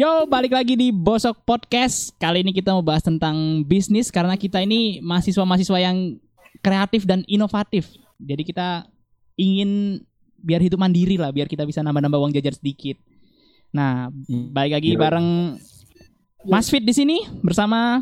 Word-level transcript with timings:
Yo, 0.00 0.24
balik 0.24 0.56
lagi 0.56 0.80
di 0.80 0.88
Bosok 0.88 1.44
Podcast. 1.44 2.16
Kali 2.16 2.40
ini 2.40 2.56
kita 2.56 2.72
mau 2.72 2.80
bahas 2.80 3.04
tentang 3.04 3.60
bisnis 3.68 4.08
karena 4.08 4.32
kita 4.32 4.64
ini 4.64 4.96
mahasiswa-mahasiswa 5.04 5.76
yang 5.76 6.16
kreatif 6.64 7.04
dan 7.04 7.20
inovatif. 7.28 7.84
Jadi 8.16 8.48
kita 8.48 8.88
ingin 9.36 10.00
biar 10.40 10.64
hidup 10.64 10.80
mandiri 10.80 11.20
lah, 11.20 11.28
biar 11.28 11.44
kita 11.52 11.68
bisa 11.68 11.84
nambah-nambah 11.84 12.16
uang 12.16 12.32
jajan 12.32 12.56
sedikit. 12.56 12.96
Nah, 13.76 14.08
balik 14.56 14.80
lagi 14.80 14.96
Yo. 14.96 15.04
bareng 15.04 15.60
Mas 16.48 16.72
Fit 16.72 16.80
di 16.80 16.96
sini 16.96 17.20
bersama 17.44 18.00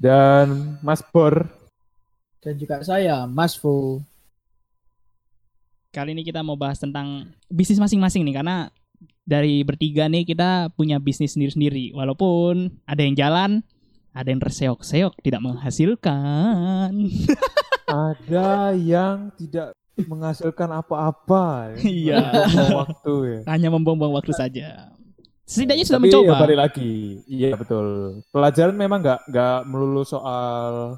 Dan 0.00 0.80
Mas 0.80 1.04
Bor. 1.04 1.44
Dan 2.40 2.56
juga 2.56 2.80
saya, 2.80 3.28
Mas 3.28 3.52
Fu. 3.60 4.00
kali 5.92 6.16
ini 6.16 6.24
kita 6.24 6.40
mau 6.40 6.56
bahas 6.56 6.80
tentang 6.80 7.28
bisnis 7.52 7.76
masing-masing 7.76 8.24
nih 8.24 8.40
karena 8.40 8.72
dari 9.22 9.62
bertiga 9.62 10.04
nih 10.06 10.24
kita 10.24 10.68
punya 10.72 10.98
bisnis 10.98 11.34
sendiri-sendiri. 11.34 11.92
Walaupun 11.92 12.80
ada 12.84 13.00
yang 13.00 13.14
jalan, 13.14 13.50
ada 14.10 14.28
yang 14.28 14.40
terseok-seok 14.40 15.20
tidak 15.20 15.40
menghasilkan. 15.42 16.92
Ada 17.84 18.72
yang 18.74 19.28
tidak 19.36 19.76
menghasilkan 20.00 20.72
apa-apa. 20.72 21.76
ya. 21.78 21.84
Iya. 21.84 22.20
Waktu 22.74 23.12
ya. 23.22 23.38
Hanya 23.46 23.68
membuang-buang 23.70 24.16
waktu 24.16 24.32
saja. 24.32 24.88
Setidaknya 25.44 25.84
sudah 25.84 26.00
Tapi 26.00 26.08
mencoba. 26.08 26.32
ya 26.32 26.40
balik 26.40 26.58
lagi. 26.58 26.92
Iya 27.28 27.48
betul. 27.54 27.86
Pelajaran 28.32 28.74
memang 28.74 29.04
nggak 29.04 29.20
nggak 29.28 29.58
melulu 29.68 30.02
soal 30.02 30.96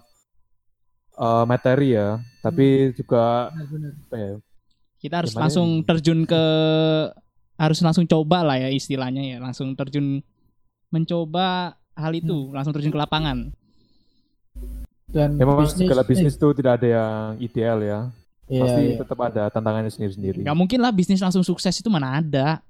eh, 1.18 1.44
materi 1.44 1.98
ya, 1.98 2.22
tapi 2.40 2.94
juga 2.94 3.50
Benar-benar. 3.50 3.92
apa 3.98 4.16
ya, 4.16 4.32
Kita 4.96 5.14
harus 5.20 5.32
Gimana 5.34 5.42
langsung 5.44 5.68
ini? 5.74 5.84
terjun 5.84 6.20
ke 6.24 6.44
harus 7.56 7.80
langsung 7.80 8.04
coba 8.04 8.44
lah 8.44 8.56
ya 8.60 8.68
istilahnya 8.68 9.22
ya, 9.24 9.36
langsung 9.40 9.72
terjun 9.72 10.20
mencoba 10.92 11.74
hal 11.96 12.12
itu, 12.12 12.52
langsung 12.52 12.76
terjun 12.76 12.92
ke 12.92 13.00
lapangan. 13.00 13.50
Dan 15.06 15.38
memang 15.40 15.64
bisnis, 15.64 15.86
segala 15.86 16.02
eh, 16.04 16.08
bisnis 16.08 16.34
itu 16.36 16.48
tidak 16.52 16.72
ada 16.82 16.86
yang 16.88 17.20
ideal 17.40 17.78
ya. 17.80 17.98
iya, 18.46 18.60
Pasti 18.62 18.82
iya. 18.84 18.96
tetap 19.00 19.18
ada 19.22 19.42
tantangannya 19.48 19.90
sendiri-sendiri. 19.90 20.44
Gak 20.44 20.58
mungkin 20.58 20.78
lah 20.82 20.92
bisnis 20.92 21.22
langsung 21.22 21.42
sukses 21.42 21.72
itu 21.72 21.88
mana 21.88 22.20
ada. 22.20 22.60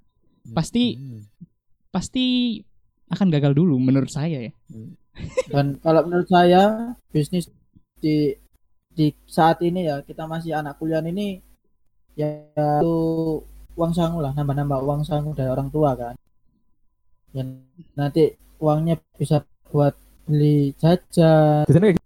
pasti- 0.55 0.95
Hmm. 0.95 1.27
Pasti 1.91 2.61
akan 3.11 3.33
gagal 3.33 3.57
dulu 3.57 3.81
menurut 3.81 4.13
saya 4.13 4.47
ya. 4.47 4.53
Dan 5.49 5.81
kalau 5.81 6.05
menurut 6.05 6.29
saya, 6.29 6.93
bisnis 7.09 7.49
di 7.99 8.37
di 8.93 9.11
saat 9.25 9.65
ini 9.65 9.89
ya, 9.89 10.05
kita 10.05 10.29
masih 10.29 10.53
anak 10.55 10.77
kuliah 10.77 11.01
ini 11.01 11.41
ya 12.15 12.47
itu 12.53 12.97
uang 13.77 13.93
sangu 13.93 14.19
lah, 14.19 14.33
nambah-nambah 14.33 14.79
uang 14.81 15.03
sangu 15.05 15.31
dari 15.33 15.47
orang 15.47 15.69
tua 15.69 15.93
kan. 15.93 16.15
Dan 17.31 17.69
nanti 17.93 18.33
uangnya 18.57 18.97
bisa 19.15 19.45
buat 19.69 19.93
beli 20.25 20.73
jajan, 20.75 21.69
Biasanya 21.69 21.93
kayak 21.93 22.03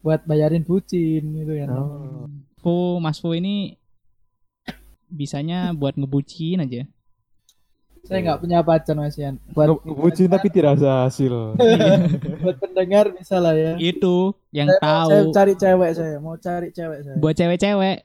buat 0.00 0.20
bayarin 0.24 0.62
bucin 0.62 1.22
gitu 1.34 1.52
kan. 1.58 1.68
Oh. 1.68 2.28
Fu, 2.56 2.72
Mas 2.96 3.18
Fu 3.18 3.34
ini 3.34 3.76
bisanya 5.08 5.70
buat 5.72 5.94
ngebucin 5.94 6.60
aja. 6.60 6.86
Saya 8.04 8.20
nggak 8.20 8.40
punya 8.40 8.60
pacar 8.60 8.92
Mas 8.94 9.16
Ian. 9.16 9.40
Buat 9.50 9.68
Nge- 9.70 9.82
ngebucin 9.82 10.28
tapi 10.28 10.48
tidak 10.48 10.76
ada 10.76 11.08
hasil. 11.08 11.56
buat 12.44 12.56
pendengar 12.60 13.08
bisa 13.10 13.40
lah 13.40 13.56
ya. 13.56 13.80
Itu 13.80 14.36
yang 14.52 14.68
Saya, 14.68 14.80
mau- 14.80 15.08
saya 15.08 15.20
tahu 15.20 15.32
cari 15.32 15.54
cewek 15.56 15.90
saya, 15.96 16.16
mau 16.20 16.36
cari 16.36 16.68
cewek 16.70 16.98
saya. 17.00 17.16
buat 17.16 17.34
cewek-cewek 17.34 17.96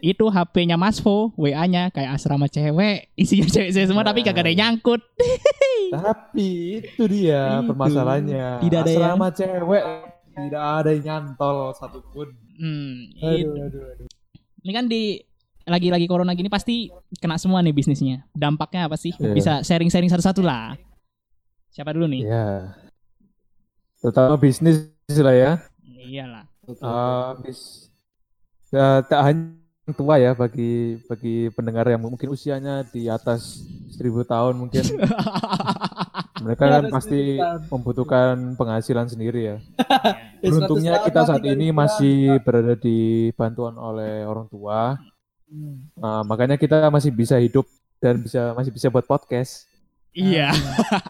itu 0.00 0.24
HP-nya 0.26 0.76
Mas 0.76 0.98
Fu, 0.98 1.30
WA-nya 1.34 1.90
kayak 1.90 2.14
asrama 2.14 2.46
cewek, 2.46 3.10
isinya 3.14 3.46
cewek-cewek 3.46 3.88
semua 3.88 4.02
tapi 4.02 4.22
kagak 4.22 4.46
ada 4.46 4.50
yang 4.50 4.60
nyangkut. 4.78 5.02
Tapi 5.88 6.84
itu 6.84 7.04
dia 7.08 7.64
Itu. 7.64 7.72
permasalahannya. 7.72 8.60
Tidak 8.60 8.78
ada 8.78 8.90
yang- 8.92 9.00
Asrama 9.08 9.28
cewek 9.32 9.84
tidak 10.36 10.62
ada 10.62 10.90
yang 10.92 11.02
nyantol 11.02 11.72
satupun. 11.72 12.28
Hmm, 12.60 13.08
Aduh, 13.24 13.32
itu. 13.32 13.50
aduh, 13.56 13.82
aduh. 13.96 14.06
Ini 14.62 14.72
kan 14.74 14.84
di 14.84 15.16
lagi-lagi 15.64 16.04
corona 16.04 16.36
gini 16.36 16.52
pasti 16.52 16.92
kena 17.16 17.40
semua 17.40 17.64
nih 17.64 17.72
bisnisnya. 17.72 18.28
Dampaknya 18.36 18.84
apa 18.84 19.00
sih? 19.00 19.16
Iya. 19.16 19.32
Bisa 19.32 19.52
sharing-sharing 19.64 20.12
satu-satu 20.12 20.44
lah. 20.44 20.76
Siapa 21.72 21.96
dulu 21.96 22.04
nih? 22.04 22.28
Iya. 22.28 22.76
Terutama 23.98 24.36
bisnis 24.36 24.92
lah 25.08 25.34
ya. 25.34 25.52
Iyalah. 25.88 26.44
Eh, 26.68 27.30
bis, 27.48 27.88
ya, 28.68 29.00
tak 29.08 29.20
hanya 29.24 29.40
yang 29.40 29.57
tua 29.96 30.20
ya 30.20 30.32
bagi 30.36 30.98
bagi 31.06 31.52
pendengar 31.52 31.88
yang 31.88 32.02
mungkin 32.02 32.32
usianya 32.32 32.84
di 32.88 33.06
atas 33.06 33.62
1000 33.94 34.24
tahun 34.24 34.54
mungkin 34.56 34.84
mereka 36.44 36.64
kan 36.70 36.84
pasti 36.92 37.36
1000 37.36 37.42
tahun. 37.42 37.60
membutuhkan 37.70 38.34
penghasilan 38.54 39.06
sendiri 39.10 39.40
ya. 39.54 39.56
100 40.42 40.48
Beruntungnya 40.48 41.02
kita 41.02 41.20
saat 41.26 41.44
ini 41.44 41.74
masih 41.74 42.38
berada 42.46 42.78
di 42.78 43.30
bantuan 43.34 43.74
oleh 43.74 44.22
orang 44.22 44.46
tua. 44.46 44.96
Hmm. 45.48 45.88
Nah, 45.98 46.22
makanya 46.22 46.54
kita 46.60 46.86
masih 46.92 47.10
bisa 47.10 47.40
hidup 47.40 47.66
dan 47.98 48.22
bisa 48.22 48.54
masih 48.54 48.70
bisa 48.70 48.86
buat 48.92 49.04
podcast. 49.04 49.66
Iya. 50.14 50.54
Ah, 50.54 51.02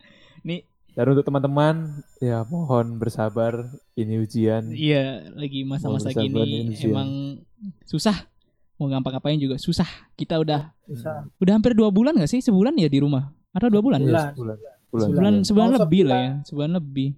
Nih, 0.46 0.64
Dan 0.90 1.04
untuk 1.08 1.22
teman-teman, 1.22 1.74
ya 2.18 2.42
mohon 2.44 2.96
bersabar. 2.96 3.70
Ini 3.94 4.16
ujian. 4.18 4.70
iya 4.70 5.28
lagi 5.30 5.62
masa-masa 5.62 6.10
gini 6.10 6.72
emang 6.80 7.40
susah. 7.84 8.26
Mau 8.74 8.88
ngapa-ngapain 8.88 9.36
juga 9.36 9.54
susah. 9.54 9.84
Kita 10.14 10.36
udah 10.36 10.72
Bisa. 10.84 11.28
udah 11.36 11.52
hampir 11.52 11.76
dua 11.76 11.92
bulan 11.92 12.16
gak 12.16 12.26
sih? 12.26 12.40
Sebulan 12.40 12.72
ya 12.74 12.88
di 12.88 12.96
rumah? 12.96 13.28
Atau 13.52 13.68
dua 13.68 13.80
bulan? 13.80 14.00
Bulan. 14.00 14.32
Bulan. 14.32 14.56
Bulan. 14.90 15.06
Sebulan, 15.06 15.34
sebulan 15.44 15.68
Oh, 15.68 15.74
lebih 15.78 16.02
lah 16.02 16.16
sebulan. 16.16 16.24
ya. 16.24 16.32
Sebulan 16.48 16.70
lebih. 16.74 17.08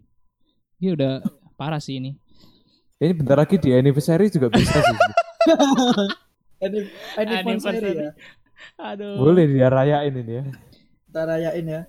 Iya 0.77 0.91
udah 0.93 1.13
parah 1.55 1.79
sih 1.79 1.97
ini. 1.97 2.19
Ini 2.99 3.13
bentar 3.15 3.39
lagi 3.39 3.57
di 3.57 3.71
anniversary 3.71 4.27
juga 4.27 4.51
bisa 4.51 4.75
sih. 4.75 4.99
Anni- 6.63 6.91
Anniversary 7.17 7.91
ya. 7.97 8.11
Aduh. 8.79 9.19
Boleh 9.19 9.47
dia 9.47 9.67
rayain 9.67 10.13
ini 10.13 10.33
ya. 10.33 10.45
Kita 11.07 11.21
rayain 11.25 11.65
ya. 11.65 11.83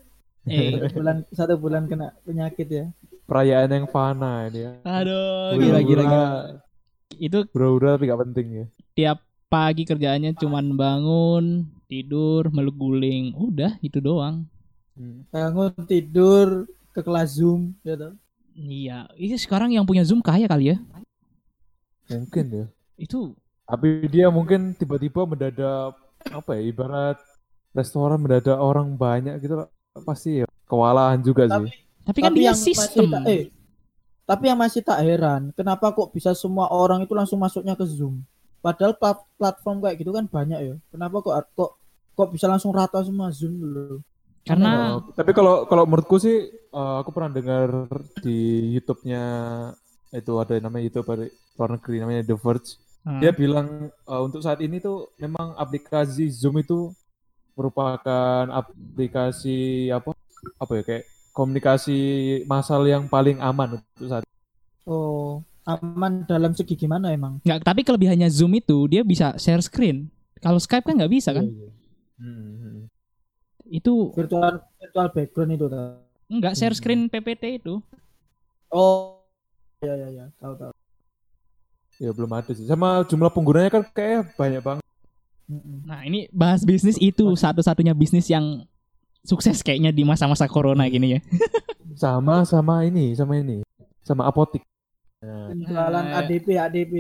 Eh, 0.44 0.76
Satu 0.76 0.88
bulan 1.00 1.18
satu 1.32 1.54
bulan 1.56 1.84
kena 1.88 2.12
penyakit 2.28 2.68
ya. 2.68 2.86
Perayaan 3.24 3.72
yang 3.72 3.88
fana 3.88 4.52
ini 4.52 4.68
ya. 4.68 4.72
aduh, 4.84 5.56
gila 5.56 5.80
gila 5.80 6.04
gila. 6.04 6.28
Itu 7.16 7.48
Bro-bro 7.56 7.96
tapi 7.96 8.12
gak 8.12 8.22
penting 8.28 8.48
ya. 8.52 8.66
tiap 8.94 9.18
pagi 9.48 9.88
kerjaannya 9.88 10.36
cuman 10.36 10.76
bangun, 10.76 11.46
tidur, 11.88 12.50
meluk 12.52 12.76
guling. 12.76 13.32
Udah, 13.38 13.78
itu 13.80 14.02
doang. 14.04 14.44
Bangun 15.32 15.72
tidur 15.88 16.68
ke 16.92 17.00
kelas 17.02 17.40
Zoom 17.40 17.74
gitu. 17.82 18.14
Iya, 18.54 19.08
ini 19.16 19.34
sekarang 19.40 19.72
yang 19.74 19.88
punya 19.88 20.04
Zoom 20.04 20.20
kaya 20.22 20.46
kali 20.46 20.76
ya. 20.76 20.78
Mungkin 22.12 22.46
ya. 22.52 22.66
Itu 23.00 23.34
Tapi 23.64 24.06
dia 24.12 24.28
mungkin 24.28 24.76
tiba-tiba 24.76 25.24
mendadak 25.24 25.96
apa 26.28 26.52
ya 26.60 26.62
ibarat 26.68 27.18
restoran 27.72 28.20
mendadak 28.20 28.60
orang 28.60 29.00
banyak 29.00 29.40
gitu 29.40 29.64
loh. 29.64 29.70
Pasti 29.96 30.42
ya 30.42 30.48
kewalahan 30.66 31.22
juga 31.22 31.46
sih. 31.46 31.70
tapi 32.04 32.20
kan 32.20 32.34
dia 32.34 32.50
yang 32.50 32.58
masih 32.58 32.74
sistem. 32.74 33.08
tak- 33.14 33.26
eh, 33.30 33.44
tapi 34.26 34.44
yang 34.50 34.60
masih 34.60 34.82
tak 34.82 35.00
heran, 35.00 35.42
kenapa 35.54 35.94
kok 35.94 36.10
bisa 36.10 36.34
semua 36.34 36.68
orang 36.68 37.00
itu 37.00 37.14
langsung 37.14 37.38
masuknya 37.38 37.78
ke 37.78 37.86
Zoom? 37.86 38.26
Padahal 38.60 38.92
plat- 38.94 39.24
platform 39.38 39.80
kayak 39.80 40.02
gitu 40.02 40.12
kan 40.12 40.26
banyak 40.26 40.60
ya. 40.60 40.76
Kenapa 40.90 41.22
kok 41.22 41.36
kok 41.54 41.72
kok 42.12 42.30
bisa 42.30 42.50
langsung 42.50 42.74
rata 42.74 43.00
semua 43.00 43.30
Zoom 43.30 43.56
dulu? 43.56 44.02
Karena 44.44 45.00
Oh, 45.00 45.08
tapi 45.14 45.32
kalau 45.32 45.64
kalau 45.64 45.86
menurutku 45.86 46.18
sih 46.18 46.50
eh, 46.50 46.96
aku 47.00 47.14
pernah 47.14 47.32
dengar 47.32 47.88
di 48.18 48.40
YouTube-nya 48.74 49.24
itu 50.12 50.32
ada 50.36 50.58
namanya 50.58 50.84
YouTube 50.84 51.08
dari 51.08 51.28
luar 51.54 51.70
negeri 51.72 51.96
namanya 52.00 52.22
The 52.26 52.36
Verge. 52.36 52.70
Ah, 53.04 53.20
Dia 53.20 53.32
bilang 53.32 53.68
eh, 53.88 54.22
untuk 54.22 54.42
saat 54.42 54.60
ini 54.60 54.82
tuh 54.82 55.08
memang 55.16 55.56
aplikasi 55.56 56.28
Zoom 56.28 56.58
itu 56.58 56.92
merupakan 57.54 58.44
aplikasi 58.50 59.88
apa 59.90 60.12
apa 60.60 60.72
ya 60.78 60.84
kayak 60.84 61.04
komunikasi 61.32 61.98
massal 62.46 62.86
yang 62.86 63.06
paling 63.08 63.38
aman 63.40 63.80
untuk 63.82 64.06
saat 64.06 64.24
Oh, 64.84 65.40
aman 65.64 66.28
dalam 66.28 66.52
segi 66.52 66.76
gimana 66.76 67.16
emang? 67.16 67.40
nggak, 67.40 67.64
tapi 67.64 67.88
kelebihannya 67.88 68.28
Zoom 68.28 68.52
itu 68.60 68.84
dia 68.92 69.00
bisa 69.02 69.32
share 69.40 69.64
screen. 69.64 70.12
Kalau 70.44 70.60
Skype 70.60 70.84
kan 70.84 71.00
nggak 71.00 71.14
bisa 71.14 71.32
kan? 71.32 71.48
Iya, 71.48 71.56
iya. 71.56 71.72
Hmm. 72.20 72.92
Itu 73.64 74.12
Virtual 74.12 74.60
virtual 74.76 75.08
background 75.16 75.52
itu 75.56 75.66
nggak 76.28 76.56
share 76.60 76.76
Hmm. 76.76 76.80
screen 76.84 77.02
PPT 77.08 77.64
itu. 77.64 77.80
Oh, 78.68 79.24
ya 79.80 79.96
ya 79.96 80.10
ya, 80.12 80.26
tahu 80.36 80.54
tahu. 80.60 80.74
Ya 82.02 82.12
belum 82.12 82.32
ada 82.36 82.52
sih. 82.52 82.68
Sama 82.68 83.08
jumlah 83.08 83.32
penggunanya 83.32 83.72
kan 83.72 83.84
kayak 83.96 84.36
banyak 84.36 84.60
banget. 84.60 84.83
Nah, 85.84 86.02
ini 86.04 86.32
bahas 86.32 86.64
bisnis 86.64 86.96
itu 86.98 87.28
satu-satunya 87.36 87.92
bisnis 87.92 88.28
yang 88.28 88.64
sukses 89.22 89.60
kayaknya 89.60 89.92
di 89.92 90.04
masa-masa 90.04 90.48
corona 90.48 90.88
gini 90.88 91.16
ya. 91.16 91.22
Sama 91.94 92.42
sama 92.42 92.82
ini, 92.84 93.14
sama 93.14 93.38
ini. 93.38 93.62
Sama 94.02 94.26
apotik. 94.26 94.66
Nah, 95.22 95.54
Penjualan 95.54 96.04
Eh. 96.04 96.18
ADP 96.18 96.48
ADP. 96.58 96.94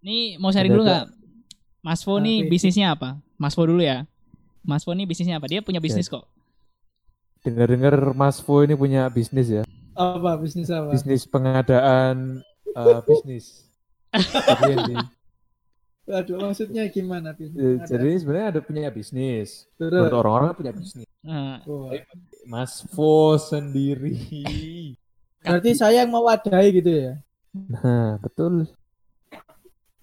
Nih 0.00 0.38
mau 0.38 0.54
sharing 0.54 0.70
dulu 0.70 0.86
nggak? 0.86 1.10
Mas 1.80 2.00
Fo 2.00 2.16
nih 2.16 2.46
bisnisnya 2.46 2.94
apa? 2.94 3.18
Mas 3.34 3.52
Fo 3.52 3.66
dulu 3.66 3.82
ya. 3.82 4.06
Mas 4.62 4.86
Fo 4.86 4.94
nih 4.94 5.04
bisnisnya 5.04 5.36
apa? 5.36 5.50
Dia 5.50 5.60
punya 5.60 5.82
bisnis 5.82 6.06
kok. 6.06 6.24
dengar-dengar 7.42 8.16
Mas 8.16 8.40
Fo 8.40 8.62
ini 8.62 8.72
punya 8.72 9.04
bisnis 9.10 9.50
ya. 9.50 9.62
Apa 9.92 10.38
bisnis 10.38 10.70
apa? 10.70 10.94
Bisnis 10.94 11.26
pengadaan 11.26 12.40
eh, 12.70 12.98
bisnis. 13.04 13.68
Ini. 14.64 14.96
Waduh, 16.04 16.36
maksudnya 16.36 16.84
gimana 16.92 17.32
Eh? 17.32 17.48
Ada- 17.80 17.88
Jadi 17.88 18.08
sebenarnya 18.20 18.48
ada 18.52 18.60
punya 18.60 18.92
bisnis. 18.92 19.64
Terus. 19.80 20.04
Menurut 20.04 20.20
orang-orang 20.20 20.52
punya 20.52 20.72
bisnis. 20.72 21.08
Oh, 21.64 21.88
Mas 22.44 22.84
Fo 22.92 23.40
sendiri. 23.40 24.20
Berarti 25.40 25.72
saya 25.72 26.04
yang 26.04 26.12
mewadahi 26.12 26.68
gitu 26.76 26.92
ya? 26.92 27.12
Nah, 27.54 28.20
betul. 28.20 28.68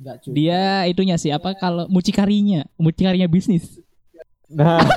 Enggak 0.02 0.18
juga. 0.26 0.34
dia 0.34 0.62
itunya 0.90 1.14
sih 1.14 1.30
apa 1.30 1.54
kalau 1.54 1.86
mucikarinya, 1.86 2.66
mucikarinya 2.74 3.30
bisnis. 3.30 3.78
Nah, 4.50 4.82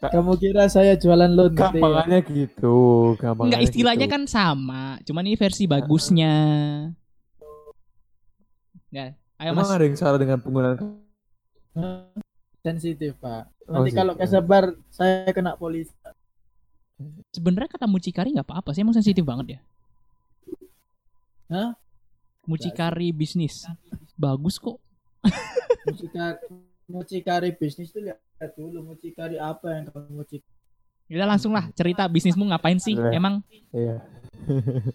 Kamu 0.00 0.32
kira 0.36 0.64
saya 0.64 0.96
jualan 0.96 1.28
loan 1.28 1.52
gitu 1.52 1.60
ya? 1.60 1.68
gampangannya 1.72 2.20
gitu. 2.24 2.76
Gampangannya 3.16 3.44
Enggak 3.52 3.62
istilahnya 3.64 4.06
gitu. 4.08 4.14
kan 4.16 4.22
sama, 4.24 4.96
cuman 5.04 5.24
ini 5.28 5.36
versi 5.36 5.64
bagusnya. 5.64 6.32
Ya, 8.90 9.14
ayo 9.38 9.54
Emang 9.54 9.70
Mas. 9.70 9.74
ada 9.74 9.86
yang 9.86 9.94
salah 9.94 10.18
dengan 10.18 10.42
penggunaan 10.42 10.76
sensitif, 12.60 13.14
Pak. 13.22 13.46
Oh, 13.70 13.80
Nanti 13.80 13.94
kalau 13.94 14.18
sensitif. 14.18 14.34
kesebar 14.34 14.64
saya 14.90 15.30
kena 15.30 15.54
polisi. 15.54 15.94
Sebenarnya 17.32 17.70
kata 17.70 17.86
mucikari 17.86 18.34
nggak 18.34 18.44
apa-apa 18.50 18.74
sih, 18.74 18.82
emang 18.84 18.92
sensitif 18.92 19.22
banget 19.24 19.56
ya. 19.56 19.60
Hah? 21.48 21.70
Mucikari 22.44 23.14
bisnis. 23.14 23.64
Bagus 24.18 24.58
kok. 24.58 24.76
Mucikari, 25.86 26.44
mucikari 26.90 27.50
bisnis 27.54 27.94
itu 27.94 28.02
lihat 28.04 28.20
dulu 28.58 28.92
mucikari 28.92 29.38
apa 29.38 29.80
yang 29.80 29.84
kamu 29.88 30.20
mucik. 30.20 30.42
Udah 31.10 31.26
langsung 31.26 31.54
lah 31.54 31.66
cerita 31.74 32.06
bisnismu 32.10 32.46
ngapain 32.50 32.78
sih? 32.82 32.94
Boleh. 32.98 33.14
Emang 33.16 33.34
Iya. 33.70 34.02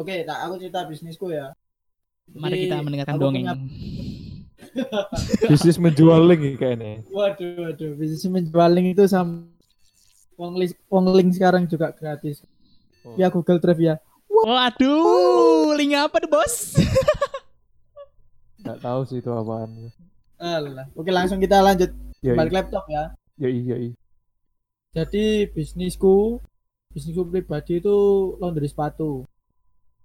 Oke, 0.00 0.24
nah 0.24 0.44
aku 0.48 0.56
cerita 0.60 0.84
bisnisku 0.88 1.30
ya. 1.30 1.52
Mari 2.34 2.66
kita 2.66 2.80
mendengarkan 2.80 3.14
aku 3.14 3.22
dongeng. 3.22 3.44
punya- 3.44 3.60
Bisnis 5.52 5.76
menjual 5.76 6.20
link 6.24 6.56
kayaknya. 6.56 7.04
Waduh, 7.12 7.68
waduh, 7.68 7.90
bisnis 7.92 8.24
menjual 8.24 8.70
link 8.72 8.96
itu 8.96 9.04
sama 9.04 9.44
Wong 10.40 10.56
link, 10.56 10.72
wong 10.88 11.12
link 11.12 11.36
sekarang 11.36 11.68
juga 11.68 11.92
gratis. 11.92 12.40
Oh. 13.04 13.14
Ya 13.20 13.28
Google 13.28 13.60
Drive 13.60 13.78
ya. 13.78 13.94
Waduh, 14.26 15.76
link 15.76 15.92
apa 15.92 16.16
tuh 16.18 16.30
bos? 16.32 16.72
Nggak 18.64 18.78
tahu 18.80 19.00
sih 19.04 19.20
itu 19.20 19.28
apaan. 19.28 19.92
Alah. 20.40 20.88
Oke, 20.96 21.12
langsung 21.12 21.36
kita 21.38 21.60
lanjut 21.60 21.92
Yoi, 22.24 22.34
balik 22.34 22.54
laptop 22.54 22.88
ya. 22.88 23.12
yoi, 23.36 23.60
yoi. 23.60 23.88
Jadi 24.96 25.46
bisnisku, 25.52 26.40
bisnisku 26.90 27.22
pribadi 27.28 27.78
itu 27.78 27.96
laundry 28.40 28.66
sepatu. 28.66 29.22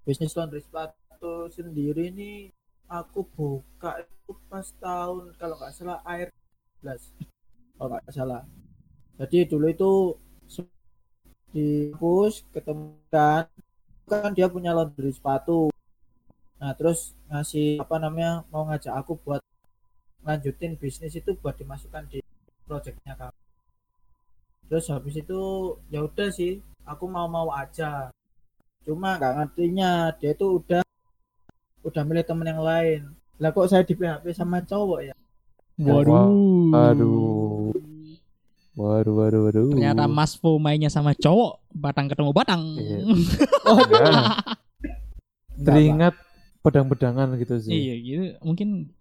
Bisnis 0.04 0.36
laundry 0.36 0.60
sepatu 0.60 1.07
sendiri 1.52 2.12
ini 2.14 2.32
aku 2.88 3.24
buka 3.36 4.04
itu 4.04 4.32
pas 4.48 4.68
tahun 4.80 5.36
kalau 5.40 5.56
nggak 5.60 5.74
salah 5.76 6.00
air 6.08 6.28
11 6.84 7.78
kalau 7.78 7.90
nggak 7.94 8.14
salah. 8.14 8.44
Jadi 9.18 9.38
dulu 9.50 9.66
itu 9.68 9.92
di 11.52 11.90
kampus 11.96 12.46
ketemu 12.54 12.94
kan 13.10 13.46
kan 14.08 14.32
dia 14.32 14.48
punya 14.48 14.72
laundry 14.76 15.12
sepatu. 15.12 15.74
Nah 16.60 16.72
terus 16.78 17.14
ngasih 17.30 17.82
apa 17.84 17.96
namanya 18.00 18.48
mau 18.52 18.68
ngajak 18.68 18.94
aku 18.94 19.20
buat 19.20 19.42
lanjutin 20.28 20.76
bisnis 20.76 21.16
itu 21.16 21.32
buat 21.40 21.56
dimasukkan 21.56 22.04
di 22.12 22.20
projectnya 22.68 23.16
kamu 23.16 23.40
terus 24.68 24.92
habis 24.92 25.16
itu 25.16 25.40
ya 25.88 26.04
udah 26.04 26.28
sih 26.28 26.60
aku 26.84 27.08
mau-mau 27.08 27.48
aja 27.56 28.12
cuma 28.84 29.16
nggak 29.16 29.34
ngertinya 29.40 30.12
dia 30.20 30.36
itu 30.36 30.60
udah 30.60 30.84
udah 31.86 32.04
milih 32.06 32.26
temen 32.26 32.48
yang 32.48 32.62
lain 32.62 33.02
lah 33.38 33.54
kok 33.54 33.70
saya 33.70 33.86
di 33.86 33.94
PHP 33.94 34.34
sama 34.34 34.62
cowok 34.66 35.12
ya 35.12 35.16
Waduh. 35.78 36.74
Aduh. 36.74 37.70
Waduh, 38.78 39.14
waduh, 39.14 39.42
waduh. 39.46 39.70
Ternyata 39.74 40.10
Mas 40.10 40.34
Fo 40.34 40.58
mainnya 40.58 40.90
sama 40.90 41.14
cowok, 41.14 41.62
batang 41.70 42.10
ketemu 42.10 42.34
batang. 42.34 42.62
Iya. 42.78 42.98
oh, 43.70 43.78
Ya, 43.86 44.06
teringat 45.66 46.14
pedang-pedangan 46.62 47.34
gitu 47.42 47.62
sih. 47.62 47.74
iya 47.74 47.94
gitu. 47.98 48.26
Mungkin 48.42 48.94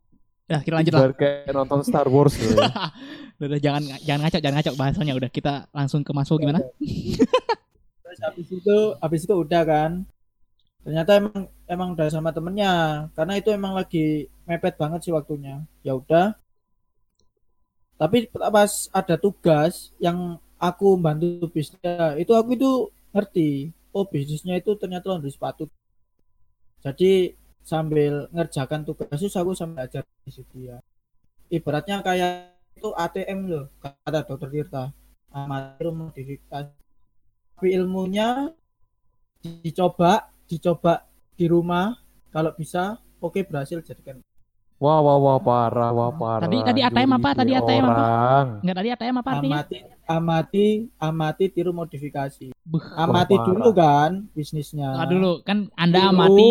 Nah, 0.46 0.62
kita 0.62 0.78
lanjut 0.78 0.92
lah. 0.94 1.00
Biar 1.10 1.14
kayak 1.18 1.52
nonton 1.58 1.80
Star 1.82 2.06
Wars 2.06 2.38
gitu 2.38 2.54
ya. 2.54 2.70
Udah, 3.36 3.52
udah, 3.52 3.60
jangan 3.60 3.82
jangan 4.00 4.20
ngacak, 4.24 4.40
jangan 4.40 4.56
ngacak 4.62 4.74
bahasanya. 4.78 5.12
Udah 5.18 5.28
kita 5.28 5.54
langsung 5.74 6.00
ke 6.00 6.08
Mas 6.14 6.30
gimana? 6.32 6.62
terus 8.00 8.20
habis 8.22 8.48
itu 8.48 8.76
habis 8.96 9.20
itu 9.28 9.34
udah 9.36 9.62
kan 9.66 9.90
ternyata 10.86 11.18
emang 11.18 11.50
emang 11.66 11.88
udah 11.98 12.06
sama 12.06 12.30
temennya. 12.30 13.06
Karena 13.18 13.34
itu 13.34 13.50
emang 13.50 13.74
lagi 13.74 14.30
mepet 14.46 14.78
banget 14.78 15.02
sih 15.02 15.10
waktunya. 15.10 15.66
Ya 15.82 15.98
udah. 15.98 16.38
Tapi 17.98 18.30
pas 18.30 18.86
ada 18.94 19.18
tugas 19.18 19.90
yang 19.98 20.38
aku 20.62 20.94
bantu 20.94 21.50
bisnisnya 21.50 22.14
itu 22.16 22.30
aku 22.32 22.54
itu 22.54 22.70
ngerti 23.10 23.72
oh 23.90 24.06
bisnisnya 24.06 24.62
itu 24.62 24.78
ternyata 24.78 25.10
laundry 25.10 25.34
sepatu. 25.34 25.66
Jadi 26.86 27.34
sambil 27.66 28.30
ngerjakan 28.30 28.86
tugas 28.86 29.18
itu 29.18 29.34
aku 29.34 29.58
sambil 29.58 29.90
ajar 29.90 30.06
di 30.22 30.30
situ 30.30 30.70
ya. 30.70 30.78
Ibaratnya 31.50 31.98
kayak 32.06 32.54
itu 32.78 32.94
ATM 32.94 33.38
loh 33.50 33.64
kata 33.82 34.22
dokter 34.22 34.54
Tirta. 34.54 34.84
Amatir 35.34 35.90
modifikasi 35.90 36.86
tapi 37.56 37.72
ilmunya 37.72 38.52
dicoba 39.40 40.35
dicoba 40.46 41.04
di 41.34 41.46
rumah 41.46 41.94
kalau 42.30 42.50
bisa 42.52 42.82
oke 43.18 43.42
berhasil 43.42 43.78
jadikan 43.80 44.22
Wah, 44.76 45.00
wah, 45.00 45.16
wah, 45.16 45.40
parah, 45.40 45.88
wah, 45.88 46.12
parah. 46.12 46.44
Tadi- 46.44 46.60
tadi 46.60 46.80
ATM 46.84 47.16
apa? 47.16 47.32
Tadi 47.32 47.48
ATM 47.50 47.84
apa? 47.86 48.04
Enggak 48.60 48.76
tadi 48.76 48.88
ATM 48.92 49.16
apa 49.16 49.30
artinya? 49.32 49.56
amati 49.56 49.76
amati 50.06 50.66
amati 51.00 51.44
tiru 51.48 51.72
modifikasi 51.72 52.52
Buh. 52.60 52.84
amati 52.92 53.34
parah. 53.34 53.46
dulu 53.48 53.70
kan 53.72 54.10
bisnisnya 54.36 54.92
Ah, 54.94 55.08
dulu 55.08 55.40
kan 55.40 55.72
Anda 55.74 55.96
Tiru, 55.98 56.12
amati 56.12 56.48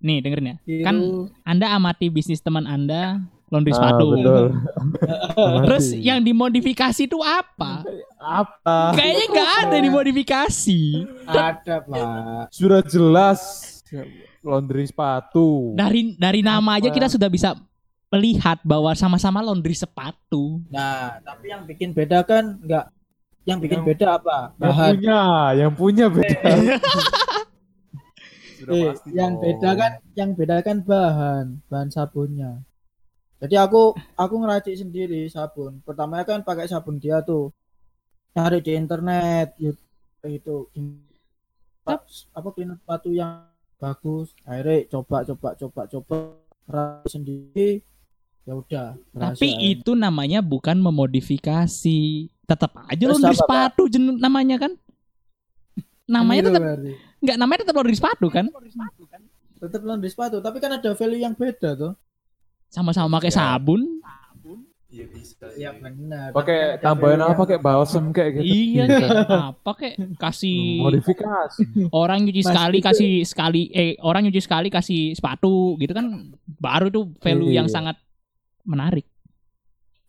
Nih 0.00 0.18
dengerin 0.18 0.46
ya. 0.46 0.56
tiru. 0.64 0.82
Kan 0.82 0.96
Anda 1.44 1.66
amati 1.70 2.08
bisnis 2.08 2.40
teman 2.40 2.64
Anda 2.64 3.20
laundry 3.52 3.70
Ah, 3.70 3.76
sepatu. 3.76 4.04
betul. 4.10 4.44
Terus 5.68 5.86
yang 5.94 6.18
dimodifikasi 6.18 7.00
itu 7.02 7.18
apa? 7.20 7.84
apa? 8.16 8.96
Kayaknya 8.96 9.26
nggak 9.28 9.50
ada 9.60 9.72
yang 9.76 9.86
dimodifikasi. 9.86 10.80
ada 11.28 11.74
pak 11.84 12.48
Sudah 12.48 12.80
jelas 12.80 13.40
laundry 14.40 14.82
sepatu. 14.82 15.76
Dari 15.76 16.16
dari 16.16 16.40
nama 16.40 16.80
aja 16.80 16.88
Apa? 16.88 16.96
kita 16.96 17.06
sudah 17.06 17.28
bisa 17.28 17.52
melihat 18.08 18.56
bahwa 18.62 18.92
sama-sama 18.92 19.38
laundry 19.38 19.72
sepatu. 19.72 20.64
nah 20.68 21.20
tapi 21.20 21.48
yang 21.48 21.62
bikin 21.62 21.92
beda 21.92 22.20
kan 22.22 22.56
enggak 22.58 22.88
yang 23.42 23.58
bikin 23.58 23.78
Yang- 23.78 23.88
beda 23.90 24.06
apa 24.16 24.38
Yang 24.50 24.60
bahan 24.62 24.92
punya, 24.94 25.20
yang 25.54 25.72
punya 25.72 26.06
beda. 26.08 26.50
Sudah 28.54 28.72
Eh, 28.72 28.84
pasti 28.88 29.08
yang 29.10 29.32
dong. 29.32 29.42
beda 29.42 29.70
kan 29.74 29.92
yang 30.14 30.30
beda 30.32 30.56
kan 30.60 30.76
bahan 30.80 31.46
bahan 31.66 31.88
sabunnya 31.90 32.62
jadi 33.42 33.66
aku 33.66 33.98
aku 34.14 34.34
ngeracik 34.38 34.74
sendiri 34.78 35.26
sabun 35.26 35.82
pertamanya 35.82 36.22
kan 36.22 36.40
pakai 36.46 36.70
sabun 36.70 37.02
dia 37.02 37.18
tuh 37.26 37.50
cari 38.32 38.62
di 38.62 38.72
internet 38.78 39.58
itu 39.58 40.70
apa, 41.82 42.48
cleaner 42.54 42.78
sepatu 42.78 43.10
yang 43.10 43.50
bagus 43.82 44.30
akhirnya 44.46 44.86
coba 44.86 45.26
coba 45.26 45.48
coba 45.58 45.82
coba 45.90 46.16
racik 46.70 47.10
sendiri 47.18 47.82
ya 48.46 48.58
udah. 48.58 48.98
Tapi 49.14 49.54
itu 49.74 49.94
namanya 49.94 50.42
bukan 50.42 50.78
memodifikasi. 50.78 52.00
Tetap 52.42 52.74
aja 52.90 53.04
Pak? 53.06 53.38
sepatu 53.38 53.82
jen- 53.86 54.18
namanya 54.18 54.58
kan. 54.66 54.72
Namanya 56.10 56.42
Gitu 56.42 56.50
tetap 56.50 56.62
enggak 57.22 57.36
namanya 57.38 57.58
tetap 57.62 57.74
laundry 57.78 57.96
sepatu 57.96 58.26
kan? 58.28 58.44
tetap 59.62 59.80
laundry 59.86 60.10
sepatu 60.10 60.42
tapi 60.42 60.58
kan 60.58 60.74
ada 60.74 60.90
value 60.90 61.22
yang 61.22 61.38
beda 61.38 61.78
tuh 61.78 61.94
Sama-sama 62.72 63.20
pakai 63.20 63.28
Ya. 63.28 63.36
sabun. 63.52 64.00
Iya 64.88 65.08
bisa. 65.08 65.48
ya 65.56 65.72
benar 65.72 66.36
Pakai 66.36 66.76
value 66.76 67.24
apa 67.24 67.32
yang- 67.32 67.48
kayak 67.48 67.62
balsam 67.62 68.04
kayak 68.10 68.30
gitu. 68.36 68.44
Iya 68.44 68.84
kayak 68.86 69.24
apa 69.50 69.70
kayak 69.72 69.96
kasih 70.16 70.60
Modifikasi. 70.84 71.62
orang 71.90 72.18
nyuci 72.22 72.40
Mas, 72.40 72.46
sekali 72.46 72.76
itu- 72.76 72.84
kasih 72.84 73.12
sekali 73.24 73.62
eh 73.72 73.96
orang 73.98 74.20
nyuci 74.24 74.40
sekali 74.40 74.68
kasih 74.68 75.12
sepatu 75.12 75.76
gitu 75.76 75.92
kan 75.92 76.06
baru 76.46 76.88
tuh 76.88 77.08
value 77.18 77.48
yang 77.50 77.64
Iya. 77.64 77.72
sangat 77.72 77.96
menarik. 78.62 79.08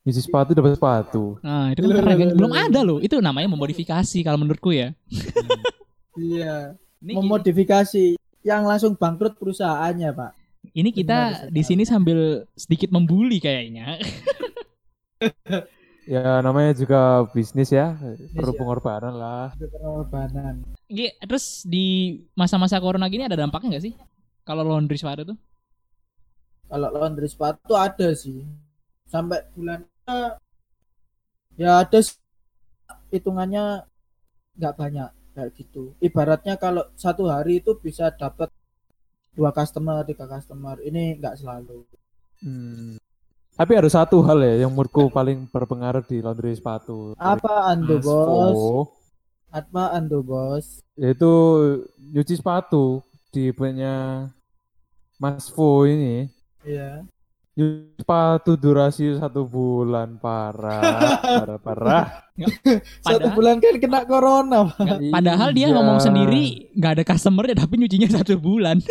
Isi 0.04 0.20
sepatu 0.20 0.52
dapat 0.52 0.76
sepatu. 0.76 1.40
Nah, 1.40 1.72
itu 1.72 1.80
kan 1.80 1.92
keren 1.98 2.16
kan? 2.20 2.30
Belum 2.36 2.52
ada 2.52 2.80
loh. 2.84 3.00
Itu 3.00 3.16
namanya 3.18 3.48
memodifikasi 3.48 4.20
kalau 4.20 4.36
menurutku 4.38 4.76
ya. 4.76 4.92
iya 6.14 6.76
memodifikasi 7.00 8.20
yang 8.42 8.64
langsung 8.64 8.94
bangkrut 8.94 9.36
perusahaannya 9.36 10.12
pak 10.12 10.32
ini 10.74 10.90
kita 10.90 11.48
di 11.54 11.62
sini 11.62 11.86
sambil 11.86 12.50
sedikit 12.58 12.90
membuli 12.90 13.38
kayaknya. 13.38 14.02
ya 16.10 16.42
namanya 16.42 16.74
juga 16.74 17.24
bisnis 17.30 17.70
ya, 17.70 17.94
perlu 18.34 18.52
ya. 18.52 18.60
pengorbanan 18.60 19.14
lah. 19.14 19.48
Pengorbanan. 19.54 20.66
Gi, 20.90 21.14
terus 21.22 21.62
di 21.64 22.18
masa-masa 22.34 22.82
corona 22.82 23.06
gini 23.06 23.30
ada 23.30 23.38
dampaknya 23.38 23.78
nggak 23.78 23.86
sih? 23.86 23.94
Kalau 24.44 24.66
laundry 24.66 24.98
sepatu 24.98 25.30
tuh? 25.34 25.38
Kalau 26.68 26.90
laundry 26.90 27.30
sepatu 27.30 27.78
ada 27.78 28.10
sih. 28.18 28.42
Sampai 29.06 29.46
bulan 29.54 29.86
ya 31.54 31.86
ada 31.86 32.00
sih. 32.02 32.18
hitungannya 33.14 33.86
nggak 34.58 34.74
banyak 34.74 35.10
kayak 35.38 35.54
gitu. 35.54 35.94
Ibaratnya 36.02 36.58
kalau 36.58 36.82
satu 36.98 37.30
hari 37.30 37.62
itu 37.62 37.78
bisa 37.78 38.10
dapat 38.10 38.50
dua 39.34 39.52
customer, 39.54 40.06
tiga 40.06 40.26
customer. 40.30 40.78
Ini 40.82 41.18
nggak 41.20 41.38
selalu. 41.42 41.86
Hmm. 42.42 42.98
Tapi 43.54 43.78
ada 43.78 43.86
satu 43.86 44.26
hal 44.26 44.42
ya 44.42 44.66
yang 44.66 44.74
menurutku 44.74 45.14
paling 45.14 45.46
berpengaruh 45.54 46.02
di 46.10 46.26
laundry 46.26 46.58
sepatu. 46.58 47.14
Tuh 47.86 48.02
Mas 48.02 48.06
bos? 48.10 48.58
Fo, 48.58 48.90
Apaan 49.54 50.10
tuh 50.10 50.26
bos? 50.26 50.82
Yaitu 50.98 51.32
nyuci 52.02 52.34
sepatu 52.42 53.06
di 53.30 53.54
punya 53.54 54.26
Mas 55.22 55.54
Fo 55.54 55.86
ini. 55.86 56.26
Iya. 56.66 57.06
Sepatu 57.54 58.58
durasi 58.58 59.14
satu 59.14 59.46
bulan 59.46 60.18
parah, 60.18 61.22
parah, 61.22 61.60
parah. 61.62 62.06
Satu 63.06 63.30
Padahal, 63.30 63.36
bulan 63.38 63.56
kan 63.62 63.74
kena 63.78 64.02
corona. 64.04 64.60
Pak. 64.66 64.82
nggak, 64.82 65.00
padahal 65.14 65.50
dia 65.54 65.70
Iya. 65.70 65.76
ngomong 65.78 66.00
sendiri 66.02 66.44
nggak 66.74 66.92
ada 66.98 67.04
customer 67.06 67.46
ya 67.46 67.56
tapi 67.56 67.78
nyucinya 67.78 68.10
satu 68.10 68.42
bulan. 68.42 68.82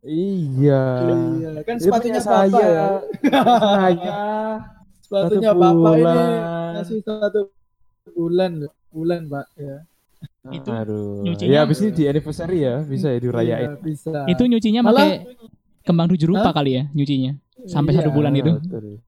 Iya. 0.00 0.82
Iya, 1.34 1.50
kan 1.66 1.76
sepatunya 1.76 2.22
bapak 2.22 2.62
ya. 2.62 2.86
Saya. 3.26 4.14
Sepatunya 5.02 5.50
Satu 5.50 5.58
bapak 5.58 5.94
ini 5.98 6.24
masih 6.72 6.98
satu 7.02 7.40
bulan 8.14 8.50
bulan 8.88 9.20
pak 9.26 9.46
ya. 9.58 9.76
Itu 10.48 10.70
Aduh. 10.70 11.26
nyucinya- 11.26 11.50
Ya 11.50 11.58
habis 11.66 11.82
ini 11.82 11.90
di 11.90 12.06
anniversary 12.06 12.62
ya, 12.62 12.80
bisa 12.80 13.10
ya 13.10 13.18
dirayain. 13.18 13.74
Iya, 13.74 13.82
bisa. 13.82 14.14
Itu 14.24 14.46
nyucinya 14.46 14.80
Malah- 14.80 14.94
pakai 14.94 15.26
kembang 15.82 16.06
tujuh 16.14 16.30
rupa 16.30 16.48
Hah? 16.48 16.54
kali 16.54 16.78
ya 16.78 16.86
nyucinya. 16.94 17.34
Sampai 17.66 17.92
Iya. 17.92 17.98
satu 18.00 18.10
bulan 18.10 18.32
itu. 18.32 18.52
Betul. 18.56 19.00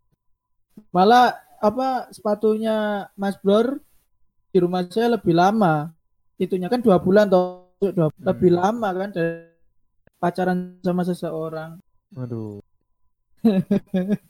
Malah 0.90 1.32
apa 1.58 2.10
sepatunya 2.10 2.76
Mas 3.14 3.38
Blor 3.38 3.78
di 4.48 4.58
rumah 4.58 4.84
saya 4.86 5.14
lebih 5.14 5.32
lama. 5.32 5.92
Itunya 6.36 6.66
kan 6.66 6.80
dua 6.80 6.98
bulan 6.98 7.28
toh, 7.28 7.70
dua, 7.78 8.10
lebih 8.18 8.50
lama 8.50 8.88
kan 8.90 9.10
dari 9.10 9.46
pacaran 10.16 10.80
sama 10.80 11.02
seseorang. 11.02 11.78
Aduh. 12.12 12.58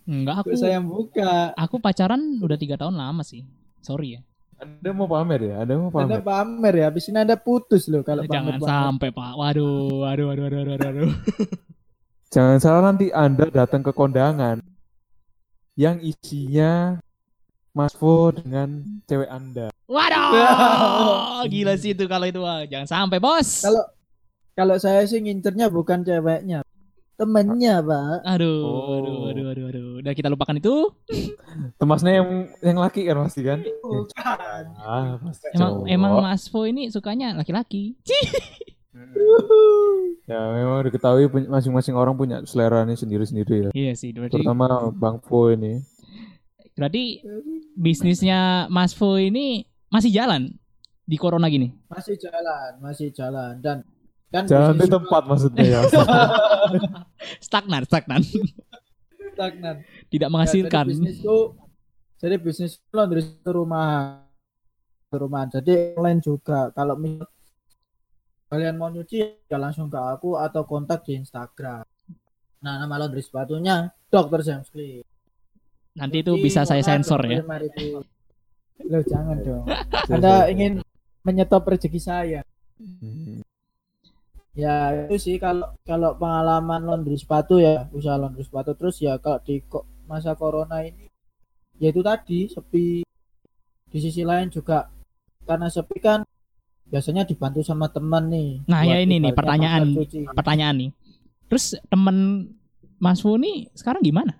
Enggak 0.04 0.36
aku 0.40 0.54
saya 0.54 0.76
yang 0.76 0.88
buka. 0.88 1.52
aku 1.52 1.76
pacaran 1.78 2.20
udah 2.38 2.56
tiga 2.56 2.76
tahun 2.76 2.96
lama 2.96 3.20
sih. 3.22 3.44
Sorry 3.80 4.16
ya. 4.16 4.20
Ada 4.56 4.94
mau 4.94 5.04
pamer 5.04 5.40
ya? 5.42 5.54
Ada 5.66 5.74
mau 5.74 5.90
Anda 5.90 6.16
pamer. 6.16 6.22
pamer 6.22 6.74
ya, 6.78 6.84
habis 6.86 7.10
ini 7.10 7.18
Anda 7.18 7.34
putus 7.34 7.90
loh 7.90 8.00
kalau 8.00 8.22
Jangan 8.22 8.56
pamer-pamer. 8.56 8.70
sampai 8.70 9.08
pak. 9.10 9.32
Waduh, 9.34 10.06
waduh, 10.06 10.24
waduh, 10.30 10.44
waduh, 10.46 10.58
waduh, 10.62 10.78
waduh. 10.78 11.10
Jangan 12.32 12.58
salah 12.64 12.80
nanti 12.80 13.12
Anda 13.12 13.44
datang 13.52 13.84
ke 13.84 13.92
kondangan 13.92 14.64
yang 15.76 16.00
isinya 16.00 16.96
Mas 17.76 17.92
Fo 17.92 18.32
dengan 18.32 18.80
cewek 19.04 19.28
Anda. 19.28 19.68
Waduh, 19.84 21.44
gila 21.52 21.76
sih 21.76 21.92
itu 21.92 22.08
kalau 22.08 22.24
itu 22.24 22.40
wah. 22.40 22.64
Jangan 22.64 22.88
sampai 22.88 23.20
bos. 23.20 23.60
Kalau 23.60 23.84
kalau 24.56 24.76
saya 24.80 25.04
sih 25.04 25.20
ngincernya 25.20 25.68
bukan 25.68 26.00
ceweknya, 26.00 26.64
temennya 27.20 27.84
pak. 27.84 28.24
Aduh, 28.24 28.64
Oh. 28.64 28.96
aduh, 28.96 29.16
aduh, 29.28 29.46
aduh, 29.52 29.64
aduh. 29.68 29.86
Udah 30.00 30.12
kita 30.16 30.32
lupakan 30.32 30.56
itu. 30.56 30.88
Temasnya 31.76 32.24
yang 32.24 32.28
yang 32.64 32.78
laki 32.80 33.04
kan 33.04 33.16
pasti 33.28 33.40
kan? 33.44 33.60
Bukan. 33.60 34.64
Ah, 34.80 35.20
pasti 35.20 35.52
Emang 35.52 35.84
emang 35.84 36.12
Mas 36.24 36.48
Fo 36.48 36.64
ini 36.64 36.88
sukanya 36.88 37.36
laki-laki. 37.36 37.92
Ya 40.28 40.40
memang 40.52 40.84
diketahui 40.84 41.26
masing-masing 41.48 41.96
orang 41.96 42.14
punya 42.14 42.44
seleranya 42.44 42.92
sendiri-sendiri 42.92 43.68
ya. 43.68 43.70
Iya 43.72 43.92
sih, 43.96 44.12
berarti 44.12 44.38
Terutama 44.38 44.92
Bang 44.92 45.18
Fo 45.24 45.48
ini. 45.48 45.80
berarti 46.72 47.20
bisnisnya 47.76 48.64
Mas 48.72 48.96
Fo 48.96 49.20
ini 49.20 49.64
masih 49.88 50.08
jalan 50.08 50.52
di 51.04 51.16
corona 51.20 51.48
gini. 51.48 51.72
Masih 51.88 52.16
jalan, 52.16 52.80
masih 52.80 53.08
jalan 53.12 53.60
dan 53.60 53.84
kan 54.32 54.48
Jangan 54.48 54.72
di 54.72 54.80
bisnis 54.80 54.92
tempat 54.96 55.22
maksudnya 55.28 55.64
ya. 55.68 55.80
Stagnan, 57.44 57.82
stagnan. 57.84 58.20
stagnan. 59.36 59.76
Tidak 60.08 60.28
Ya, 60.28 60.32
menghasilkan. 60.32 60.84
Jadi 60.88 60.92
bisnisku, 60.96 61.36
jadi 62.16 62.36
bisnis 62.40 62.72
laundry 62.88 63.20
itu 63.20 63.50
rumah, 63.52 64.24
rumah. 65.12 65.44
Jadi 65.48 65.92
online 65.96 66.20
juga. 66.24 66.72
Kalau 66.72 66.96
misal 66.96 67.28
kalian 68.52 68.76
mau 68.76 68.92
nyuci 68.92 69.48
ya 69.48 69.56
langsung 69.56 69.88
ke 69.88 69.96
aku 69.96 70.36
atau 70.36 70.68
kontak 70.68 71.08
di 71.08 71.16
Instagram. 71.16 71.88
Nah, 72.60 72.74
nama 72.84 73.00
laundry 73.00 73.24
sepatunya 73.24 73.88
Dr. 74.12 74.44
James 74.44 74.68
Clean. 74.68 75.00
Nanti 75.96 76.20
itu 76.20 76.36
Cuci 76.36 76.44
bisa 76.44 76.68
saya 76.68 76.84
sensor 76.84 77.24
ya. 77.24 77.40
25.000. 77.40 78.04
Loh, 78.92 79.02
jangan 79.08 79.36
dong. 79.40 79.64
Anda 80.12 80.52
ingin 80.52 80.84
menyetop 81.24 81.64
rezeki 81.64 81.96
saya. 81.96 82.44
Hmm. 82.76 83.40
Ya 84.52 85.08
itu 85.08 85.16
sih 85.16 85.40
kalau 85.40 85.72
kalau 85.88 86.12
pengalaman 86.20 86.84
laundry 86.84 87.16
sepatu 87.16 87.56
ya 87.56 87.88
usaha 87.88 88.20
laundry 88.20 88.44
sepatu 88.44 88.76
terus 88.76 89.00
ya 89.00 89.16
kalau 89.16 89.40
di 89.40 89.64
kok 89.64 89.88
masa 90.04 90.36
corona 90.36 90.84
ini 90.84 91.08
ya 91.80 91.88
itu 91.88 92.04
tadi 92.04 92.52
sepi 92.52 93.00
di 93.88 93.98
sisi 93.98 94.20
lain 94.28 94.52
juga 94.52 94.92
karena 95.48 95.72
sepi 95.72 95.96
kan 96.04 96.20
biasanya 96.92 97.24
dibantu 97.24 97.64
sama 97.64 97.88
teman 97.88 98.28
nih 98.28 98.68
Nah, 98.68 98.84
ya 98.84 99.00
ini 99.00 99.16
nih, 99.16 99.32
pertanyaan. 99.32 99.96
Pertanyaan 100.36 100.76
nih. 100.76 100.90
Terus 101.48 101.80
temen 101.88 102.48
Mas 103.00 103.24
Fo 103.24 103.34
nih 103.40 103.72
sekarang 103.72 104.04
gimana? 104.04 104.36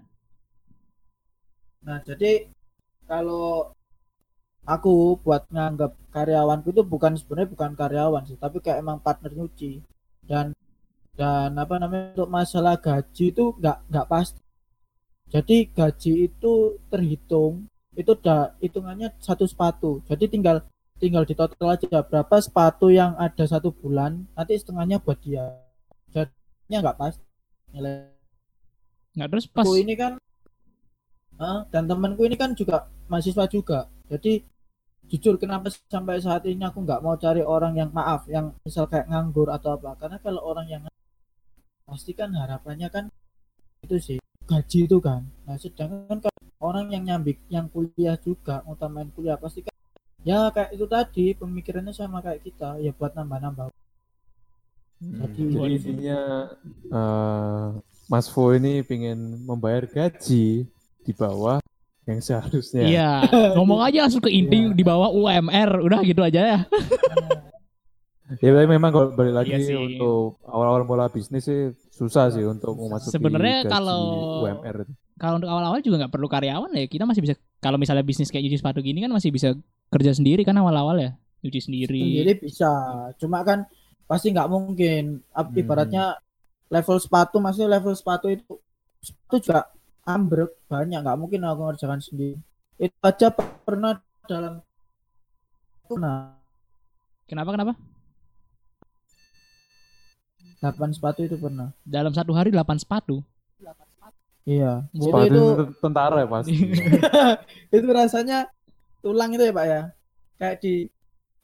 Nah 1.82 1.99
jadi 2.06 2.47
kalau 3.11 3.75
aku 4.62 5.18
buat 5.18 5.50
nganggap 5.50 5.99
karyawanku 6.14 6.71
itu 6.71 6.82
bukan 6.87 7.18
sebenarnya 7.18 7.50
bukan 7.50 7.73
karyawan 7.75 8.23
sih 8.28 8.38
tapi 8.38 8.62
kayak 8.62 8.78
emang 8.78 9.02
partner 9.02 9.35
nyuci 9.35 9.82
dan 10.23 10.54
dan 11.18 11.52
apa 11.59 11.75
namanya 11.82 12.14
untuk 12.14 12.30
masalah 12.30 12.78
gaji 12.78 13.35
itu 13.35 13.52
nggak 13.59 13.78
nggak 13.90 14.06
pasti 14.06 14.40
jadi 15.35 15.56
gaji 15.66 16.12
itu 16.30 16.78
terhitung 16.87 17.66
itu 17.99 18.11
udah 18.14 18.54
hitungannya 18.62 19.12
satu 19.18 19.44
sepatu 19.44 20.00
jadi 20.06 20.30
tinggal 20.30 20.62
tinggal 21.02 21.26
di 21.26 21.35
total 21.35 21.75
aja. 21.75 22.06
Berapa 22.06 22.37
sepatu 22.38 22.87
yang 22.94 23.18
ada 23.18 23.42
satu 23.42 23.75
bulan 23.75 24.23
nanti 24.38 24.54
setengahnya 24.54 25.02
buat 25.02 25.18
dia. 25.18 25.59
Jadinya 26.14 26.78
nggak 26.87 26.99
pasti 27.02 27.26
nilai 27.75 28.14
Nggak 29.12 29.28
terus 29.28 29.47
pas 29.50 29.66
aku 29.66 29.76
ini 29.76 29.92
kan 29.99 30.16
Ah, 31.42 31.66
dan 31.75 31.90
temanku 31.90 32.23
ini 32.23 32.38
kan 32.38 32.54
juga 32.54 32.87
mahasiswa 33.11 33.50
juga. 33.50 33.90
Jadi 34.06 34.47
jujur 35.11 35.35
kenapa 35.42 35.75
sampai 35.90 36.23
saat 36.23 36.47
ini 36.47 36.62
aku 36.62 36.87
nggak 36.87 37.02
mau 37.02 37.18
cari 37.18 37.42
orang 37.42 37.75
yang 37.75 37.90
maaf 37.90 38.30
yang 38.30 38.54
misal 38.62 38.87
kayak 38.87 39.11
nganggur 39.11 39.50
atau 39.50 39.75
apa. 39.75 39.99
Karena 39.99 40.23
kalau 40.23 40.38
orang 40.47 40.66
yang 40.71 40.82
pasti 41.82 42.14
kan 42.14 42.30
harapannya 42.30 42.88
kan 42.94 43.04
itu 43.82 43.97
sih 43.99 44.18
gaji 44.47 44.87
itu 44.87 44.99
kan. 45.02 45.26
Nah 45.49 45.59
sedangkan 45.59 46.23
kalau 46.23 46.40
orang 46.62 46.94
yang 46.94 47.02
nyambik 47.02 47.42
yang 47.50 47.66
kuliah 47.75 48.14
juga 48.23 48.62
utamain 48.71 49.11
kuliah 49.11 49.35
pasti 49.35 49.66
kan 49.66 49.75
ya 50.23 50.49
kayak 50.49 50.71
itu 50.73 50.87
tadi 50.87 51.26
pemikirannya 51.33 51.91
sama 51.91 52.19
kayak 52.19 52.43
kita 52.43 52.79
ya 52.79 52.93
buat 52.93 53.12
nambah-nambah 53.12 53.69
Hmm. 54.99 55.19
Jadi- 55.19 55.50
Jadi 55.50 55.75
intinya 55.75 56.19
eh, 56.87 57.67
Mas 58.07 58.31
Fo 58.31 58.55
ini 58.55 58.83
pengen 58.83 59.19
membayar 59.43 59.83
gaji 59.83 60.62
di 61.02 61.12
bawah 61.12 61.59
yang 62.05 62.23
seharusnya. 62.23 62.87
Iya, 62.87 63.11
ngomong 63.59 63.83
aja 63.83 64.07
langsung 64.07 64.23
ke 64.23 64.31
inti 64.31 64.62
Iya. 64.62 64.71
di 64.71 64.85
bawah 64.85 65.11
UMR, 65.11 65.83
udah 65.83 65.99
gitu 66.02 66.23
aja 66.23 66.41
ya. 66.47 66.59
Ya 68.33 68.49
tapi 68.49 68.64
memang 68.64 68.88
kalau 68.88 69.12
balik 69.12 69.35
lagi 69.35 69.52
Iya 69.52 69.67
sih. 69.67 69.76
untuk 69.76 70.41
awal-awal 70.43 70.87
mulai 70.87 71.11
bisnis 71.11 71.45
sih 71.45 71.69
susah 71.91 72.31
sih 72.31 72.41
untuk 72.41 72.73
memasuki 72.73 73.12
Sebenarnya 73.12 73.61
gaji 73.61 73.69
kalau- 73.69 74.41
UMR 74.41 74.76
itu. 74.81 74.93
Kalau 75.19 75.35
untuk 75.37 75.50
awal-awal 75.50 75.79
juga 75.83 75.97
nggak 76.00 76.12
perlu 76.12 76.26
karyawan 76.26 76.71
ya, 76.73 76.87
kita 76.87 77.05
masih 77.05 77.21
bisa 77.21 77.35
kalau 77.59 77.76
misalnya 77.76 78.00
bisnis 78.00 78.31
kayak 78.31 78.47
nyuci 78.47 78.57
sepatu 78.57 78.81
gini 78.81 79.02
kan 79.02 79.11
masih 79.11 79.29
bisa 79.29 79.52
kerja 79.93 80.11
sendiri 80.11 80.41
kan 80.41 80.57
awal-awal 80.57 80.97
ya, 80.97 81.13
nyuci 81.41 81.61
sendiri. 81.61 82.01
sendiri 82.01 82.33
bisa 82.41 82.71
cuma 83.17 83.45
kan 83.45 83.69
pasti 84.05 84.29
nggak 84.29 84.49
mungkin 84.49 85.21
Hmm. 85.31 85.53
ibaratnya 85.55 86.17
level 86.67 86.97
sepatu 86.97 87.37
maksudnya 87.37 87.69
level 87.71 87.93
sepatu 87.93 88.27
itu 88.27 88.57
sepatu 88.99 89.37
juga 89.39 89.69
ambruk 90.03 90.57
banyak 90.67 90.99
nggak 90.99 91.19
mungkin 91.19 91.41
aku 91.43 91.61
ngerjakan 91.67 92.01
sendiri 92.01 92.37
itu 92.77 92.97
aja 92.99 93.29
pernah 93.63 94.01
dalam 94.25 94.65
nah 95.93 96.41
Kenapa 97.23 97.49
kenapa? 97.51 97.73
8 100.61 100.93
sepatu 100.93 101.21
itu 101.23 101.35
pernah 101.35 101.73
Dalam 101.83 102.13
satu 102.13 102.31
hari 102.31 102.49
8 102.49 102.79
sepatu. 102.79 103.19
Iya. 104.43 104.85
Jadi 104.91 105.07
Sepatu 105.07 105.27
itu 105.27 105.43
tent- 105.57 105.75
tentara 105.81 106.17
ya 106.19 106.29
pasti. 106.29 106.55
itu 107.75 107.87
rasanya 107.89 108.39
tulang 109.02 109.35
itu 109.35 109.42
ya 109.42 109.52
Pak 109.52 109.66
ya. 109.66 109.82
Kayak 110.38 110.56
di 110.62 110.75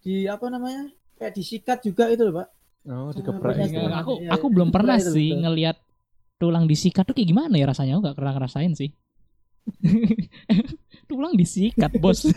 di 0.00 0.14
apa 0.30 0.46
namanya? 0.48 0.88
Kayak 1.18 1.32
disikat 1.34 1.78
juga 1.82 2.06
itu 2.08 2.22
loh 2.24 2.34
Pak. 2.40 2.48
Oh, 2.88 3.10
dikeprek. 3.12 3.68
aku 4.00 4.12
Iya, 4.24 4.30
aku 4.32 4.46
belum 4.48 4.72
pernah 4.72 4.96
Itu 4.96 5.12
sih 5.12 5.28
betul. 5.34 5.44
ngelihat 5.44 5.76
tulang 6.38 6.70
disikat 6.70 7.02
tuh 7.02 7.18
kayak 7.18 7.28
gimana 7.34 7.54
ya 7.58 7.66
rasanya 7.66 7.98
aku 7.98 8.02
nggak 8.06 8.16
pernah 8.16 8.32
ngerasain 8.38 8.72
sih 8.78 8.94
tulang 11.10 11.34
disikat 11.34 11.90
bos 11.98 12.22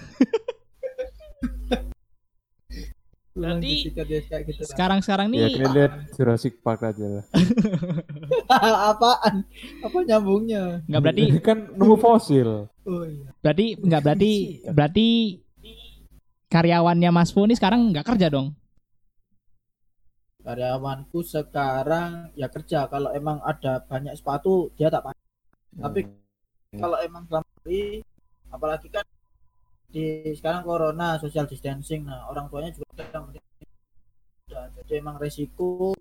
Berarti- 3.32 3.88
ya 3.96 4.40
gitu. 4.44 4.60
Pak. 4.60 4.70
sekarang 4.76 5.00
sekarang 5.00 5.32
Ya, 5.32 5.48
nih 5.48 5.56
kalian 5.56 5.72
lihat 5.72 5.94
Jurassic 6.20 6.60
Park 6.60 6.84
aja 6.84 7.06
lah. 7.08 7.24
Apaan? 8.92 9.48
Apa 9.80 9.98
nyambungnya? 10.04 10.84
nggak 10.84 11.02
berarti 11.02 11.24
kan 11.40 11.58
nemu 11.72 11.96
fosil. 11.96 12.68
Oh 12.84 13.04
iya. 13.08 13.32
berarti 13.40 13.66
nggak 13.80 14.02
berarti 14.04 14.32
berarti 14.68 15.08
karyawannya 16.52 17.10
Mas 17.14 17.32
Fu 17.32 17.48
ini 17.48 17.56
sekarang 17.56 17.94
nggak 17.96 18.04
kerja 18.04 18.28
dong 18.28 18.52
Karyawanku 20.42 21.22
sekarang 21.22 22.34
ya 22.34 22.50
kerja 22.50 22.90
kalau 22.90 23.14
emang 23.14 23.38
ada 23.46 23.78
banyak 23.86 24.18
sepatu 24.18 24.74
dia 24.74 24.90
tak 24.90 25.06
pakai. 25.06 25.22
Tapi 25.78 26.00
kalau 26.74 26.98
emang 26.98 27.24
selama 27.30 27.46
ini 27.70 28.02
apalagi 28.50 28.90
kan 28.90 29.06
di 29.92 30.32
sekarang 30.34 30.64
corona 30.64 31.20
social 31.20 31.46
distancing 31.46 32.08
nah 32.08 32.32
orang 32.32 32.48
tuanya 32.48 32.72
juga 32.72 32.88
udah 32.96 34.64
jadi 34.80 35.04
emang 35.04 35.20
resiko 35.20 35.92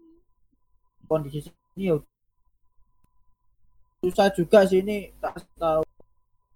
kondisi 1.11 1.50
ini 1.75 1.90
ya 1.90 1.99
susah 4.00 4.32
juga 4.32 4.64
sih 4.64 4.80
ini 4.80 5.12
tak 5.20 5.44
tahu. 5.61 5.85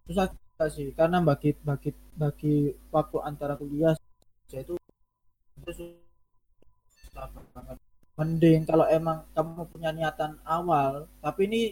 Susah 0.09 0.26
juga 0.33 0.64
sih 0.73 0.88
karena 0.97 1.21
bagi 1.21 1.53
bagi 1.61 1.91
bagi 2.17 2.73
waktu 2.88 3.17
antara 3.21 3.55
kuliah 3.61 3.93
itu 4.49 4.75
itu 5.61 5.73
susah 7.05 7.29
banget. 7.53 7.76
Mending 8.14 8.62
kalau 8.64 8.87
emang 8.88 9.26
kamu 9.37 9.67
punya 9.69 9.91
niatan 9.93 10.38
awal 10.47 11.11
tapi 11.21 11.50
ini 11.50 11.62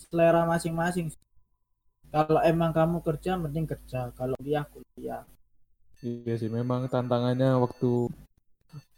selera 0.00 0.42
masing-masing 0.48 1.12
kalau 2.12 2.40
emang 2.44 2.70
kamu 2.76 3.00
kerja 3.00 3.40
mending 3.40 3.66
kerja 3.66 4.12
kalau 4.12 4.36
kuliah 4.38 4.64
kuliah 4.68 5.24
Iya 6.02 6.34
sih, 6.34 6.50
memang 6.50 6.90
tantangannya 6.90 7.62
waktu 7.62 8.10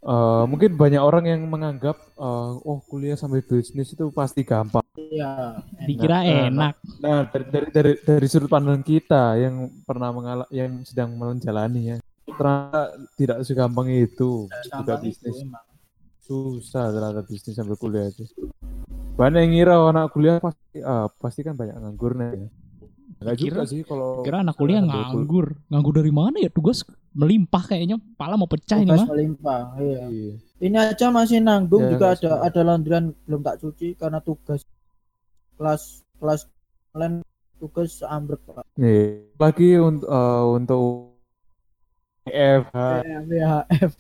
eh, 0.03 0.45
mungkin 0.49 0.73
banyak 0.73 1.03
orang 1.05 1.25
yang 1.29 1.45
menganggap 1.45 2.01
eh, 2.17 2.51
oh 2.65 2.81
kuliah 2.89 3.13
sambil 3.15 3.45
bisnis 3.45 3.93
itu 3.93 4.09
pasti 4.09 4.41
gampang. 4.41 4.81
iya 4.97 5.61
dikira 5.85 6.25
Nah, 6.25 6.49
nah, 6.49 6.49
enak 6.49 6.75
Nah, 7.05 7.19
dari 7.29 7.45
dari 7.53 7.69
dari, 7.77 7.93
dari 8.01 8.27
sudut 8.31 8.49
pandang 8.49 8.81
kita 8.81 9.37
yang 9.37 9.69
pernah 9.85 10.11
mengalami 10.17 10.49
yang 10.49 10.81
sedang 10.89 11.13
menjalani 11.13 11.81
ya, 11.93 11.97
ternyata 12.25 12.97
tidak 13.21 13.39
segampang 13.45 13.89
itu 13.93 14.49
juga 14.65 14.97
gampang 14.97 15.13
itu 15.13 15.29
bisnis. 15.29 15.37
emang 15.45 15.67
Susah 16.25 16.89
ternyata 16.89 17.21
bisnis 17.29 17.53
sambil 17.53 17.77
kuliah 17.77 18.09
itu. 18.09 18.25
Banyak 19.21 19.41
yang 19.45 19.53
ngira 19.53 19.75
anak 19.93 20.09
kuliah 20.17 20.41
pasti 20.41 20.81
ah, 20.81 21.07
pasti 21.21 21.41
kan 21.45 21.53
banyak 21.55 21.77
nganggurnya 21.77 22.29
ya. 22.33 22.49
Enggak 23.19 23.37
juga 23.37 23.51
Kira- 23.63 23.67
sih 23.67 23.81
kalau 23.83 24.23
kira 24.23 24.37
anak 24.41 24.55
kuliah 24.55 24.81
nganggur. 24.81 25.55
Nganggur 25.67 25.95
dari 25.95 26.11
mana 26.11 26.37
ya? 26.37 26.49
Tugas 26.49 26.83
melimpah 27.11 27.63
kayaknya. 27.65 27.97
Pala 28.15 28.35
mau 28.35 28.47
pecah 28.47 28.77
ini 28.77 28.89
tugas 28.89 29.01
mah. 29.01 29.09
melimpah 29.11 29.63
iya. 29.79 30.03
Iya. 30.07 30.33
ini 30.61 30.77
aja 30.77 31.07
masih 31.09 31.39
nanggung 31.39 31.83
Ya, 31.83 31.91
juga 31.93 32.07
ada 32.11 32.19
semua. 32.19 32.41
ada 32.43 32.61
laundryan 32.63 33.05
belum 33.25 33.41
tak 33.41 33.57
cuci 33.59 33.89
karena 33.95 34.19
tugas 34.19 34.65
kelas 35.55 35.83
kelas 36.17 36.41
lain 36.93 37.21
tugas 37.57 38.03
ambruk 38.03 38.41
pak. 38.45 38.65
Nih, 38.75 39.29
lagi 39.35 39.77
untuk 39.77 40.09
untuk 40.51 40.85
EFH 42.25 42.75
BHF 43.25 43.93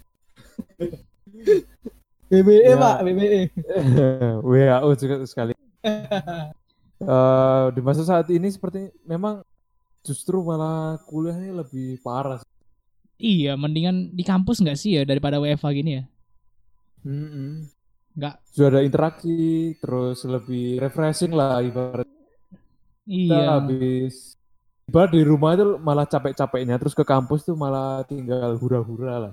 BBE 2.27 2.65
Ya. 2.65 2.77
pak 2.77 2.97
BBE 3.05 3.41
WHO 4.49 4.91
juga 4.97 5.15
sekali. 5.25 5.53
Eh, 7.05 7.67
di 7.77 7.81
masa 7.85 8.03
saat 8.11 8.27
ini 8.33 8.49
seperti 8.49 8.81
memang 9.05 9.35
justru 10.07 10.37
malah 10.49 10.97
kuliah 11.09 11.37
ini 11.41 11.51
lebih 11.61 12.01
parah. 12.05 12.39
sih. 12.41 12.49
iya 13.31 13.53
mendingan 13.63 13.97
di 14.19 14.23
kampus 14.31 14.57
nggak 14.63 14.79
sih 14.83 14.91
ya 14.97 15.03
daripada 15.11 15.37
WFH 15.43 15.67
gini 15.79 15.91
ya 15.99 16.03
Mm-mm. 17.05 17.71
nggak 18.17 18.35
Sudah 18.55 18.69
ada 18.73 18.81
interaksi, 18.89 19.31
terus 19.83 20.19
lebih 20.35 20.79
refreshing 20.83 21.33
lah 21.39 21.61
ibarat 21.69 22.09
kita 23.19 23.37
iya 23.37 23.47
habis 23.49 24.15
ibarat 24.89 25.11
di 25.17 25.23
rumah 25.31 25.51
itu 25.57 25.67
malah 25.87 26.07
capek-capeknya, 26.13 26.77
terus 26.81 26.95
ke 26.99 27.05
kampus 27.13 27.41
tuh 27.49 27.57
malah 27.57 28.05
tinggal 28.11 28.51
hura-hura 28.63 29.15
lah. 29.31 29.33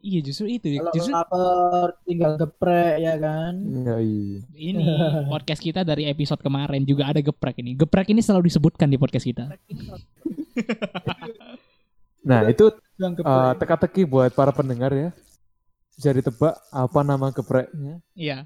Iya 0.00 0.20
justru 0.24 0.46
itu 0.48 0.80
kalau 0.80 0.92
justru 0.96 1.12
lapar 1.12 1.88
tinggal 2.08 2.32
geprek 2.40 2.94
ya 3.00 3.14
kan 3.20 3.54
Ya, 3.60 3.96
iya. 4.00 4.40
ini 4.56 4.84
podcast 5.32 5.60
kita 5.60 5.84
dari 5.84 6.08
episode 6.08 6.40
kemarin 6.40 6.82
juga 6.88 7.08
ada 7.12 7.20
geprek 7.20 7.60
ini 7.60 7.76
geprek 7.76 8.08
ini 8.12 8.24
selalu 8.24 8.48
disebutkan 8.48 8.88
di 8.88 8.96
podcast 8.96 9.26
kita 9.28 9.44
Nah 12.20 12.44
itu 12.52 12.68
eh, 12.68 13.12
geprek 13.16 13.56
teka-teki 13.64 14.04
buat 14.04 14.28
para 14.36 14.52
pendengar 14.52 14.92
ya. 14.92 15.08
Bisa 15.96 16.12
ditebak 16.12 16.52
apa 16.68 17.00
nama 17.00 17.32
gepreknya? 17.32 18.00
iya 18.12 18.44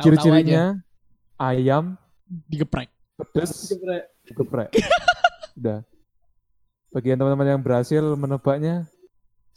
Ciri-cirinya 0.00 0.80
ayam, 1.36 2.00
digeprek 2.48 2.88
pedes, 3.14 3.72
geprek 3.72 4.04
geprek. 4.32 4.70
Udah. 5.60 5.84
Bagi 6.88 7.12
yang 7.12 7.18
teman-teman 7.20 7.48
yang 7.56 7.62
berhasil 7.62 8.00
menebaknya, 8.16 8.88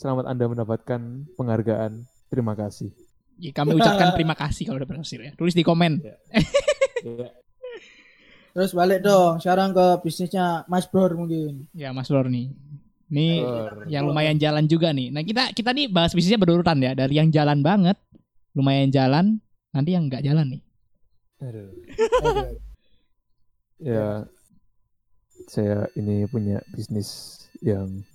selamat 0.02 0.26
Anda 0.26 0.50
mendapatkan 0.50 1.02
penghargaan. 1.38 2.02
Terima 2.34 2.58
kasih. 2.58 2.90
Ya, 3.38 3.54
kami 3.54 3.78
ucapkan 3.78 4.14
terima 4.18 4.34
kasih 4.38 4.70
kalau 4.70 4.78
udah 4.82 4.90
berhasil 4.90 5.18
ya 5.18 5.34
tulis 5.34 5.58
di 5.58 5.66
komen 5.66 5.98
terus 8.54 8.70
balik 8.78 9.02
dong 9.02 9.42
sekarang 9.42 9.74
ke 9.74 9.86
bisnisnya 10.06 10.62
Mas 10.70 10.86
Bro 10.86 11.18
mungkin 11.18 11.66
ya 11.74 11.90
Mas 11.90 12.14
Lor 12.14 12.30
nih 12.30 12.54
Nih 13.12 13.44
yang 13.92 14.08
lumayan 14.08 14.40
jalan 14.40 14.72
juga 14.72 14.96
nih. 14.96 15.12
Nah 15.12 15.20
kita 15.20 15.52
kita 15.52 15.76
nih 15.76 15.92
bahas 15.92 16.16
bisnisnya 16.16 16.40
berurutan 16.40 16.80
ya 16.80 16.96
dari 16.96 17.20
yang 17.20 17.28
jalan 17.28 17.60
banget, 17.60 18.00
lumayan 18.56 18.88
jalan, 18.88 19.36
nanti 19.76 19.92
yang 19.92 20.08
nggak 20.08 20.24
jalan 20.24 20.48
nih. 20.58 20.62
Aduh. 21.44 21.70
Ya, 23.82 24.30
saya 25.50 25.90
ini 25.98 26.30
punya 26.30 26.62
bisnis 26.78 27.42
yang 27.66 28.06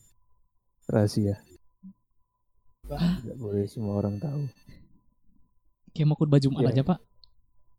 rahasia. 0.86 1.42
Tidak 2.86 3.36
boleh 3.38 3.66
semua 3.66 3.98
orang 3.98 4.16
tahu. 4.22 4.46
Kayak 5.90 6.06
mau 6.06 6.16
khutbah 6.18 6.38
Jumat 6.38 6.62
Iya. 6.62 6.70
aja 6.70 6.82
pak. 6.86 6.98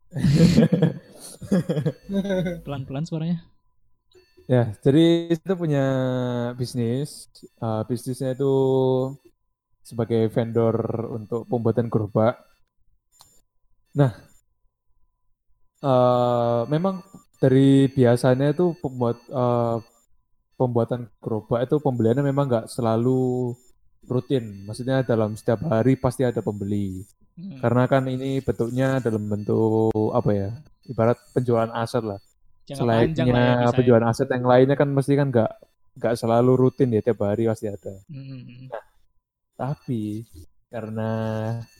Pelan-pelan 2.64 3.04
suaranya. 3.08 3.38
Ya, 4.48 4.72
jadi 4.80 5.28
itu 5.28 5.52
punya 5.56 5.84
bisnis. 6.56 7.28
Uh, 7.60 7.84
bisnisnya 7.84 8.32
itu 8.32 8.52
sebagai 9.84 10.28
vendor 10.32 10.76
untuk 11.12 11.44
pembuatan 11.48 11.92
gerobak. 11.92 12.40
Nah, 13.96 14.12
uh, 15.84 16.64
memang 16.68 17.04
dari 17.40 17.88
biasanya 17.92 18.52
itu 18.56 18.72
pembuat 18.80 19.20
uh, 19.32 19.80
pembuatan 20.58 21.06
gerobak 21.22 21.68
itu 21.68 21.76
pembeliannya 21.78 22.24
memang 22.24 22.48
nggak 22.50 22.66
selalu 22.72 23.52
rutin. 24.08 24.64
Maksudnya 24.64 25.04
dalam 25.04 25.36
setiap 25.36 25.62
hari 25.68 25.94
pasti 26.00 26.24
ada 26.24 26.40
pembeli. 26.40 27.04
Hmm. 27.38 27.60
Karena 27.62 27.86
kan 27.86 28.08
ini 28.10 28.42
bentuknya 28.42 28.98
dalam 28.98 29.28
bentuk 29.28 29.92
apa 30.10 30.30
ya? 30.34 30.50
Ibarat 30.88 31.18
penjualan 31.36 31.70
aset 31.76 32.02
lah. 32.02 32.18
Jangka 32.66 32.72
ya 32.72 32.76
Selainnya 32.84 33.44
ya. 33.64 33.72
penjualan 33.72 34.08
aset 34.08 34.28
yang 34.28 34.44
lainnya 34.44 34.76
kan 34.76 34.88
mesti 34.90 35.12
kan 35.16 35.28
nggak 35.32 35.52
nggak 35.98 36.14
selalu 36.18 36.52
rutin 36.54 36.92
ya 36.92 37.00
tiap 37.04 37.22
hari 37.22 37.46
pasti 37.46 37.70
ada. 37.70 37.94
Hmm. 38.10 38.68
Tapi 39.54 40.26
karena 40.68 41.10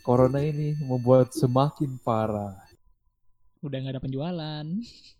corona 0.00 0.40
ini 0.40 0.78
membuat 0.80 1.36
semakin 1.36 2.00
parah. 2.00 2.56
Udah 3.60 3.76
nggak 3.82 3.94
ada 3.98 4.02
penjualan. 4.02 4.66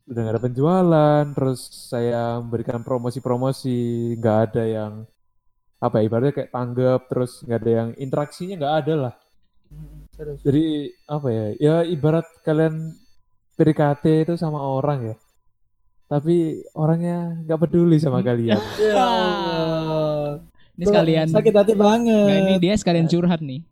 Udah 0.07 0.21
nggak 0.23 0.35
ada 0.39 0.45
penjualan, 0.47 1.25
terus 1.35 1.61
saya 1.91 2.39
memberikan 2.39 2.81
promosi-promosi, 2.87 4.15
nggak 4.17 4.39
ada 4.51 4.65
yang 4.65 4.93
apa 5.79 6.03
ya, 6.03 6.03
ibaratnya 6.11 6.35
kayak 6.35 6.51
tanggap, 6.51 7.01
terus 7.07 7.43
nggak 7.47 7.61
ada 7.63 7.71
yang 7.71 7.89
interaksinya 7.99 8.55
nggak 8.59 8.77
ada 8.85 8.95
lah. 8.99 9.15
Terus. 10.19 10.39
Jadi 10.43 10.91
apa 11.07 11.29
ya? 11.31 11.45
Ya 11.63 11.77
ibarat 11.87 12.27
kalian 12.43 12.95
PDKT 13.55 14.27
itu 14.27 14.35
sama 14.35 14.59
orang 14.59 15.15
ya. 15.15 15.17
Tapi 16.09 16.65
orangnya 16.75 17.39
nggak 17.47 17.61
peduli 17.63 18.03
sama 18.03 18.25
kalian. 18.25 18.59
Ya 18.83 18.99
Allah. 19.07 20.43
Ini 20.79 20.87
sekalian. 20.87 21.27
sakit 21.35 21.55
hati 21.59 21.75
banget. 21.75 22.27
Nah 22.31 22.39
ini 22.39 22.55
dia 22.63 22.75
sekalian 22.79 23.11
curhat 23.11 23.43
nih. 23.43 23.67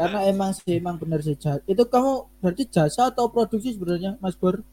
Karena 0.00 0.24
emang 0.24 0.56
sih 0.56 0.80
emang 0.80 0.96
bener 0.96 1.20
sih 1.20 1.36
jasa. 1.36 1.60
Itu 1.68 1.84
kamu 1.84 2.40
berarti 2.40 2.64
jasa 2.72 3.12
atau 3.12 3.28
produksi 3.28 3.76
sebenarnya 3.76 4.16
Mas 4.16 4.32
Bor? 4.32 4.64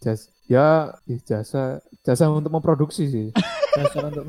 Jas 0.00 0.32
ya 0.48 0.96
ih, 1.04 1.20
jasa 1.20 1.84
jasa 2.00 2.32
untuk 2.32 2.48
memproduksi 2.48 3.12
sih. 3.12 3.28
jasa 3.72 3.98
untuk 4.04 4.24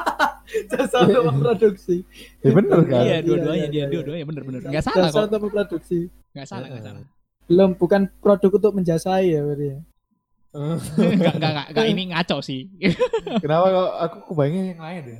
jasa 0.72 0.96
untuk 1.02 1.22
memproduksi 1.26 1.96
Ya 2.38 2.50
bener 2.50 2.78
kan? 2.82 3.00
Iya, 3.00 3.04
Iya, 3.04 3.18
dua-duanya 3.20 3.58
iya, 3.58 3.68
dia, 3.68 3.78
iya. 3.78 3.86
dua-duanya 3.88 4.24
bener-bener. 4.24 4.60
Enggak 4.62 4.84
salah 4.84 4.96
jasa 5.04 5.16
kok. 5.16 5.26
untuk 5.26 5.40
memproduksi 5.42 5.98
Enggak 6.30 6.46
salah, 6.46 6.66
enggak 6.66 6.84
salah. 6.84 7.04
belum 7.46 7.70
bukan 7.74 8.00
produk 8.16 8.50
untuk 8.52 8.72
menjasai 8.74 9.26
ya 9.28 9.40
berarti 9.40 9.66
ya 9.66 9.78
Enggak, 10.56 11.34
enggak, 11.36 11.50
enggak, 11.52 11.66
enggak, 11.68 11.86
ini 11.86 12.02
ngaco 12.08 12.36
sih. 12.40 12.60
Kenapa 13.44 13.64
kok 13.68 13.90
aku 14.00 14.16
kebayangnya 14.30 14.62
yang 14.70 14.80
lain 14.80 15.02
ya? 15.06 15.18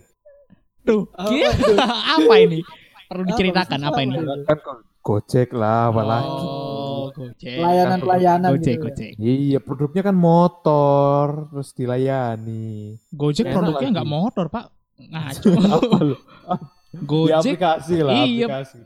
Tuh, 0.82 1.02
Apa 1.12 2.34
ini? 2.38 2.64
Perlu 3.04 3.22
diceritakan 3.26 3.80
apa 3.82 4.00
ini? 4.00 4.16
Kan 4.42 4.58
Gojek 4.98 5.52
lah 5.52 5.92
apalagi. 5.92 6.26
Oh, 6.26 6.85
Gojek. 7.12 7.56
pelayanan 7.58 7.98
pelayanan 8.00 8.50
Gojek, 8.54 8.62
gitu 8.62 8.70
ya. 8.70 8.82
Gojek. 8.82 9.10
Iya, 9.18 9.58
produknya 9.60 10.02
kan 10.02 10.16
motor 10.16 11.26
terus 11.50 11.68
dilayani. 11.72 12.96
Gojek 13.12 13.44
Enak 13.46 13.54
produknya 13.54 13.80
lagi. 13.82 13.92
enggak 13.94 14.08
motor, 14.08 14.44
Pak. 14.48 14.64
Ngaco. 14.96 15.48
Lu? 16.08 16.16
Di 16.16 16.98
Gojek 17.04 17.36
aplikasi 17.60 17.96
lah, 18.00 18.24
Iya. 18.24 18.46
aplikasi. 18.48 18.78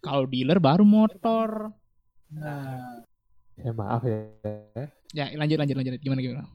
kalau 0.00 0.24
dealer 0.24 0.58
baru 0.58 0.82
motor. 0.82 1.70
nah 2.30 3.04
Ya 3.54 3.70
maaf 3.70 4.00
ya. 4.02 4.24
Ya, 5.12 5.28
lanjut 5.36 5.60
lanjut 5.60 5.76
lanjut. 5.76 6.00
Gimana 6.00 6.20
gimana? 6.20 6.48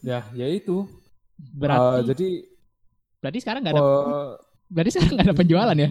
Ya, 0.00 0.24
ya 0.32 0.46
itu. 0.48 0.88
Berarti 1.36 1.84
Eh, 1.84 2.02
jadi 2.08 2.28
berarti 3.20 3.38
sekarang 3.38 3.60
enggak 3.60 3.74
ada 3.76 3.84
eh, 3.84 4.30
berarti 4.66 4.90
sekarang 4.90 5.12
enggak 5.12 5.26
ada 5.28 5.36
penjualan 5.36 5.76
ya? 5.76 5.90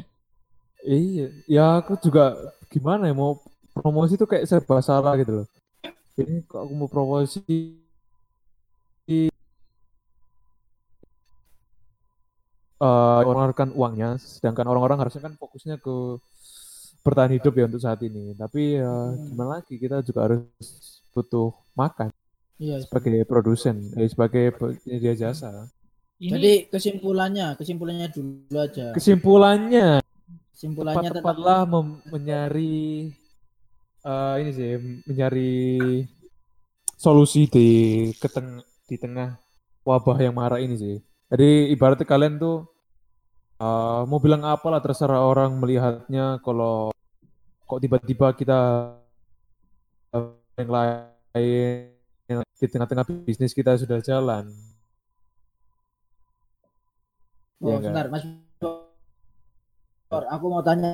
Iya, 0.81 1.25
ya 1.45 1.65
aku 1.77 1.93
juga 2.01 2.33
gimana 2.71 3.11
ya 3.11 3.13
mau 3.13 3.37
promosi 3.75 4.15
tuh 4.15 4.27
kayak 4.31 4.47
serba 4.47 4.79
salah 4.79 5.13
gitu 5.19 5.43
loh. 5.43 5.47
Ini 6.15 6.43
kok 6.47 6.59
aku 6.63 6.73
mau 6.75 6.89
promosi 6.91 7.41
eh 12.81 13.21
mengeluarkan 13.21 13.69
uangnya, 13.77 14.17
sedangkan 14.17 14.65
orang-orang 14.65 14.97
harusnya 15.05 15.21
kan 15.29 15.33
fokusnya 15.37 15.77
ke 15.77 16.17
bertahan 17.05 17.33
hidup 17.37 17.53
ya 17.53 17.65
untuk 17.69 17.81
saat 17.81 18.01
ini. 18.01 18.33
Tapi 18.33 18.81
ya 18.81 18.89
Hmm. 18.89 19.29
gimana 19.33 19.49
lagi 19.61 19.75
kita 19.77 20.01
juga 20.01 20.19
harus 20.25 20.45
butuh 21.13 21.53
makan 21.77 22.09
iya 22.61 22.77
sebagai 22.81 23.21
produsen, 23.29 23.75
eh, 23.97 24.09
sebagai 24.09 24.45
penyedia 24.57 25.13
jasa. 25.17 25.69
Ini 26.21 26.29
jadi 26.37 26.53
kesimpulannya 26.69 27.57
kesimpulannya 27.57 28.07
dulu 28.13 28.57
aja 28.61 28.93
Kesimpulannya 28.93 30.05
kesimpulannya 30.61 31.09
tetap 31.09 31.25
tepat-tepatlah 31.25 31.61
mem- 31.65 32.01
mencari 32.05 33.09
eh, 34.05 34.35
ini 34.45 34.51
sih 34.53 34.71
mencari 35.09 35.53
solusi 37.01 37.49
di 37.49 37.69
keteng 38.21 38.61
di 38.85 38.93
tengah 38.93 39.41
wabah 39.81 40.21
yang 40.21 40.37
marah 40.37 40.61
ini 40.61 40.77
sih. 40.77 40.95
Jadi 41.33 41.73
ibaratnya 41.73 42.05
kalian 42.05 42.37
tuh 42.37 42.69
eh, 43.57 44.01
mau 44.05 44.21
bilang 44.21 44.45
apa 44.45 44.69
lah 44.69 44.77
terserah 44.85 45.25
orang 45.25 45.57
melihatnya 45.57 46.37
kalau 46.45 46.93
kok 47.65 47.81
tiba-tiba 47.81 48.29
kita 48.37 48.59
eh, 50.13 50.29
yang 50.61 50.69
lain 50.69 51.89
di 52.61 52.65
tengah-tengah 52.69 53.25
bisnis 53.25 53.57
kita 53.57 53.81
sudah 53.81 53.97
jalan. 53.97 54.53
oh 57.61 57.77
nggak? 57.81 57.93
sebentar 57.93 58.07
mas 58.13 58.50
aku 60.11 60.45
mau 60.51 60.63
tanya 60.63 60.91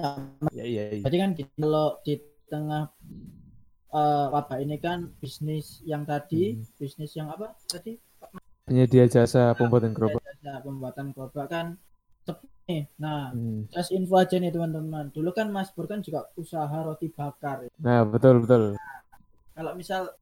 Ya 0.54 0.64
iya 0.64 0.84
iya. 0.94 1.04
Jadi 1.06 1.16
kan 1.18 1.30
kalau 1.58 1.98
di 2.06 2.14
tengah 2.48 2.94
eh, 3.98 4.26
wabah 4.34 4.58
ini 4.62 4.78
kan 4.78 5.10
bisnis 5.18 5.82
yang 5.84 6.04
tadi, 6.06 6.54
Hmm. 6.54 6.64
bisnis 6.78 7.12
yang 7.18 7.28
apa 7.34 7.58
tadi? 7.66 7.98
Penyedia 8.68 9.08
jasa 9.08 9.56
pembuatan 9.56 9.96
gerobak. 9.96 10.22
Jasa 10.22 10.60
pembuatan 10.62 11.06
gerobak 11.16 11.48
kan 11.50 11.66
sepi 12.28 12.48
nih. 12.68 12.84
Nah, 13.00 13.32
Hmm. 13.34 13.64
just 13.72 13.92
info 13.96 14.20
aja 14.20 14.36
nih 14.38 14.52
teman-teman. 14.52 15.10
Dulu 15.16 15.30
kan 15.32 15.48
Mas 15.50 15.72
Bur 15.74 15.88
kan 15.88 16.04
juga 16.04 16.28
usaha 16.36 16.78
roti 16.84 17.08
bakar. 17.10 17.66
Nah, 17.80 18.04
betul 18.06 18.44
betul. 18.44 18.76
Kalau 19.56 19.74
misal 19.74 20.14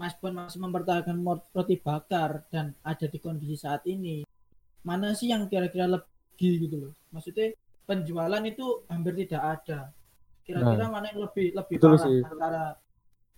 Mas 0.00 0.14
Bur 0.18 0.32
masih 0.34 0.58
mempertahankan 0.58 1.16
roti 1.54 1.76
bakar 1.78 2.42
dan 2.50 2.74
ada 2.82 3.06
di 3.06 3.18
kondisi 3.22 3.54
saat 3.60 3.84
ini, 3.86 4.26
mana 4.82 5.12
sih 5.14 5.28
yang 5.30 5.46
kira-kira 5.46 5.86
lebih 5.86 6.52
gitu 6.66 6.76
loh? 6.82 6.92
Maksudnya 7.14 7.54
penjualan 7.84 8.42
itu 8.44 8.84
hampir 8.88 9.12
tidak 9.24 9.42
ada. 9.60 9.80
Kira-kira 10.44 10.86
mana 10.92 11.08
yang 11.08 11.24
lebih 11.24 11.56
lebih 11.56 11.74
Betul 11.80 11.96
parah 11.96 12.04
sih. 12.04 12.20
antara 12.20 12.64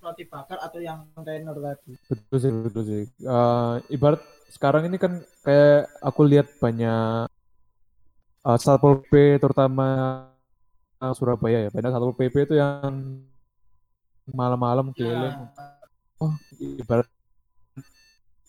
roti 0.03 0.25
bakar 0.27 0.59
atau 0.63 0.79
yang 0.83 1.07
kontainer 1.15 1.55
tadi? 1.55 1.93
Betul 2.11 2.39
sih, 2.39 2.51
betul 2.51 2.83
sih. 2.87 3.03
Eh, 3.23 3.75
ibarat 3.95 4.23
sekarang 4.51 4.91
ini 4.91 4.99
kan 4.99 5.23
kayak 5.43 5.91
aku 6.03 6.21
lihat 6.27 6.47
banyak 6.59 7.31
eh, 8.47 8.59
Satpol 8.59 9.03
PP 9.07 9.43
terutama 9.43 9.87
eh, 10.99 11.13
Surabaya 11.15 11.67
ya. 11.67 11.71
Banyak 11.71 11.91
Satpol 11.95 12.15
PP 12.19 12.35
itu 12.51 12.55
yang 12.59 13.23
malam-malam 14.27 14.91
keliling. 14.91 15.47
Oh, 16.19 16.33
ibarat 16.59 17.07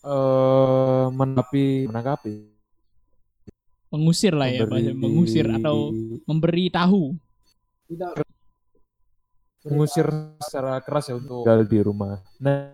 eh 0.08 1.06
menapi 1.12 1.84
menangkapi 1.90 2.57
mengusir 3.98 4.34
lah 4.38 4.48
ya, 4.48 4.64
bahasa 4.70 4.94
mengusir 4.94 5.46
atau 5.50 5.92
memberi 6.24 6.70
tahu. 6.70 7.18
Tidak 7.90 8.12
mengusir 9.68 10.08
secara 10.40 10.80
keras 10.80 11.12
ya 11.12 11.20
untuk 11.20 11.44
tinggal 11.44 11.62
di 11.68 11.80
rumah. 11.84 12.24
Nah, 12.40 12.72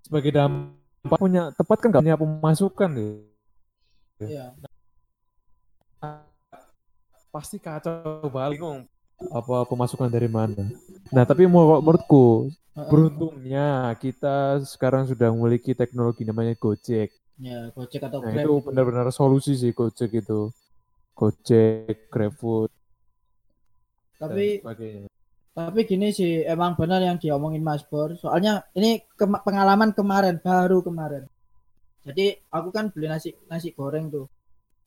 sebagai 0.00 0.32
dampak 0.32 1.18
punya 1.20 1.52
tepat 1.52 1.76
kan 1.82 1.88
nggak 1.92 2.04
punya 2.04 2.18
pemasukan 2.18 2.90
deh. 2.94 3.12
Iya. 4.22 4.54
pasti 7.34 7.58
kacau 7.58 8.30
balik 8.30 8.62
bingung 8.62 8.86
apa 9.34 9.66
pemasukan 9.66 10.06
dari 10.06 10.30
mana. 10.30 10.70
Nah, 11.10 11.26
tapi 11.26 11.50
mau- 11.50 11.82
menurutku 11.82 12.50
beruntungnya 12.74 13.90
kita 13.98 14.62
sekarang 14.62 15.06
sudah 15.10 15.34
memiliki 15.34 15.74
teknologi 15.74 16.22
namanya 16.22 16.54
Gojek. 16.54 17.10
Ya, 17.34 17.70
Gojek 17.74 18.02
atau 18.06 18.22
Nah, 18.22 18.30
Grab. 18.30 18.46
itu 18.46 18.52
benar-benar 18.62 19.06
solusi 19.10 19.58
sih 19.58 19.74
Gojek 19.74 20.10
itu. 20.22 20.54
Gojek, 21.14 22.10
GrabFood, 22.10 22.70
Tapi 24.18 24.62
tapi 25.54 25.80
gini 25.86 26.10
sih 26.10 26.42
emang 26.42 26.74
benar 26.74 26.98
yang 26.98 27.14
diomongin 27.14 27.62
Mas 27.62 27.86
Bor. 27.86 28.18
Soalnya 28.18 28.66
ini 28.74 28.98
kema- 29.14 29.42
pengalaman 29.46 29.94
kemarin, 29.94 30.42
baru 30.42 30.82
kemarin. 30.82 31.30
Jadi 32.02 32.34
aku 32.50 32.68
kan 32.74 32.90
beli 32.90 33.06
nasi 33.06 33.30
nasi 33.46 33.70
goreng 33.70 34.10
tuh 34.10 34.26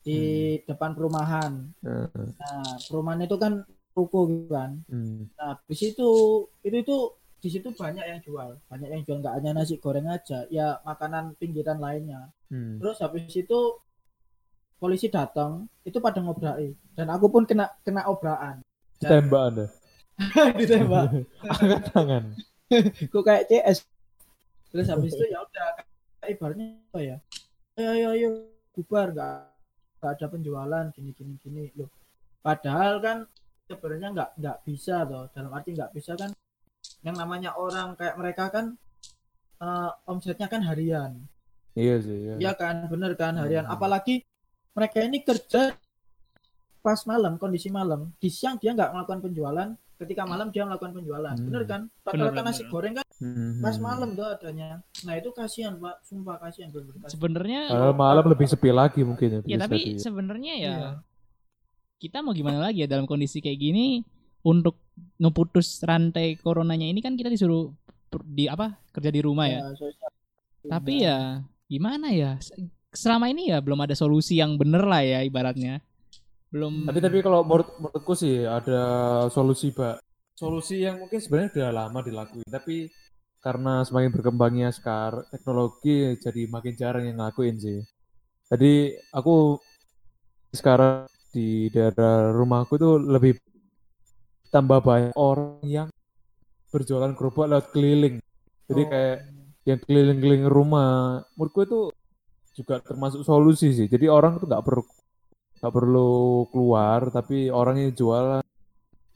di 0.04 0.20
depan 0.68 0.92
perumahan. 0.92 1.72
Nah, 1.80 2.08
Nah, 2.12 2.76
perumahan 2.84 3.24
itu 3.24 3.36
kan 3.40 3.64
ruko 3.96 4.28
gitu 4.28 4.52
kan. 4.52 4.78
hmm. 4.92 5.32
Nah, 5.40 5.56
di 5.64 5.74
situ 5.74 6.08
itu 6.62 6.76
itu 6.84 6.96
di 7.38 7.48
situ 7.48 7.70
banyak 7.70 8.02
yang 8.02 8.20
jual, 8.20 8.58
banyak 8.66 8.88
yang 8.90 9.02
jual 9.06 9.22
nggak 9.22 9.34
hanya 9.38 9.62
nasi 9.62 9.78
goreng 9.78 10.10
aja, 10.10 10.46
ya 10.50 10.82
makanan 10.82 11.38
pinggiran 11.38 11.78
lainnya. 11.78 12.34
Hmm. 12.50 12.82
Terus 12.82 12.98
habis 12.98 13.30
itu 13.30 13.58
polisi 14.78 15.06
datang, 15.06 15.70
itu 15.86 15.98
pada 16.02 16.18
ngobraki 16.18 16.74
dan 16.98 17.14
aku 17.14 17.30
pun 17.30 17.46
kena 17.46 17.70
kena 17.86 18.10
obrakan. 18.10 18.62
Tembak 18.98 19.42
Anda. 19.54 19.66
Ditembak. 20.58 21.06
Angkat 21.62 21.82
tangan. 21.94 22.24
Kok 23.14 23.22
kayak 23.22 23.46
CS. 23.46 23.86
Terus 24.74 24.86
habis 24.90 25.14
itu 25.14 25.24
ya 25.30 25.40
udah 25.40 25.66
kayak 26.20 26.30
ibaratnya 26.34 26.66
apa 26.90 27.00
ya? 27.00 27.16
Ayo 27.78 27.88
ayo 27.94 28.06
ayo 28.12 28.28
bubar 28.74 29.14
nggak 29.14 29.38
nggak 30.02 30.12
ada 30.18 30.26
penjualan 30.26 30.84
gini 30.90 31.10
gini 31.14 31.34
gini 31.38 31.62
loh. 31.78 31.88
Padahal 32.42 32.98
kan 32.98 33.18
sebenarnya 33.70 34.08
nggak 34.10 34.30
nggak 34.42 34.58
bisa 34.66 35.06
toh 35.06 35.30
dalam 35.30 35.54
arti 35.54 35.70
nggak 35.78 35.94
bisa 35.94 36.18
kan 36.18 36.34
yang 37.00 37.14
namanya 37.14 37.54
orang 37.54 37.94
kayak 37.94 38.14
mereka 38.14 38.44
kan 38.48 38.74
eh, 39.58 39.90
omsetnya 40.04 40.46
kan 40.46 40.62
harian 40.62 41.18
Iya 41.72 41.96
sih. 41.98 42.16
Iya. 42.16 42.34
ya 42.40 42.52
kan 42.52 42.86
bener 42.86 43.14
kan 43.14 43.34
harian 43.34 43.62
Hmm. 43.62 43.72
apalagi 43.72 44.22
mereka 44.72 44.98
ini 45.00 45.20
kerja 45.20 45.74
pas 46.78 47.00
malam 47.04 47.36
kondisi 47.36 47.68
malam 47.68 48.14
di 48.16 48.28
siang 48.28 48.56
dia 48.56 48.72
nggak 48.72 48.90
melakukan 48.90 49.20
penjualan 49.20 49.68
ketika 49.96 50.22
malam 50.22 50.48
dia 50.48 50.62
melakukan 50.62 50.90
penjualan 50.92 51.34
Hmm. 51.34 51.44
bener 51.44 51.62
kan 51.64 51.80
rata-rata 52.02 52.40
nasi 52.40 52.62
bener. 52.62 52.72
goreng 52.72 52.94
kan 52.94 53.06
Hmm. 53.16 53.58
pas 53.58 53.76
malam 53.76 54.14
tuh 54.14 54.26
adanya 54.26 54.78
nah 55.02 55.14
itu 55.14 55.30
kasihan 55.32 55.74
pak 55.74 56.02
sumpah 56.02 56.38
kasihan. 56.38 56.70
Sebenarnya 57.04 57.66
Padahal 57.68 57.94
malam 57.96 58.24
lebih 58.26 58.46
sepi 58.46 58.70
lagi 58.70 59.02
mungkin 59.02 59.28
ya. 59.28 59.40
ya 59.44 59.56
tapi 59.58 59.98
sebenarnya 59.98 60.54
ya 60.56 60.72
Iya. 60.72 60.90
kita 61.98 62.22
mau 62.22 62.30
gimana 62.30 62.58
lagi 62.60 62.82
ya 62.82 62.88
dalam 62.88 63.04
kondisi 63.04 63.38
kayak 63.38 63.58
gini 63.60 64.06
untuk 64.40 64.78
ngeputus 65.18 65.82
rantai 65.82 66.38
coronanya 66.38 66.86
ini 66.86 67.02
kan 67.02 67.18
kita 67.18 67.28
disuruh 67.28 67.70
di 68.24 68.48
apa 68.48 68.78
kerja 68.94 69.10
di 69.12 69.20
rumah 69.20 69.46
ya. 69.50 69.60
Ya, 69.60 69.68
sosial. 69.76 70.10
Tapi 70.68 70.94
ya 71.04 71.18
gimana 71.68 72.12
ya? 72.12 72.36
Se- 72.40 72.56
Selama 72.88 73.28
ini 73.28 73.52
ya 73.52 73.60
belum 73.60 73.84
ada 73.84 73.92
solusi 73.92 74.40
yang 74.40 74.56
bener 74.56 74.80
lah 74.88 75.04
ya 75.04 75.20
ibaratnya. 75.20 75.84
Belum 76.48 76.88
Tapi 76.88 77.00
tapi 77.04 77.18
kalau 77.20 77.44
menurut 77.44 77.68
menurutku 77.76 78.16
sih 78.16 78.48
ada 78.48 78.80
solusi 79.28 79.70
pak. 79.76 80.00
Solusi 80.32 80.80
yang 80.86 81.02
mungkin 81.02 81.18
sebenarnya 81.20 81.50
udah 81.52 81.70
lama 81.74 81.98
dilakuin, 82.00 82.46
tapi 82.48 82.88
karena 83.42 83.82
semakin 83.82 84.10
berkembangnya 84.14 84.70
sekarang 84.70 85.26
teknologi 85.34 86.14
jadi 86.16 86.42
makin 86.46 86.74
jarang 86.78 87.04
yang 87.10 87.18
ngelakuin 87.18 87.58
sih. 87.58 87.80
Jadi 88.48 88.96
aku 89.12 89.58
sekarang 90.54 91.04
di 91.34 91.68
daerah 91.68 92.32
rumahku 92.32 92.80
tuh 92.80 92.96
lebih 92.96 93.36
tambah 94.48 94.80
banyak 94.80 95.12
orang 95.14 95.60
yang 95.64 95.88
berjualan 96.68 97.12
gerobak 97.16 97.48
lewat 97.48 97.66
keliling. 97.72 98.16
Jadi 98.68 98.82
Oh. 98.84 98.88
kayak 98.88 99.18
yang 99.64 99.80
keliling-keliling 99.84 100.46
rumah. 100.48 101.24
Menurutku 101.36 101.60
itu 101.64 101.80
juga 102.56 102.80
termasuk 102.80 103.24
solusi 103.24 103.72
sih. 103.72 103.86
Jadi 103.88 104.08
orang 104.08 104.40
tuh 104.40 104.48
nggak 104.48 104.64
perlu 104.64 104.82
nggak 105.58 105.74
perlu 105.74 106.10
keluar, 106.54 107.00
tapi 107.10 107.50
orang 107.50 107.82
yang 107.82 107.92
jualan 107.92 108.42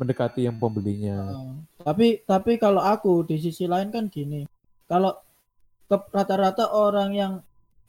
mendekati 0.01 0.49
yang 0.49 0.57
pembelinya. 0.59 1.33
Oh. 1.33 1.55
Tapi 1.83 2.25
tapi 2.27 2.59
kalau 2.59 2.83
aku 2.83 3.23
di 3.29 3.38
sisi 3.38 3.68
lain 3.71 3.92
kan 3.95 4.11
gini, 4.11 4.42
kalau 4.88 5.14
rata-rata 5.88 6.73
orang 6.73 7.11
yang 7.12 7.33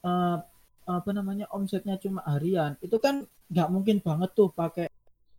eh, 0.04 0.38
apa 0.84 1.10
namanya 1.16 1.48
omsetnya 1.56 1.96
cuma 1.96 2.20
harian, 2.28 2.76
itu 2.84 3.00
kan 3.00 3.24
nggak 3.48 3.70
mungkin 3.72 4.04
banget 4.04 4.36
tuh 4.36 4.52
pakai 4.52 4.92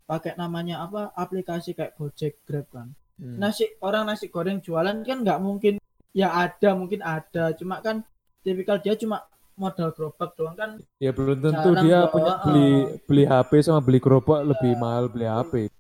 pakai 0.05 0.37
namanya 0.37 0.85
apa 0.85 1.13
aplikasi 1.17 1.73
kayak 1.73 1.97
Gojek, 1.97 2.45
Grab 2.45 2.69
kan. 2.69 2.93
Hmm. 3.17 3.39
Nasi 3.41 3.65
orang 3.81 4.05
nasi 4.11 4.29
goreng 4.29 4.59
jualan 4.61 5.01
kan 5.07 5.19
nggak 5.23 5.41
mungkin 5.41 5.79
ya 6.11 6.31
ada 6.35 6.75
mungkin 6.75 7.01
ada, 7.01 7.55
cuma 7.55 7.79
kan 7.81 8.03
tipikal 8.43 8.79
dia 8.83 8.95
cuma 8.99 9.25
modal 9.55 9.95
gerobak 9.95 10.35
doang 10.35 10.59
kan 10.59 10.71
Ya 10.99 11.15
belum 11.15 11.39
tentu 11.39 11.79
dia 11.79 12.11
punya 12.11 12.35
uh. 12.39 12.43
beli 12.43 12.69
beli 13.07 13.25
HP 13.25 13.63
sama 13.63 13.79
beli 13.79 14.03
gerobak 14.03 14.43
lebih 14.43 14.75
mahal 14.77 15.07
beli 15.07 15.31
HP. 15.31 15.71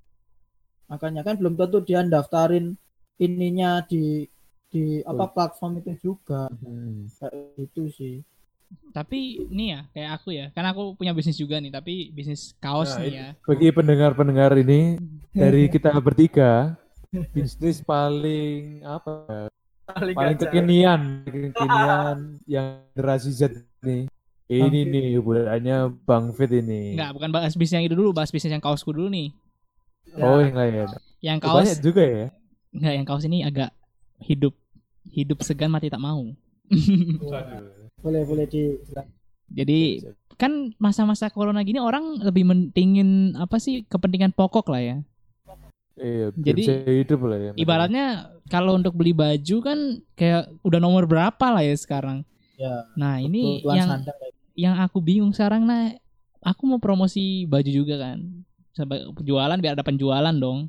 makanya 0.87 1.25
kan 1.27 1.35
belum 1.41 1.59
tentu 1.59 1.83
dia 1.83 2.05
daftarin 2.07 2.77
ininya 3.19 3.83
di 3.83 4.29
di 4.71 5.03
apa 5.03 5.27
platform 5.31 5.83
itu 5.83 5.93
juga 6.13 6.51
Hmm. 6.63 7.07
kayak 7.19 7.35
gitu 7.59 7.83
sih. 7.91 8.15
Tapi 8.95 9.49
nih 9.51 9.69
ya, 9.75 9.81
kayak 9.91 10.11
aku 10.21 10.29
ya, 10.31 10.47
kan 10.55 10.65
aku 10.71 10.95
punya 10.95 11.11
bisnis 11.11 11.39
juga 11.39 11.59
nih, 11.59 11.73
tapi 11.75 12.15
bisnis 12.15 12.55
kaos 12.63 12.95
Nah, 12.95 13.03
nih 13.03 13.13
ya. 13.13 13.29
Bagi 13.43 13.69
pendengar-pendengar 13.75 14.55
ini 14.61 14.97
dari 15.35 15.67
kita 15.75 15.91
bertiga 15.99 16.79
bisnis 17.31 17.79
paling 17.83 18.83
apa 18.83 19.11
ya, 19.31 20.15
paling 20.15 20.39
kekinian 20.39 21.01
kekinian 21.27 22.17
yang 22.55 22.83
generasi 22.95 23.31
Z 23.31 23.43
nih 23.87 24.11
ini 24.51 24.61
Bang 24.85 24.93
nih 24.93 25.09
budayanya 25.23 25.77
Bang 26.05 26.27
Fit 26.37 26.53
ini. 26.53 26.95
Enggak, 26.95 27.11
bukan 27.17 27.31
bahas 27.33 27.53
bisnis 27.57 27.81
yang 27.81 27.87
itu 27.89 27.97
dulu, 27.97 28.13
bahas 28.13 28.29
bisnis 28.29 28.53
yang 28.53 28.61
kaosku 28.61 28.93
dulu 28.93 29.09
nih. 29.09 29.33
oh 30.21 30.39
yang 30.39 30.55
lain. 30.55 30.87
Yang 31.25 31.39
kaos 31.43 31.59
banyak 31.65 31.81
juga 31.81 32.03
ya? 32.05 32.27
Enggak 32.75 32.93
yang 32.93 33.07
kaos 33.09 33.25
ini 33.25 33.39
agak 33.41 33.71
hidup 34.21 34.55
hidup 35.09 35.39
segan 35.41 35.73
mati 35.73 35.89
tak 35.89 36.03
mau. 36.03 36.29
boleh 38.05 38.23
boleh 38.29 38.45
di 38.45 38.77
Jadi 39.49 40.05
kan 40.37 40.77
masa-masa 40.77 41.33
corona 41.33 41.65
gini 41.65 41.81
orang 41.81 42.21
lebih 42.21 42.45
mentingin 42.45 43.33
apa 43.41 43.57
sih 43.57 43.89
kepentingan 43.89 44.37
pokok 44.37 44.69
lah 44.69 44.83
ya. 44.83 44.97
iya 45.95 46.27
Jadi, 46.35 46.63
hidup 47.07 47.21
lah 47.25 47.39
ya. 47.39 47.53
Ibaratnya 47.55 48.35
kalau 48.51 48.77
untuk 48.77 48.99
beli 48.99 49.15
baju 49.15 49.57
kan 49.63 49.79
kayak 50.19 50.51
udah 50.67 50.81
nomor 50.83 51.09
berapa 51.09 51.47
lah 51.49 51.63
ya 51.63 51.77
sekarang. 51.79 52.27
ya 52.61 52.85
Nah 52.99 53.23
ini 53.23 53.63
yang 53.65 53.89
sandang 53.89 54.19
yang 54.55 54.75
aku 54.79 55.03
bingung 55.03 55.35
sekarang 55.35 55.67
nah 55.67 55.91
aku 56.43 56.67
mau 56.67 56.83
promosi 56.83 57.47
baju 57.47 57.71
juga 57.71 57.97
kan. 58.11 58.19
Sampai 58.75 59.07
jualan 59.23 59.59
biar 59.63 59.79
ada 59.79 59.87
penjualan 59.87 60.35
dong. 60.35 60.67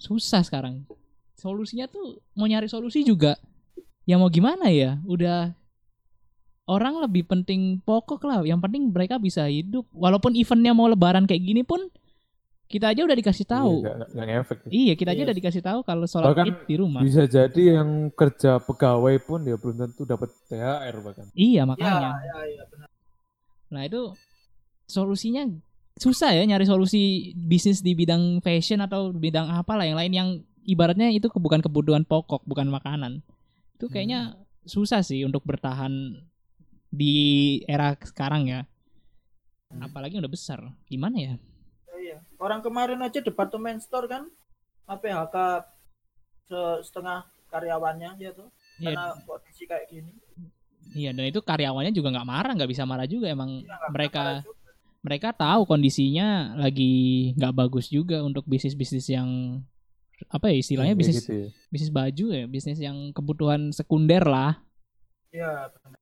Susah 0.00 0.40
sekarang. 0.40 0.88
Solusinya 1.36 1.84
tuh 1.86 2.24
mau 2.32 2.48
nyari 2.48 2.72
solusi 2.72 3.04
juga. 3.04 3.36
Ya 4.08 4.16
mau 4.16 4.32
gimana 4.32 4.72
ya? 4.72 4.96
Udah 5.04 5.52
orang 6.64 7.00
lebih 7.00 7.24
penting 7.24 7.78
pokok 7.80 8.24
lah. 8.24 8.40
Yang 8.42 8.60
penting 8.64 8.82
mereka 8.88 9.16
bisa 9.16 9.44
hidup. 9.46 9.84
Walaupun 9.90 10.32
eventnya 10.32 10.72
mau 10.72 10.86
lebaran 10.86 11.24
kayak 11.24 11.42
gini 11.42 11.62
pun 11.62 11.88
kita 12.64 12.90
aja 12.90 13.04
udah 13.04 13.14
dikasih 13.14 13.44
tahu. 13.44 13.84
Iya, 13.84 13.92
nggak 14.08 14.26
ngefek 14.26 14.58
ya. 14.64 14.70
iya 14.72 14.92
kita 14.96 15.10
aja 15.12 15.20
Iya. 15.20 15.26
udah 15.28 15.36
dikasih 15.36 15.62
tahu 15.62 15.78
kalau 15.84 16.04
sholat 16.08 16.32
Bahkan 16.32 16.46
id 16.48 16.58
di 16.64 16.74
rumah. 16.74 17.00
bisa 17.04 17.22
jadi 17.24 17.62
yang 17.78 18.08
kerja 18.10 18.56
pegawai 18.58 19.14
pun 19.20 19.44
dia 19.44 19.54
belum 19.54 19.76
tentu 19.78 20.02
dapat 20.02 20.32
THR 20.48 20.94
bahkan. 21.00 21.26
Iya 21.32 21.60
ya 21.60 21.62
makanya 21.64 22.10
ya 22.18 22.40
ya 22.50 22.62
benar. 22.66 22.88
Nah 23.68 23.82
itu 23.84 24.00
solusinya 24.84 25.44
susah 25.94 26.32
ya 26.32 26.42
nyari 26.42 26.64
solusi 26.64 27.30
bisnis 27.36 27.78
di 27.78 27.92
bidang 27.92 28.40
fashion 28.40 28.80
atau 28.80 29.12
bidang 29.12 29.46
apa 29.46 29.76
lah 29.76 29.84
yang 29.84 30.00
lain 30.00 30.12
yang 30.12 30.28
ibaratnya 30.64 31.12
itu 31.12 31.28
bukan 31.30 31.60
kebutuhan 31.60 32.02
pokok, 32.02 32.42
bukan 32.42 32.66
makanan. 32.66 33.20
Itu 33.76 33.86
kayaknya 33.86 34.34
susah 34.64 35.04
sih 35.04 35.22
untuk 35.22 35.44
bertahan 35.44 35.92
di 36.94 37.14
era 37.66 37.92
sekarang 37.98 38.46
ya. 38.46 38.60
Apalagi 39.74 40.16
udah 40.16 40.30
besar. 40.30 40.62
Gimana 40.86 41.18
ya? 41.18 41.34
Oh, 41.90 41.98
iya 41.98 42.18
orang 42.38 42.58
kemarin 42.58 42.98
aja 43.00 43.18
departemen 43.18 43.78
store 43.78 44.06
kan 44.06 44.22
PHK 44.84 45.36
se- 46.44 46.80
setengah 46.82 47.22
karyawannya 47.48 48.18
dia 48.18 48.30
tuh 48.30 48.50
Iya, 48.76 48.90
karena 48.90 49.04
kondisi 49.22 49.62
kayak 49.64 49.86
gini 49.86 50.10
iya 50.90 51.14
dan 51.14 51.24
itu 51.24 51.38
karyawannya 51.38 51.94
juga 51.94 52.10
nggak 52.10 52.26
marah, 52.26 52.52
nggak 52.52 52.66
bisa 52.68 52.82
marah 52.82 53.06
juga 53.06 53.30
emang 53.30 53.62
Ya, 53.62 53.78
mereka 53.88 54.42
juga. 54.42 54.70
mereka 55.00 55.28
tahu 55.30 55.62
kondisinya 55.64 56.58
lagi 56.58 57.30
nggak 57.38 57.54
bagus 57.54 57.86
juga 57.88 58.20
untuk 58.20 58.42
bisnis-bisnis 58.44 59.06
yang 59.06 59.62
apa 60.28 60.50
ya 60.50 60.58
istilahnya 60.58 60.92
Kayak 60.92 61.02
bisnis 61.06 61.16
gitu 61.22 61.32
ya. 61.32 61.48
bisnis 61.70 61.90
baju 61.94 62.24
ya 62.34 62.44
bisnis 62.50 62.78
yang 62.78 63.14
kebutuhan 63.14 63.70
sekunder 63.70 64.26
lah 64.26 64.58
Iya, 65.30 65.70
benar. 65.70 65.98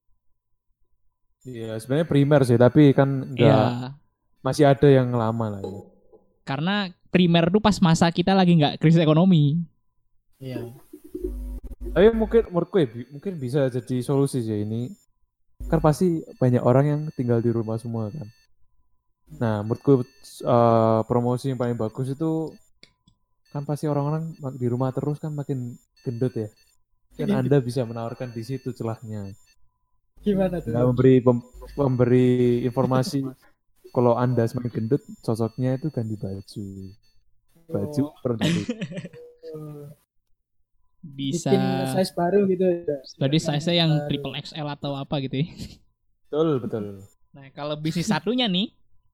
Iya, 1.43 1.75
sebenarnya 1.83 2.07
primer 2.07 2.41
sih, 2.47 2.55
tapi 2.55 2.95
kan 2.95 3.35
enggak 3.35 3.51
ya 3.51 4.01
masih 4.43 4.67
ada 4.67 4.91
yang 4.91 5.15
lama 5.15 5.59
lah 5.59 5.63
ya. 5.63 5.81
karena 6.43 6.91
primer 7.15 7.47
tuh 7.47 7.63
pas 7.63 7.79
masa 7.79 8.11
kita 8.11 8.35
lagi 8.35 8.59
nggak 8.59 8.83
krisis 8.83 8.99
ekonomi 8.99 9.63
Iya. 10.43 10.75
Tapi 11.95 12.11
mungkin 12.19 12.51
menurutku 12.51 12.83
ya, 12.83 12.91
mungkin 13.15 13.39
bisa 13.39 13.71
jadi 13.71 14.03
solusi 14.03 14.43
sih 14.43 14.67
ini. 14.67 14.91
Kan 15.71 15.79
pasti 15.79 16.19
banyak 16.43 16.59
orang 16.59 16.85
yang 16.91 17.01
tinggal 17.15 17.39
di 17.39 17.55
rumah 17.55 17.79
semua 17.79 18.11
kan. 18.11 18.27
Nah, 19.39 19.63
menurutku 19.63 20.03
eh, 20.43 21.01
promosi 21.07 21.55
yang 21.55 21.63
paling 21.63 21.79
bagus 21.79 22.11
itu 22.11 22.51
kan 23.55 23.63
pasti 23.63 23.87
orang-orang 23.87 24.35
di 24.59 24.67
rumah 24.67 24.91
terus 24.91 25.23
kan 25.23 25.31
makin 25.31 25.79
gendut 26.03 26.35
ya. 26.35 26.51
Kan 27.15 27.31
Anda 27.31 27.63
bisa 27.63 27.87
menawarkan 27.87 28.35
di 28.35 28.43
situ 28.43 28.75
celahnya. 28.75 29.31
Gimana 30.23 30.57
tuh? 30.59 30.71
Nah, 30.71 30.83
memberi 30.87 31.15
pem- 31.19 31.47
memberi 31.75 32.27
informasi 32.63 33.27
kalau 33.91 34.15
Anda 34.15 34.47
semakin 34.47 34.71
gendut, 34.71 35.03
cocoknya 35.21 35.77
itu 35.77 35.91
ganti 35.91 36.15
baju. 36.17 36.65
Baju 37.69 38.03
Oh, 38.03 38.13
oh. 39.53 39.85
bisa 41.03 41.51
bikin 41.51 41.63
size 41.91 42.13
baru 42.15 42.47
gitu 42.47 42.63
ya. 42.63 42.97
berarti 43.19 43.39
size 43.43 43.73
yang 43.75 43.91
baru. 43.91 44.07
triple 44.07 44.35
XL 44.39 44.69
atau 44.71 44.95
apa 44.95 45.19
gitu 45.19 45.43
ya 45.43 45.47
Betul, 46.31 46.49
betul. 46.63 46.85
nah 47.35 47.47
kalau 47.51 47.75
bisnis 47.75 48.07
satunya 48.07 48.47
nih 48.47 48.71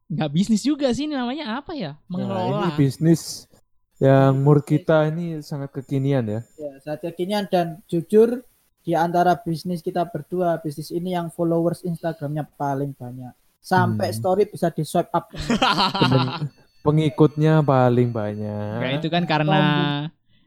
nggak 0.07 0.31
bisnis 0.31 0.61
juga 0.61 0.93
sih 0.93 1.09
ini 1.09 1.17
namanya 1.17 1.57
apa 1.57 1.73
ya 1.73 1.97
Nah, 1.97 2.05
mengelola 2.13 2.69
ini 2.69 2.71
bisnis 2.77 3.49
yang 3.97 4.37
menurut 4.37 4.63
kita 4.63 5.09
ini 5.11 5.41
sangat 5.43 5.75
kekinian 5.75 6.23
ya. 6.23 6.41
Ya, 6.55 6.73
saat 6.79 7.03
kekinian 7.03 7.51
dan 7.51 7.83
jujur 7.91 8.47
di 8.89 8.97
antara 8.97 9.37
bisnis 9.37 9.85
kita 9.85 10.09
berdua, 10.09 10.57
bisnis 10.57 10.89
ini 10.89 11.13
yang 11.13 11.29
followers 11.29 11.85
Instagramnya 11.85 12.49
paling 12.57 12.97
banyak. 12.97 13.37
Sampai 13.61 14.09
Hmm. 14.09 14.17
story 14.17 14.49
bisa 14.49 14.73
di 14.73 14.81
swipe 14.81 15.13
up. 15.13 15.29
Peng- 16.01 16.49
Pengikutnya 16.81 17.61
paling 17.61 18.09
banyak. 18.09 18.81
Nggak, 18.81 18.93
itu 18.97 19.09
kan 19.13 19.29
karena 19.29 19.61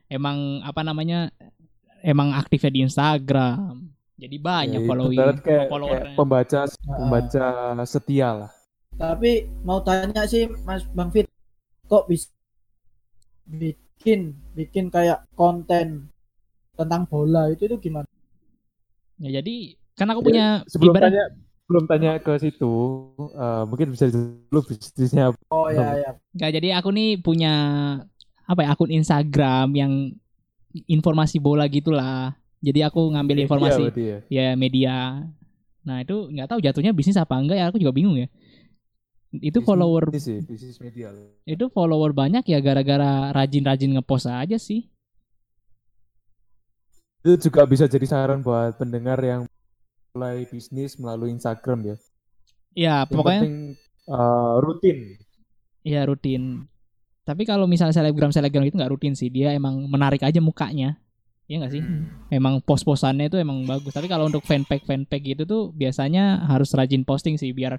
emang 0.09 0.65
apa 0.65 0.81
namanya 0.81 1.29
emang 2.01 2.33
aktifnya 2.33 2.73
di 2.73 2.81
Instagram 2.81 3.93
jadi 4.17 4.37
banyak 4.37 4.81
Ya, 4.81 4.87
following 4.89 5.17
kayak, 5.37 5.69
kayak 5.69 6.17
pembaca 6.17 6.59
pembaca 6.97 7.45
setia 7.85 8.29
lah. 8.33 8.51
Tapi 8.97 9.45
mau 9.61 9.85
tanya 9.85 10.25
sih 10.25 10.49
Mas 10.65 10.81
Bang 10.89 11.13
Fit, 11.13 11.29
kok 11.85 12.09
bisa 12.09 12.29
bikin 13.45 14.33
bikin 14.53 14.89
kayak 14.89 15.29
konten 15.33 16.09
tentang 16.73 17.05
bola 17.05 17.49
itu 17.49 17.65
itu 17.65 17.77
gimana? 17.77 18.07
Ya 19.21 19.39
jadi 19.39 19.55
kan 19.93 20.09
aku 20.09 20.21
punya 20.23 20.65
Sebelum 20.65 20.91
ibarat- 20.91 21.07
tanya 21.07 21.23
belum 21.63 21.85
tanya 21.85 22.11
ke 22.19 22.35
situ, 22.35 22.73
eh, 23.31 23.63
mungkin 23.63 23.87
bisa 23.89 24.11
dulu 24.11 24.59
bisnisnya 24.65 25.31
apa. 25.31 25.39
Oh 25.47 25.71
ya 25.71 25.95
ya. 25.95 26.11
Nggak, 26.35 26.51
jadi 26.51 26.67
aku 26.75 26.89
nih 26.91 27.09
punya 27.17 27.53
apa 28.43 28.59
ya 28.61 28.75
akun 28.75 28.91
Instagram 28.91 29.71
yang 29.71 29.91
informasi 30.85 31.39
bola 31.39 31.63
gitulah. 31.65 32.35
Jadi 32.59 32.83
aku 32.83 33.09
ngambil 33.09 33.41
informasi 33.41 33.79
Iya, 33.79 33.87
berarti 33.87 34.03
ya. 34.03 34.17
ya 34.29 34.47
media. 34.53 34.95
Nah 35.81 35.97
itu 35.97 36.27
nggak 36.27 36.47
tahu 36.47 36.59
jatuhnya 36.59 36.91
bisnis 36.91 37.15
apa 37.15 37.39
enggak 37.39 37.57
ya 37.57 37.71
aku 37.71 37.79
juga 37.79 37.95
bingung 37.95 38.19
ya. 38.19 38.27
Itu 39.31 39.63
Bisnis- 39.63 39.65
follower 39.65 40.03
Ini 40.11 40.19
sih, 40.19 40.39
bisnis 40.43 40.75
media. 40.77 41.07
itu 41.47 41.65
follower 41.71 42.11
banyak 42.11 42.43
ya 42.43 42.59
gara-gara 42.59 43.31
rajin-rajin 43.31 43.95
ngepost 43.95 44.27
aja 44.27 44.59
sih. 44.59 44.90
Itu 47.21 47.49
juga 47.49 47.61
bisa 47.69 47.85
jadi 47.85 48.05
saran 48.09 48.41
buat 48.41 48.75
pendengar 48.75 49.21
yang 49.21 49.45
mulai 50.11 50.43
bisnis 50.49 50.97
melalui 50.97 51.31
Instagram 51.31 51.79
ya. 51.85 51.95
Ya, 52.71 52.95
Yang 53.05 53.13
pokoknya 53.13 53.41
penting 53.45 53.57
eh, 54.09 54.53
rutin. 54.63 54.97
ya 55.85 56.01
rutin. 56.07 56.43
Tapi 57.21 57.45
kalau 57.45 57.69
misalnya 57.69 57.93
selebgram 57.93 58.33
selebgram 58.33 58.65
itu 58.65 58.75
nggak 58.75 58.91
rutin 58.91 59.13
sih, 59.13 59.29
dia 59.29 59.53
emang 59.53 59.85
menarik 59.85 60.25
aja 60.25 60.41
mukanya. 60.41 60.97
Iya 61.45 61.61
nggak 61.61 61.73
sih? 61.77 61.83
Memang 62.31 62.63
pos-posannya 62.63 63.27
itu 63.29 63.37
emang 63.37 63.61
bagus. 63.67 63.91
Tapi 63.93 64.07
kalau 64.09 64.25
untuk 64.25 64.41
fanpage 64.47 64.87
fanpage 64.87 65.35
gitu 65.35 65.43
tuh 65.45 65.63
biasanya 65.75 66.47
harus 66.47 66.71
rajin 66.73 67.03
posting 67.03 67.35
sih 67.37 67.51
biar 67.51 67.77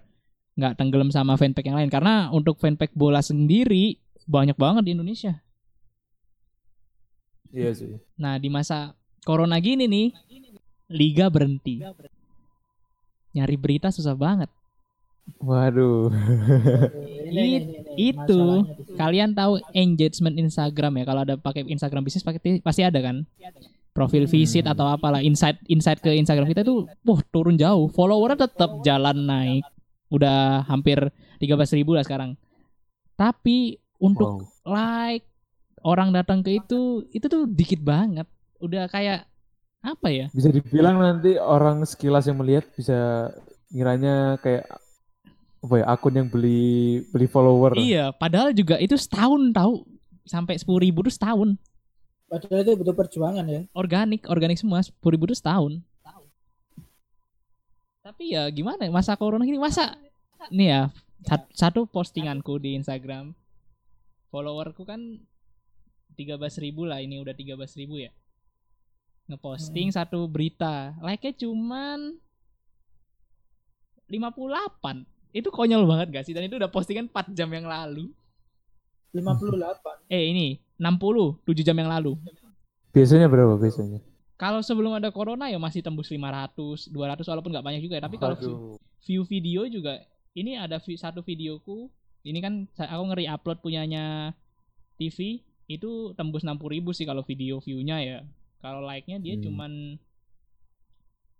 nggak 0.55 0.76
tenggelam 0.76 1.09
sama 1.11 1.35
fanpage 1.35 1.66
yang 1.72 1.81
lain. 1.81 1.90
Karena 1.90 2.28
untuk 2.31 2.61
fanpage 2.61 2.92
bola 2.94 3.18
sendiri 3.24 3.98
banyak 4.28 4.55
banget 4.55 4.83
di 4.87 4.92
Indonesia. 4.94 5.40
Iya 7.52 7.72
sih. 7.76 7.96
Nah 8.16 8.37
di 8.40 8.48
masa 8.48 8.92
corona 9.23 9.57
gini 9.59 9.87
nih, 9.87 10.07
liga 10.91 11.31
berhenti. 11.31 11.81
Nyari 13.33 13.57
berita 13.57 13.89
susah 13.89 14.13
banget. 14.13 14.51
Waduh. 15.39 16.11
It- 17.31 17.87
itu. 17.95 18.43
Kalian 18.99 19.33
tahu 19.33 19.63
engagement 19.73 20.35
Instagram 20.37 20.99
ya? 20.99 21.05
Kalau 21.07 21.21
ada 21.23 21.35
pakai 21.39 21.63
Instagram 21.65 22.03
bisnis 22.03 22.27
pakai 22.27 22.59
pasti 22.61 22.83
ada 22.83 22.99
kan? 22.99 23.23
Profil 23.93 24.25
visit 24.25 24.65
atau 24.65 24.89
apalah 24.89 25.21
insight 25.21 25.61
insight 25.69 26.01
ke 26.01 26.09
Instagram 26.17 26.49
kita 26.49 26.65
tuh, 26.65 26.89
wah 27.05 27.21
turun 27.29 27.61
jauh. 27.61 27.93
Followernya 27.93 28.49
tetap 28.49 28.81
jalan 28.83 29.29
naik. 29.29 29.65
Udah 30.09 30.65
hampir 30.69 30.97
13.000 31.41 31.77
ribu 31.81 31.93
lah 31.97 32.05
sekarang. 32.05 32.35
Tapi 33.17 33.77
untuk 34.01 34.49
Wow. 34.67 34.73
like 34.73 35.25
orang 35.85 36.11
datang 36.11 36.41
ke 36.43 36.57
itu 36.57 37.05
itu 37.13 37.27
tuh 37.29 37.45
dikit 37.47 37.85
banget. 37.85 38.27
Udah 38.62 38.87
kayak 38.87 39.27
apa 39.83 40.09
ya? 40.14 40.27
Bisa 40.31 40.48
dibilang 40.55 41.03
nanti 41.03 41.35
orang 41.37 41.83
sekilas 41.83 42.31
yang 42.31 42.38
melihat 42.38 42.62
bisa 42.79 43.29
ngiranya 43.75 44.38
kayak 44.38 44.70
apa 45.62 45.75
ya 45.83 45.87
akun 45.90 46.14
yang 46.14 46.29
beli 46.31 47.03
beli 47.11 47.27
follower. 47.27 47.75
Iya, 47.75 48.14
padahal 48.14 48.55
juga 48.55 48.79
itu 48.79 48.94
setahun 48.94 49.51
tahu 49.51 49.83
sampai 50.22 50.55
10.000 50.55 50.79
ribu 50.87 51.03
tuh 51.03 51.14
setahun. 51.14 51.59
Padahal 52.31 52.62
itu 52.62 52.72
butuh 52.79 52.94
perjuangan 52.96 53.44
ya. 53.44 53.66
organik 53.77 54.25
organik 54.31 54.57
semua 54.57 54.81
sepuluh 54.81 55.18
ribu 55.18 55.29
itu 55.29 55.37
setahun 55.37 55.83
tapi 58.03 58.35
ya 58.35 58.51
gimana 58.51 58.83
ya, 58.83 58.90
masa 58.90 59.14
corona 59.14 59.46
gini 59.46 59.62
masa 59.62 59.94
nih 60.51 60.68
ya 60.75 60.83
sat- 61.22 61.51
satu 61.55 61.87
postinganku 61.87 62.59
di 62.59 62.75
Instagram 62.75 63.31
followerku 64.35 64.83
kan 64.83 65.22
13.000 66.18 66.66
ribu 66.66 66.83
lah 66.83 66.98
ini 66.98 67.22
udah 67.22 67.31
13.000 67.31 67.79
ribu 67.79 68.03
ya 68.03 68.11
ngeposting 69.25 69.89
satu 69.91 70.27
berita 70.27 70.95
like 71.01 71.23
nya 71.23 71.33
cuman 71.33 72.19
58 74.09 75.07
itu 75.33 75.49
konyol 75.49 75.89
banget 75.89 76.07
gak 76.13 76.25
sih 76.27 76.35
dan 76.37 76.45
itu 76.45 76.61
udah 76.61 76.69
postingan 76.69 77.09
4 77.09 77.33
jam 77.33 77.49
yang 77.49 77.65
lalu 77.65 78.13
58. 79.13 80.09
eh 80.09 80.29
ini 80.29 80.47
60 80.77 81.41
7 81.45 81.63
jam 81.63 81.77
yang 81.77 81.89
lalu 81.89 82.17
Biasanya 82.93 83.25
berapa 83.25 83.57
biasanya? 83.57 84.05
Kalau 84.37 84.61
sebelum 84.61 84.93
ada 84.93 85.09
corona 85.09 85.49
ya 85.49 85.57
masih 85.57 85.81
tembus 85.81 86.13
500, 86.13 86.93
200 86.93 87.25
walaupun 87.25 87.51
nggak 87.57 87.65
banyak 87.65 87.81
juga 87.81 87.97
ya. 87.97 88.05
Tapi 88.05 88.21
kalau 88.21 88.37
view 89.01 89.25
video 89.25 89.65
juga 89.65 89.97
ini 90.37 90.61
ada 90.61 90.77
satu 90.77 91.25
videoku. 91.25 91.89
Ini 92.21 92.39
kan 92.45 92.69
sa- 92.77 92.93
aku 92.93 93.03
ngeri 93.09 93.33
upload 93.33 93.65
punyanya 93.65 94.37
TV 95.01 95.41
itu 95.67 96.13
tembus 96.13 96.45
60.000 96.45 96.69
ribu 96.69 96.93
sih 96.93 97.09
kalau 97.09 97.25
video 97.25 97.65
view-nya 97.65 97.97
ya. 98.05 98.19
Kalau 98.62 98.81
like-nya 98.87 99.18
dia 99.18 99.35
Hmm. 99.35 99.42
cuman 99.42 99.72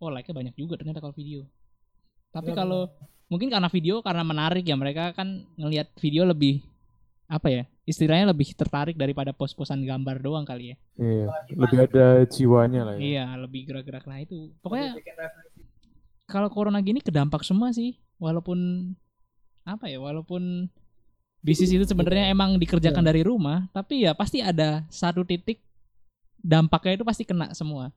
oh 0.03 0.11
like-nya 0.11 0.35
banyak 0.35 0.55
juga 0.59 0.75
ternyata 0.77 0.99
kalau 0.99 1.15
video. 1.15 1.47
Tapi 2.35 2.51
Berapa? 2.51 2.59
kalau 2.67 2.83
mungkin 3.31 3.49
karena 3.49 3.71
video 3.71 4.03
karena 4.03 4.27
menarik 4.27 4.67
ya 4.67 4.75
mereka 4.75 5.15
kan 5.15 5.47
ngelihat 5.57 5.95
video 6.03 6.27
lebih 6.27 6.61
apa 7.31 7.49
ya 7.49 7.65
istilahnya 7.89 8.29
lebih 8.35 8.53
tertarik 8.53 8.93
daripada 8.99 9.33
pos-posan 9.33 9.87
gambar 9.87 10.21
doang 10.21 10.45
kali 10.45 10.75
ya. 10.75 10.77
Iya, 10.99 11.27
lebih 11.57 11.79
ada 11.89 12.07
jiwanya 12.29 12.81
lah 12.85 12.95
ya. 12.99 13.01
Iya, 13.01 13.25
lebih 13.41 13.61
gerak-gerak 13.71 14.05
nah 14.05 14.19
itu. 14.21 14.53
Pokoknya 14.61 14.99
kalau 16.29 16.49
corona 16.51 16.79
gini 16.83 16.99
kedampak 17.01 17.47
semua 17.47 17.71
sih. 17.73 17.97
Walaupun 18.23 18.91
apa 19.67 19.91
ya, 19.91 19.99
walaupun 19.99 20.71
bisnis 21.43 21.75
itu 21.75 21.83
sebenarnya 21.83 22.31
emang 22.31 22.55
dikerjakan 22.55 23.03
dari 23.03 23.27
rumah, 23.27 23.67
tapi 23.75 24.07
ya 24.07 24.15
pasti 24.15 24.39
ada 24.39 24.87
satu 24.87 25.27
titik 25.27 25.59
dampaknya 26.43 27.01
itu 27.01 27.07
pasti 27.07 27.23
kena 27.25 27.55
semua. 27.55 27.95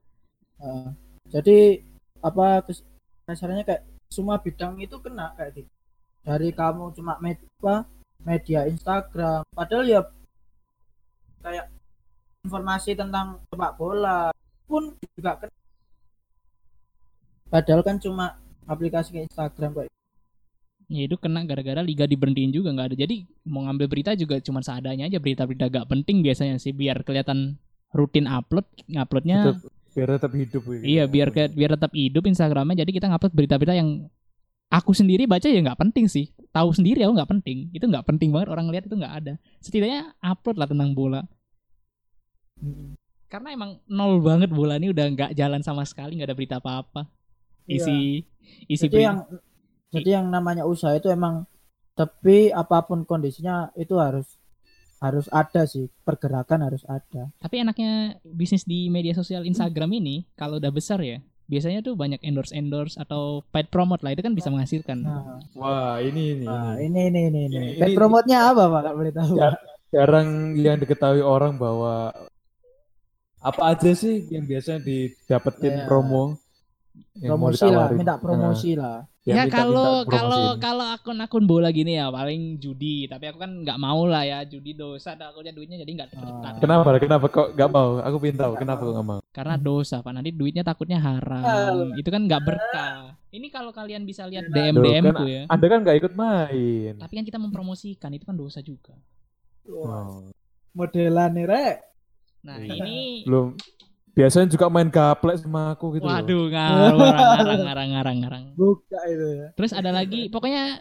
Heeh. 0.56 0.88
jadi 1.34 1.84
apa 2.24 2.64
kasarnya 3.28 3.68
kayak 3.68 3.84
semua 4.08 4.40
bidang 4.40 4.80
itu 4.80 4.96
kena 5.02 5.34
kayak 5.36 5.60
gitu. 5.60 5.72
Dari 6.26 6.50
kamu 6.56 6.96
cuma 6.96 7.20
med 7.22 7.38
apa, 7.60 7.86
media 8.24 8.66
Instagram, 8.66 9.46
padahal 9.54 9.86
ya 9.86 10.02
kayak 11.46 11.70
informasi 12.46 12.98
tentang 12.98 13.42
sepak 13.50 13.78
bola 13.78 14.34
pun 14.66 14.96
juga 15.18 15.44
kena. 15.44 15.58
Padahal 17.50 17.82
kan 17.86 17.98
cuma 18.02 18.38
aplikasi 18.66 19.14
kayak 19.14 19.30
Instagram 19.30 19.72
kayak 19.76 19.92
Ya 20.86 21.10
itu 21.10 21.18
kena 21.18 21.42
gara-gara 21.42 21.82
liga 21.82 22.06
diberhentiin 22.06 22.54
juga 22.54 22.70
nggak 22.70 22.94
ada. 22.94 22.98
Jadi 22.98 23.26
mau 23.50 23.66
ngambil 23.66 23.90
berita 23.90 24.14
juga 24.14 24.38
cuma 24.38 24.62
seadanya 24.62 25.10
aja 25.10 25.18
berita-berita 25.18 25.66
gak 25.74 25.90
penting 25.90 26.22
biasanya 26.22 26.62
sih 26.62 26.78
biar 26.78 27.02
kelihatan 27.02 27.58
rutin 27.96 28.28
upload, 28.28 28.68
nguploadnya 28.92 29.56
Tetap, 29.56 29.72
biar 29.96 30.08
tetap 30.20 30.32
hidup 30.36 30.62
gitu. 30.68 30.84
Iya 30.84 31.04
biar 31.08 31.32
ke, 31.32 31.48
biar 31.56 31.80
tetap 31.80 31.92
hidup 31.96 32.24
Instagramnya. 32.28 32.84
Jadi 32.84 32.92
kita 32.92 33.08
ngupload 33.08 33.32
berita-berita 33.32 33.74
yang 33.80 34.12
aku 34.68 34.92
sendiri 34.92 35.24
baca 35.24 35.48
ya 35.48 35.64
nggak 35.64 35.80
penting 35.80 36.06
sih. 36.12 36.36
Tahu 36.52 36.76
sendiri 36.76 37.08
aku 37.08 37.16
nggak 37.16 37.32
penting. 37.40 37.72
Itu 37.72 37.88
nggak 37.88 38.04
penting 38.04 38.36
banget 38.36 38.52
orang 38.52 38.68
lihat 38.68 38.92
itu 38.92 38.96
nggak 39.00 39.16
ada. 39.24 39.34
Setidaknya 39.64 40.12
upload 40.20 40.60
lah 40.60 40.68
tentang 40.68 40.92
bola. 40.92 41.24
Karena 43.32 43.56
emang 43.56 43.80
nol 43.88 44.20
banget 44.20 44.52
bola 44.52 44.76
ini 44.76 44.92
udah 44.92 45.06
nggak 45.16 45.32
jalan 45.36 45.64
sama 45.64 45.88
sekali 45.88 46.20
nggak 46.20 46.30
ada 46.30 46.38
berita 46.38 46.56
apa-apa. 46.60 47.08
Isi 47.66 48.22
isi 48.70 48.86
jadi 48.86 49.10
yang 49.10 49.18
jadi 49.90 50.10
yang 50.22 50.28
namanya 50.30 50.68
usaha 50.68 50.92
itu 50.94 51.08
emang 51.08 51.48
tapi 51.96 52.52
apa 52.52 52.84
pun 52.84 53.08
kondisinya 53.08 53.72
itu 53.80 53.96
harus 53.96 54.36
harus 54.98 55.28
ada 55.30 55.64
sih 55.66 55.92
pergerakan 56.02 56.64
harus 56.64 56.84
ada 56.86 57.30
tapi 57.38 57.60
enaknya 57.60 58.16
bisnis 58.24 58.64
di 58.64 58.88
media 58.88 59.12
sosial 59.12 59.44
Instagram 59.44 59.92
ini 59.94 60.24
kalau 60.34 60.58
udah 60.58 60.72
besar 60.72 61.00
ya 61.00 61.20
biasanya 61.46 61.80
tuh 61.80 61.94
banyak 61.94 62.18
endorse 62.20 62.50
endorse 62.52 62.98
atau 62.98 63.46
paid 63.48 63.70
promote 63.70 64.02
lah 64.02 64.12
itu 64.12 64.20
kan 64.20 64.34
bisa 64.34 64.50
menghasilkan 64.50 64.98
nah, 65.00 65.38
Wah, 65.54 66.00
ini 66.00 66.34
ini. 66.34 66.46
nah, 66.46 66.74
ini. 66.76 67.02
ini 67.06 67.22
ini 67.22 67.42
ini 67.42 67.42
ini 67.46 67.78
Paid 67.78 67.92
ini- 67.92 67.98
promote-nya 67.98 68.50
apa 68.50 68.64
pak 68.66 68.82
kalau 68.82 68.98
boleh 68.98 69.14
tahu 69.14 69.34
Ya. 69.38 69.52
Jarang 69.94 70.58
yang 70.58 70.76
diketahui 70.76 71.22
orang 71.22 71.56
bahwa 71.56 72.12
apa 73.40 73.62
aja 73.70 73.94
sih 73.94 74.26
yang 74.28 74.44
biasanya 74.44 74.82
didapetin 74.82 75.76
Iya. 75.78 75.86
promo 75.86 76.36
yang 77.16 77.30
promosi 77.30 77.68
lah 77.70 77.88
minta 77.94 78.18
Nah, 78.18 78.20
promosi 78.20 78.72
lah 78.74 79.06
Ya 79.26 79.50
minta- 79.50 79.58
kalau 79.58 80.06
minta 80.06 80.14
kalau 80.14 80.44
kalau 80.62 80.86
akun-akun 80.94 81.50
bola 81.50 81.74
gini 81.74 81.98
ya 81.98 82.14
paling 82.14 82.62
judi, 82.62 83.10
tapi 83.10 83.26
aku 83.26 83.42
kan 83.42 83.66
nggak 83.66 83.82
mau 83.82 84.06
lah 84.06 84.22
ya 84.22 84.46
judi 84.46 84.78
dosa, 84.78 85.18
takutnya 85.18 85.50
duitnya 85.50 85.82
jadi 85.82 85.92
nggak 85.98 86.10
terdekat. 86.14 86.54
Ah. 86.54 86.62
Kenapa? 86.62 86.90
Kenapa 87.02 87.26
kok 87.34 87.48
nggak 87.58 87.70
mau? 87.74 87.98
Aku 88.06 88.22
pengen 88.22 88.38
tahu 88.38 88.54
kenapa 88.54 88.86
kok 88.86 88.94
nggak 88.94 89.10
mau. 89.10 89.20
Karena 89.34 89.58
dosa 89.58 90.06
pak, 90.06 90.14
nanti 90.14 90.30
duitnya 90.30 90.62
takutnya 90.62 91.02
haram. 91.02 91.98
Itu 91.98 92.14
kan 92.14 92.22
nggak 92.22 92.42
berkah. 92.46 93.18
Ini 93.34 93.50
kalau 93.50 93.74
kalian 93.74 94.06
bisa 94.06 94.30
lihat 94.30 94.46
DM 94.46 94.78
DM 94.78 95.04
kan 95.10 95.16
ku 95.18 95.26
ya. 95.26 95.44
Anda 95.50 95.66
kan 95.74 95.80
nggak 95.82 95.98
ikut 96.06 96.14
main. 96.14 96.94
Tapi 97.02 97.14
kan 97.18 97.26
kita 97.26 97.42
mempromosikan 97.42 98.14
itu 98.14 98.30
kan 98.30 98.38
dosa 98.38 98.62
juga. 98.62 98.94
Oh. 99.66 100.30
modelan 100.76 101.32
nih 101.32 101.48
rek 101.48 101.76
Nah 102.46 102.62
Iya. 102.62 102.78
ini, 102.78 103.26
Belum. 103.26 103.58
Biasanya 104.16 104.48
juga 104.48 104.72
main 104.72 104.88
gaplek 104.88 105.44
sama 105.44 105.76
aku 105.76 106.00
gitu. 106.00 106.08
loh. 106.08 106.16
waduh 106.16 106.48
ngarang 106.48 106.96
ngarang 106.96 107.60
ngarang 107.68 107.90
ngarang 107.92 108.18
ngarang. 108.24 108.44
buka 108.56 109.00
itu 109.12 109.28
ya 109.36 109.48
Terus 109.60 109.72
ada 109.76 109.92
lagi, 109.92 110.32
pokoknya 110.32 110.80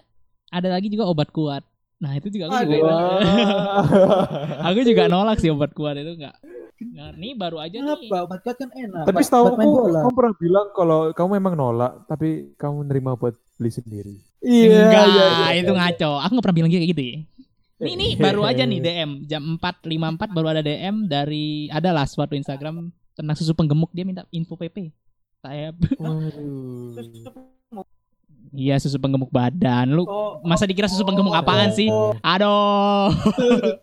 ada 0.55 0.69
lagi 0.71 0.87
juga 0.87 1.11
obat 1.11 1.35
kuat. 1.35 1.67
Nah 1.99 2.15
itu 2.15 2.31
juga 2.31 2.55
aku 2.55 2.71
juga, 2.71 2.87
Wah. 2.87 3.19
aku 4.71 4.81
juga 4.87 5.11
nolak 5.11 5.43
sih 5.43 5.51
obat 5.51 5.75
kuat 5.75 5.99
itu 5.99 6.15
nggak. 6.15 6.37
Nah, 6.95 7.15
ini 7.17 7.39
baru 7.39 7.59
aja 7.63 7.75
nih. 7.75 8.11
Kenapa? 8.11 8.17
Obat 8.27 8.41
kuat 8.47 8.57
kan 8.59 8.71
enak. 8.71 9.05
Tapi 9.07 9.21
setahu 9.23 9.45
aku, 9.51 9.63
bola. 9.63 10.01
kamu 10.05 10.15
pernah 10.15 10.35
bilang 10.39 10.67
kalau 10.75 11.01
kamu 11.15 11.29
memang 11.39 11.55
nolak, 11.55 11.93
tapi 12.07 12.55
kamu 12.55 12.87
nerima 12.87 13.19
buat 13.19 13.35
beli 13.59 13.71
sendiri. 13.71 14.15
Iya, 14.45 14.91
Enggak, 14.91 15.05
iya, 15.09 15.27
iya, 15.27 15.49
itu 15.65 15.73
iya. 15.73 15.81
ngaco. 15.81 16.11
Aku 16.23 16.31
nggak 16.39 16.45
pernah 16.45 16.59
bilang 16.63 16.71
kayak 16.71 16.89
gitu 16.93 17.03
ya. 17.03 17.19
Ini 17.75 17.93
nih 17.99 18.13
baru 18.17 18.43
aja 18.47 18.63
nih 18.65 18.81
DM 18.81 19.11
jam 19.27 19.43
4.54 19.59 20.31
baru 20.31 20.47
ada 20.55 20.63
DM 20.63 21.11
dari 21.11 21.67
adalah 21.69 22.07
suatu 22.07 22.39
Instagram 22.39 22.87
tentang 23.15 23.35
susu 23.35 23.51
penggemuk 23.53 23.91
dia 23.91 24.03
minta 24.03 24.27
info 24.29 24.55
PP. 24.55 24.91
Saya 25.39 25.71
Waduh. 26.01 26.99
iya 28.51 28.77
susu 28.77 28.97
penggemuk 28.97 29.29
badan. 29.29 29.91
Lu 29.91 30.05
Oh, 30.05 30.39
masa 30.43 30.65
dikira 30.65 30.87
susu 30.87 31.03
penggemuk 31.03 31.33
apaan 31.33 31.71
sih? 31.71 31.89
oh. 31.89 32.15
Aduh. 32.21 33.11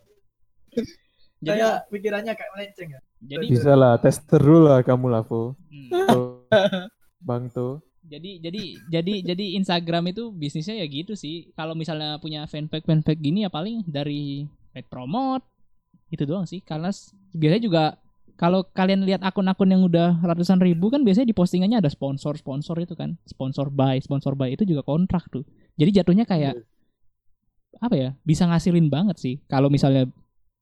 Jadi 1.41 1.57
Kayak 1.57 1.89
pikirannya 1.89 2.33
kayak 2.33 2.51
melenceng 2.53 2.89
ya. 2.91 2.99
jadi 3.19 3.45
Bisa 3.47 3.73
lah, 3.73 3.97
tester 3.97 4.37
dulu 4.37 4.69
lah 4.69 4.85
kamu 4.85 5.09
lah, 5.09 5.25
Po. 5.25 5.57
hmm, 5.73 5.89
Tuh, 5.89 6.45
Bang 7.27 7.49
tuh. 7.49 7.81
jadi 8.01 8.37
jadi 8.39 8.61
jadi 8.91 9.13
jadi 9.23 9.45
Instagram 9.55 10.09
itu 10.09 10.29
bisnisnya 10.29 10.77
ya 10.77 10.85
gitu 10.85 11.15
sih. 11.15 11.49
Kalau 11.53 11.73
misalnya 11.73 12.17
punya 12.17 12.45
fanpage 12.45 12.83
fanpage 12.83 13.17
gini 13.17 13.41
ya 13.41 13.49
paling 13.49 13.81
dari 13.87 14.45
paid 14.69 14.85
promote 14.85 15.41
itu 16.09 16.21
doang 16.23 16.45
sih. 16.45 16.61
Karena 16.61 16.93
biasanya 17.31 17.63
juga 17.63 17.83
kalau 18.41 18.65
kalian 18.73 19.05
lihat 19.05 19.21
akun-akun 19.21 19.69
yang 19.69 19.85
udah 19.85 20.17
ratusan 20.25 20.57
ribu 20.57 20.89
kan 20.89 21.05
biasanya 21.05 21.29
di 21.29 21.37
postingannya 21.37 21.77
ada 21.77 21.93
sponsor-sponsor 21.93 22.73
itu 22.81 22.97
kan. 22.97 23.13
Sponsor 23.29 23.69
buy, 23.69 24.01
sponsor 24.01 24.33
buy 24.33 24.49
itu 24.49 24.65
juga 24.65 24.81
kontrak 24.81 25.29
tuh. 25.29 25.45
Jadi 25.77 26.01
jatuhnya 26.01 26.25
kayak 26.25 26.57
apa 27.77 27.93
ya? 27.93 28.09
Bisa 28.25 28.49
ngasilin 28.49 28.89
banget 28.89 29.21
sih. 29.21 29.35
Kalau 29.45 29.69
misalnya 29.69 30.09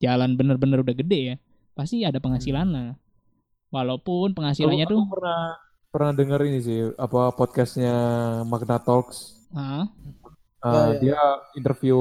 jalan 0.03 0.35
bener-bener 0.35 0.83
udah 0.83 0.91
gede 0.91 1.19
ya, 1.23 1.35
pasti 1.71 2.03
ada 2.03 2.19
penghasilannya. 2.19 2.99
Walaupun 3.71 4.35
penghasilannya 4.35 4.83
Aku- 4.83 4.91
tuh 4.91 4.99
aku 4.99 5.13
pernah 5.15 5.39
pernah 5.89 6.11
denger 6.13 6.39
ini 6.51 6.59
sih 6.59 6.79
apa 6.99 7.31
podcastnya 7.33 7.95
Magna 8.43 8.75
Talks. 8.77 9.47
ah, 9.55 9.87
Uh, 10.59 10.67
Ya, 10.67 10.75
ya. 10.75 10.99
Dia 10.99 11.21
interview 11.55 11.95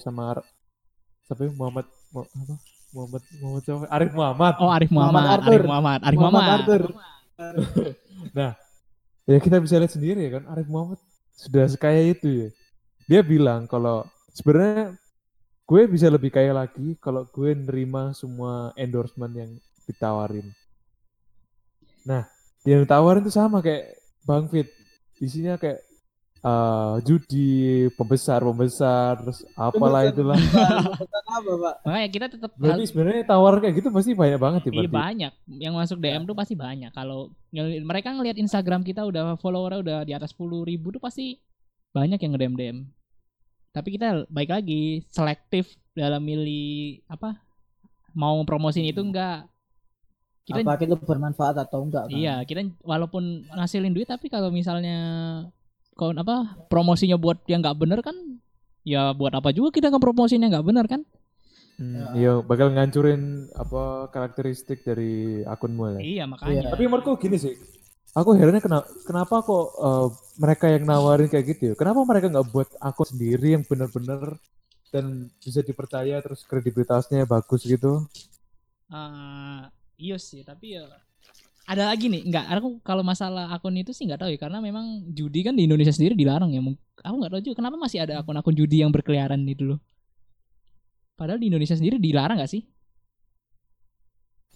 sama 0.00 0.40
siapa 1.28 1.44
ya? 1.44 1.52
Muhammad 1.52 1.84
Mu- 2.08 2.24
apa? 2.24 2.56
Muhammad 2.94 3.22
Muhammad 3.40 3.62
siapa? 3.64 3.84
Arif 3.92 4.12
Muhammad. 4.16 4.54
Oh 4.58 4.70
Arif 4.72 4.90
Muhammad, 4.90 5.22
Muhammad 5.22 5.38
Arif. 5.38 5.66
Muhammad, 5.68 5.98
Arif 6.02 6.18
Muhammad 6.18 6.42
Muhammad. 6.42 6.60
Arthur. 6.60 6.82
Ya 9.28 9.36
kita 9.44 9.60
bisa 9.60 9.76
lihat 9.76 9.92
sendiri 9.92 10.24
ya 10.24 10.40
kan 10.40 10.48
Arif 10.48 10.64
Muhammad 10.72 10.96
sudah 11.36 11.68
sekaya 11.68 12.00
itu 12.00 12.48
ya. 12.48 12.48
Dia 13.04 13.20
bilang 13.20 13.68
kalau 13.68 14.08
sebenarnya 14.32 14.96
gue 15.68 15.82
bisa 15.84 16.08
lebih 16.08 16.32
kaya 16.32 16.56
lagi 16.56 16.96
kalau 16.96 17.28
gue 17.28 17.52
nerima 17.52 18.16
semua 18.16 18.72
endorsement 18.72 19.28
yang 19.36 19.52
ditawarin. 19.84 20.48
Nah, 22.08 22.24
yang 22.64 22.88
ditawarin 22.88 23.20
tuh 23.20 23.36
sama 23.36 23.60
kayak 23.60 24.00
Bang 24.24 24.48
Fit. 24.48 24.72
Isinya 25.20 25.60
kayak 25.60 25.84
eh, 26.38 26.94
judi, 27.02 27.50
pembesar, 27.94 28.40
pembesar, 28.40 29.18
terus 29.18 29.42
apalah 29.52 30.06
Pembesar. 30.06 30.14
itulah. 30.14 30.38
Apa, 31.28 31.52
Pak? 31.54 31.74
Makanya 31.84 32.08
kita 32.08 32.26
tetap 32.30 32.50
Berarti 32.56 32.84
sebenarnya 32.86 33.22
tawaran 33.24 33.60
kayak 33.60 33.74
gitu 33.78 33.88
pasti 33.90 34.10
banyak 34.14 34.38
banget 34.40 34.60
ya 34.64 34.70
Iya 34.72 34.90
banyak 34.90 35.32
yang 35.60 35.74
masuk 35.76 35.98
DM 35.98 36.22
tuh 36.24 36.36
pasti 36.36 36.54
banyak. 36.54 36.90
Kalau 36.90 37.30
mereka 37.84 38.14
ngelihat 38.14 38.38
Instagram 38.38 38.80
kita 38.82 39.04
udah 39.04 39.36
followernya 39.36 39.80
udah 39.80 39.98
di 40.02 40.12
atas 40.12 40.32
10 40.32 40.64
ribu 40.64 40.88
tuh 40.90 41.02
pasti 41.02 41.36
banyak 41.90 42.16
yang 42.18 42.32
nge-DM 42.34 42.54
DM. 42.56 42.78
Tapi 43.68 43.88
kita 43.94 44.24
baik 44.26 44.50
lagi 44.50 45.04
selektif 45.08 45.68
dalam 45.92 46.24
milih 46.24 47.02
apa 47.06 47.36
mau 48.14 48.40
promosiin 48.42 48.88
itu 48.88 49.04
enggak. 49.04 49.44
Kita 50.48 50.64
Apa 50.64 50.80
itu 50.80 50.96
bermanfaat 50.96 51.60
atau 51.60 51.84
enggak 51.84 52.08
kan? 52.08 52.16
iya 52.16 52.40
kita 52.40 52.64
walaupun 52.80 53.44
ngasilin 53.52 53.92
duit 53.92 54.08
tapi 54.08 54.32
kalau 54.32 54.48
misalnya 54.48 54.96
kon 55.98 56.14
apa 56.14 56.54
promosinya 56.70 57.18
buat 57.18 57.42
yang 57.50 57.58
nggak 57.58 57.74
bener 57.74 57.98
kan 58.06 58.14
ya 58.86 59.10
buat 59.10 59.34
apa 59.34 59.50
juga 59.50 59.74
kita 59.74 59.90
ngepromosiin 59.90 60.46
yang 60.46 60.54
nggak 60.54 60.68
bener 60.70 60.86
kan? 60.86 61.02
Hmm, 61.78 62.10
iya, 62.18 62.42
bakal 62.42 62.74
ngancurin 62.74 63.50
apa 63.54 64.10
karakteristik 64.10 64.82
dari 64.82 65.42
akunmu 65.46 65.94
ya. 65.94 65.98
Iya 66.02 66.24
makanya. 66.26 66.74
Tapi 66.74 66.90
menurutku 66.90 67.14
gini 67.22 67.38
sih, 67.38 67.54
aku 68.18 68.34
herannya 68.34 68.58
kenapa, 68.58 68.86
kenapa 69.06 69.34
kok 69.46 69.66
eh, 69.78 70.08
mereka 70.42 70.66
yang 70.74 70.84
nawarin 70.86 71.30
kayak 71.30 71.46
gitu 71.54 71.62
ya? 71.70 71.74
Kenapa 71.78 72.02
mereka 72.02 72.26
nggak 72.34 72.48
buat 72.50 72.68
akun 72.82 73.06
sendiri 73.06 73.54
yang 73.54 73.62
benar-benar 73.62 74.42
dan 74.90 75.30
bisa 75.38 75.62
dipercaya 75.62 76.18
terus 76.18 76.42
kredibilitasnya 76.48 77.28
bagus 77.28 77.62
gitu? 77.62 78.06
eh 78.88 79.62
iya 80.00 80.16
sih 80.16 80.40
tapi 80.40 80.80
ya 80.80 80.88
ada 81.68 81.92
lagi 81.92 82.08
nih 82.08 82.24
enggak 82.24 82.44
aku 82.48 82.80
kalau 82.80 83.04
masalah 83.04 83.52
akun 83.52 83.76
itu 83.76 83.92
sih 83.92 84.08
nggak 84.08 84.24
tahu 84.24 84.30
ya 84.32 84.38
karena 84.40 84.58
memang 84.64 85.04
judi 85.12 85.44
kan 85.44 85.52
di 85.52 85.68
Indonesia 85.68 85.92
sendiri 85.92 86.16
dilarang 86.16 86.48
ya 86.48 86.64
aku 87.04 87.14
nggak 87.20 87.32
tahu 87.36 87.40
juga 87.44 87.56
kenapa 87.60 87.76
masih 87.76 88.08
ada 88.08 88.24
akun-akun 88.24 88.56
judi 88.56 88.80
yang 88.80 88.88
berkeliaran 88.88 89.44
itu 89.44 89.76
loh 89.76 89.78
padahal 91.14 91.36
di 91.36 91.52
Indonesia 91.52 91.76
sendiri 91.76 92.00
dilarang 92.00 92.40
nggak 92.40 92.48
sih 92.48 92.64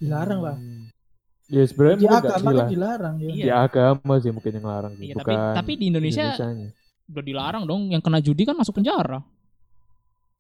Dilarang 0.02 0.40
lah. 0.42 0.56
Hmm. 0.58 0.90
Ya 1.46 1.62
sebenarnya 1.62 1.98
Di 2.00 2.06
mungkin 2.08 2.18
nggak 2.18 2.32
agama 2.34 2.50
kan 2.50 2.58
lah. 2.58 2.68
dilarang 2.70 3.14
ya. 3.22 3.28
Iya. 3.30 3.44
Di 3.44 3.52
agama 3.54 4.14
sih 4.18 4.30
mungkin 4.34 4.52
yang 4.58 4.66
larang 4.66 4.92
sih, 4.98 5.04
Iya, 5.06 5.14
tapi 5.14 5.30
bukan 5.30 5.54
tapi 5.54 5.72
di 5.78 5.84
Indonesia 5.86 6.24
Indonesianya. 6.26 6.68
udah 7.12 7.22
dilarang 7.22 7.64
dong 7.68 7.82
yang 7.92 8.02
kena 8.02 8.18
judi 8.18 8.42
kan 8.48 8.56
masuk 8.56 8.78
penjara 8.78 9.20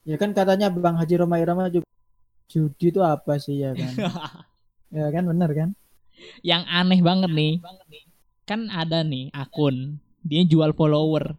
Ya 0.02 0.18
kan 0.18 0.34
katanya 0.34 0.66
Bang 0.72 0.98
Haji 0.98 1.14
Roma 1.14 1.38
Irama 1.38 1.70
juga 1.70 1.86
judi 2.50 2.90
itu 2.90 2.98
apa 3.06 3.38
sih 3.38 3.62
ya 3.62 3.70
kan? 3.70 3.92
ya 4.98 5.06
kan 5.14 5.24
benar 5.30 5.50
kan? 5.54 5.68
Yang 6.42 6.62
aneh 6.66 7.00
banget 7.00 7.30
nih 7.30 7.54
kan 8.44 8.66
ada 8.68 9.02
nih 9.02 9.30
akun 9.32 9.98
dia 10.22 10.42
jual 10.46 10.70
follower 10.74 11.34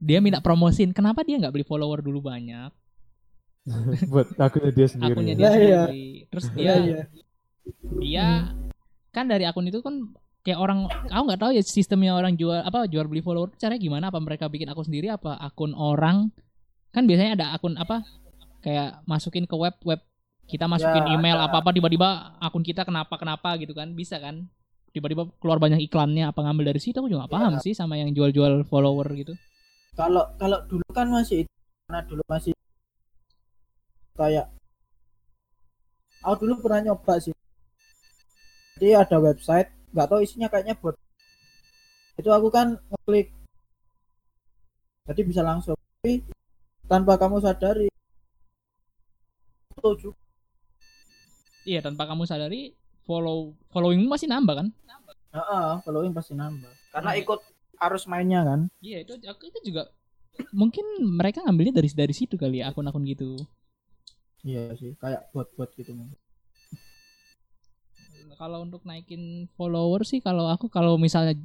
dia 0.00 0.18
minta 0.18 0.40
promosin 0.40 0.90
kenapa 0.90 1.20
dia 1.26 1.36
nggak 1.36 1.52
beli 1.52 1.66
follower 1.66 2.00
dulu 2.00 2.24
banyak 2.24 2.70
buat 4.10 4.32
akunnya 4.40 4.72
dia 4.72 4.88
sendiri. 4.88 5.12
akunnya 5.12 5.34
ya. 5.34 5.38
dia 5.38 5.44
Iya, 5.44 5.52
iya. 5.60 5.82
sendiri 5.84 6.04
terus 6.32 6.46
dia 6.56 6.62
Iya 6.64 6.74
iya. 6.80 7.02
dia 8.00 8.26
kan 9.12 9.26
dari 9.28 9.44
akun 9.44 9.68
itu 9.68 9.82
kan 9.84 10.10
kayak 10.40 10.56
orang 10.56 10.88
aku 11.12 11.22
nggak 11.28 11.40
tahu 11.40 11.52
ya 11.52 11.60
sistemnya 11.60 12.16
orang 12.16 12.32
jual 12.40 12.56
apa 12.64 12.88
jual 12.88 13.04
beli 13.04 13.20
follower 13.20 13.52
caranya 13.60 13.80
gimana 13.82 14.04
apa 14.08 14.18
mereka 14.22 14.48
bikin 14.48 14.72
akun 14.72 14.88
sendiri 14.88 15.12
apa 15.12 15.36
akun 15.36 15.76
orang 15.76 16.32
kan 16.90 17.04
biasanya 17.04 17.36
ada 17.36 17.46
akun 17.52 17.76
apa 17.76 18.02
kayak 18.64 19.04
masukin 19.04 19.44
ke 19.44 19.56
web 19.56 19.76
web 19.84 20.00
kita 20.50 20.66
masukin 20.66 21.06
Ya, 21.06 21.14
email 21.14 21.38
ada. 21.38 21.46
apa 21.46 21.62
apa 21.62 21.70
tiba-tiba 21.70 22.08
akun 22.36 22.60
kita 22.60 22.82
kenapa 22.82 23.14
kenapa 23.14 23.54
gitu 23.56 23.70
kan 23.70 23.94
bisa 23.94 24.18
kan 24.18 24.50
tiba-tiba 24.90 25.30
keluar 25.38 25.56
banyak 25.56 25.78
iklannya 25.80 26.26
apa 26.26 26.42
ngambil 26.42 26.74
dari 26.74 26.80
situ 26.82 26.98
aku 26.98 27.06
juga 27.06 27.24
nggak 27.24 27.32
paham 27.32 27.52
Ya. 27.56 27.62
sih 27.62 27.72
sama 27.72 27.94
yang 27.94 28.10
jual-jual 28.10 28.66
follower 28.66 29.06
gitu 29.14 29.38
Kalau 29.94 30.26
kalau 30.34 30.58
dulu 30.66 30.82
kan 30.90 31.06
masih 31.06 31.46
itu 31.46 31.52
karena 31.86 32.00
dulu 32.02 32.22
masih 32.26 32.52
kayak 34.14 34.46
aku 36.20 36.34
dulu 36.44 36.54
pernah 36.60 36.80
nyoba 36.84 37.16
sih. 37.16 37.32
Jadi 38.76 38.92
ada 38.92 39.16
website, 39.16 39.68
nggak 39.92 40.08
tahu 40.08 40.20
isinya 40.20 40.48
kayaknya 40.48 40.72
bot. 40.74 40.96
Itu 42.16 42.28
aku 42.28 42.48
kan 42.48 42.76
ngeklik. 42.88 43.28
Jadi 45.08 45.20
bisa 45.24 45.40
langsung. 45.40 45.76
Tapi 46.00 46.24
tanpa 46.86 47.16
kamu 47.16 47.40
sadari 47.40 47.88
itu 49.70 49.90
juga 49.98 50.16
iya 51.62 51.80
tanpa 51.80 52.04
kamu 52.04 52.24
sadari 52.24 52.72
follow 53.02 53.52
followingmu 53.68 54.08
masih 54.08 54.26
nambah 54.26 54.54
kan 54.56 54.68
Heeh, 55.30 55.70
following 55.86 56.10
pasti 56.10 56.34
nambah. 56.34 56.66
Karena 56.90 57.14
ikut 57.14 57.38
arus 57.80 58.04
mainnya 58.04 58.42
kan. 58.42 58.66
iya 58.82 58.98
itu 59.00 59.14
aku 59.22 59.46
itu 59.46 59.70
juga 59.70 59.86
mungkin 60.50 60.82
mereka 61.06 61.38
ngambilnya 61.40 61.78
dari 61.78 61.86
dari 61.86 62.10
situ 62.10 62.34
kali 62.34 62.58
ya 62.58 62.70
akun-akun 62.70 63.06
gitu 63.06 63.38
Iya 64.40 64.72
sih, 64.74 64.96
kayak 64.96 65.30
bot-bot 65.30 65.70
gitu. 65.76 65.92
kalau 68.34 68.64
untuk 68.64 68.80
naikin 68.82 69.46
follower 69.52 70.00
sih 70.02 70.18
kalau 70.18 70.48
aku 70.48 70.66
kalau 70.66 70.96
misalnya 70.96 71.36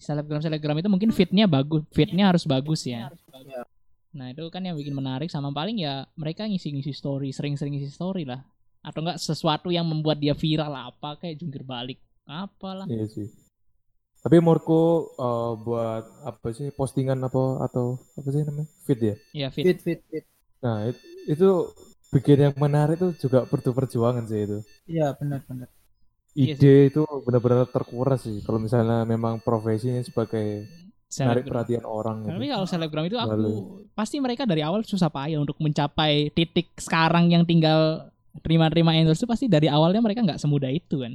selebgram 0.00 0.40
selebgram 0.40 0.80
itu 0.80 0.88
mungkin 0.88 1.12
fitnya 1.12 1.44
bagus 1.44 1.84
fitnya 1.92 2.32
harus 2.32 2.48
bagus 2.48 2.88
ya 2.88 3.12
Iya. 3.38 3.62
nah 4.10 4.32
itu 4.32 4.40
kan 4.48 4.64
yang 4.64 4.72
bikin 4.74 4.96
menarik 4.96 5.28
sama 5.28 5.52
paling 5.52 5.76
ya 5.76 6.08
mereka 6.16 6.48
ngisi-ngisi 6.48 6.90
story 6.90 7.30
sering-sering 7.30 7.76
ngisi 7.76 7.92
story 7.92 8.24
lah 8.24 8.40
atau 8.88 9.04
enggak 9.04 9.20
sesuatu 9.20 9.68
yang 9.68 9.84
membuat 9.84 10.16
dia 10.16 10.32
viral 10.32 10.72
apa 10.72 11.20
kayak 11.20 11.36
jungkir 11.38 11.62
balik 11.62 12.00
apalah 12.24 12.88
Iya 12.88 13.04
sih. 13.08 13.28
Tapi 14.18 14.36
menurutku 14.42 14.82
eh, 15.14 15.52
buat 15.62 16.04
apa 16.24 16.46
sih 16.50 16.72
postingan 16.72 17.20
apa 17.22 17.68
atau 17.68 18.00
apa 18.16 18.28
sih 18.32 18.42
namanya 18.42 18.68
feed 18.84 19.00
ya. 19.00 19.14
ya 19.32 19.48
fit 19.52 19.64
Fit 19.64 19.78
fit 19.84 20.00
fit. 20.10 20.24
Nah 20.64 20.88
it- 20.88 21.04
itu 21.28 21.48
bikin 22.08 22.50
yang 22.50 22.54
menarik 22.56 22.96
itu 22.96 23.28
juga 23.28 23.44
perlu 23.44 23.70
perjuangan 23.76 24.24
sih 24.24 24.40
itu. 24.48 24.58
Iya, 24.88 25.12
benar 25.14 25.44
benar. 25.44 25.68
Iya 26.36 26.54
Ide 26.54 26.74
itu 26.92 27.02
benar-benar 27.24 27.66
terkuras 27.66 28.22
sih 28.22 28.38
kalau 28.46 28.62
misalnya 28.62 29.02
memang 29.02 29.42
profesinya 29.42 29.98
sebagai 30.04 30.68
menarik 31.08 31.08
selebgram 31.08 31.48
perhatian 31.50 31.84
orang 31.88 32.16
tapi 32.20 32.46
gitu. 32.46 32.52
kalau 32.52 32.66
selebgram 32.68 33.04
itu 33.08 33.16
aku 33.16 33.32
Lalu. 33.32 33.52
pasti 33.96 34.16
mereka 34.20 34.44
dari 34.44 34.60
awal 34.60 34.84
susah 34.84 35.08
payah 35.08 35.40
untuk 35.40 35.56
mencapai 35.56 36.28
titik 36.36 36.68
sekarang 36.76 37.32
yang 37.32 37.48
tinggal 37.48 38.12
terima-terima 38.38 38.94
endorse 38.94 39.18
itu 39.18 39.26
pasti 39.26 39.46
dari 39.46 39.66
awalnya 39.66 39.98
mereka 39.98 40.22
nggak 40.22 40.38
semudah 40.38 40.68
itu 40.68 40.96
kan 40.98 41.14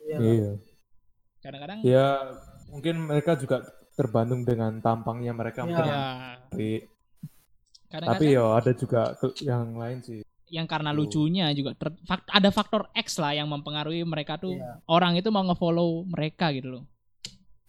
Iya. 0.00 0.18
Iya. 0.18 0.50
kadang-kadang 1.38 1.78
Ya 1.82 2.06
mungkin 2.68 2.94
mereka 3.04 3.34
juga 3.34 3.62
terbantung 3.92 4.42
dengan 4.42 4.78
tampangnya 4.78 5.32
mereka 5.32 5.62
Iya. 5.62 5.66
mungkin 5.66 5.84
ya 5.84 5.90
yang 5.90 6.04
menarik. 6.04 6.82
kadang-kadang 7.88 8.20
Tapi 8.20 8.26
ya 8.30 8.44
ada 8.52 8.72
juga 8.72 9.00
yang 9.40 9.64
lain 9.74 9.98
sih. 10.00 10.20
yang 10.48 10.64
karena 10.64 10.90
Tuh. 10.90 10.98
lucunya 10.98 11.46
juga 11.52 11.72
ter- 11.74 12.00
fak- 12.02 12.24
ada 12.26 12.48
faktor 12.48 12.88
X 12.94 13.16
lah 13.16 13.32
yang 13.32 13.46
mempengaruhi 13.46 14.00
mereka 14.02 14.36
tuh 14.36 14.52
Iya. 14.52 14.80
orang 14.86 15.12
itu 15.14 15.28
mau 15.28 15.42
ngefollow 15.42 16.04
mereka 16.04 16.48
gitu 16.50 16.68
loh. 16.70 16.84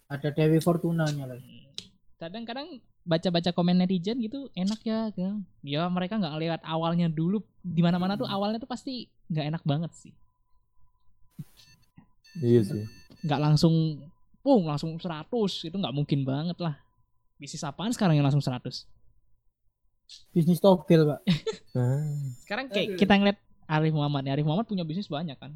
Ada 0.06 0.30
Dewi 0.30 0.58
Fortunanya 0.58 1.28
lagi. 1.28 1.68
kadang-kadang 2.16 2.80
baca-baca 3.10 3.50
komen 3.50 3.82
netizen 3.82 4.22
gitu 4.22 4.46
enak 4.54 4.78
ya 4.86 5.10
kan 5.10 5.42
ya 5.66 5.90
mereka 5.90 6.14
nggak 6.14 6.36
lihat 6.38 6.60
awalnya 6.62 7.10
dulu 7.10 7.42
di 7.58 7.82
mana-mana 7.82 8.14
tuh 8.14 8.30
awalnya 8.30 8.62
tuh 8.62 8.70
pasti 8.70 9.10
nggak 9.26 9.46
enak 9.50 9.62
banget 9.66 9.90
sih. 9.98 10.14
Iya 12.38 12.62
sih. 12.62 12.84
nggak 13.26 13.40
langsung 13.42 14.00
pung 14.40 14.64
langsung 14.70 14.94
100 14.94 15.26
itu 15.66 15.74
nggak 15.74 15.94
mungkin 15.94 16.22
banget 16.22 16.56
lah. 16.62 16.78
Bisnis 17.34 17.66
apaan 17.66 17.90
sekarang 17.90 18.14
yang 18.14 18.24
langsung 18.24 18.44
100 18.44 18.86
Bisnis 20.30 20.62
togel, 20.62 21.06
Pak. 21.06 21.20
Nah, 21.74 22.02
sekarang 22.46 22.66
kayak 22.70 22.98
kita 22.98 23.14
ngeliat 23.14 23.38
Arif 23.70 23.94
Muhammad 23.94 24.26
nih 24.26 24.32
Arif 24.34 24.46
Muhammad 24.46 24.66
punya 24.66 24.82
bisnis 24.82 25.06
banyak 25.06 25.38
kan. 25.38 25.54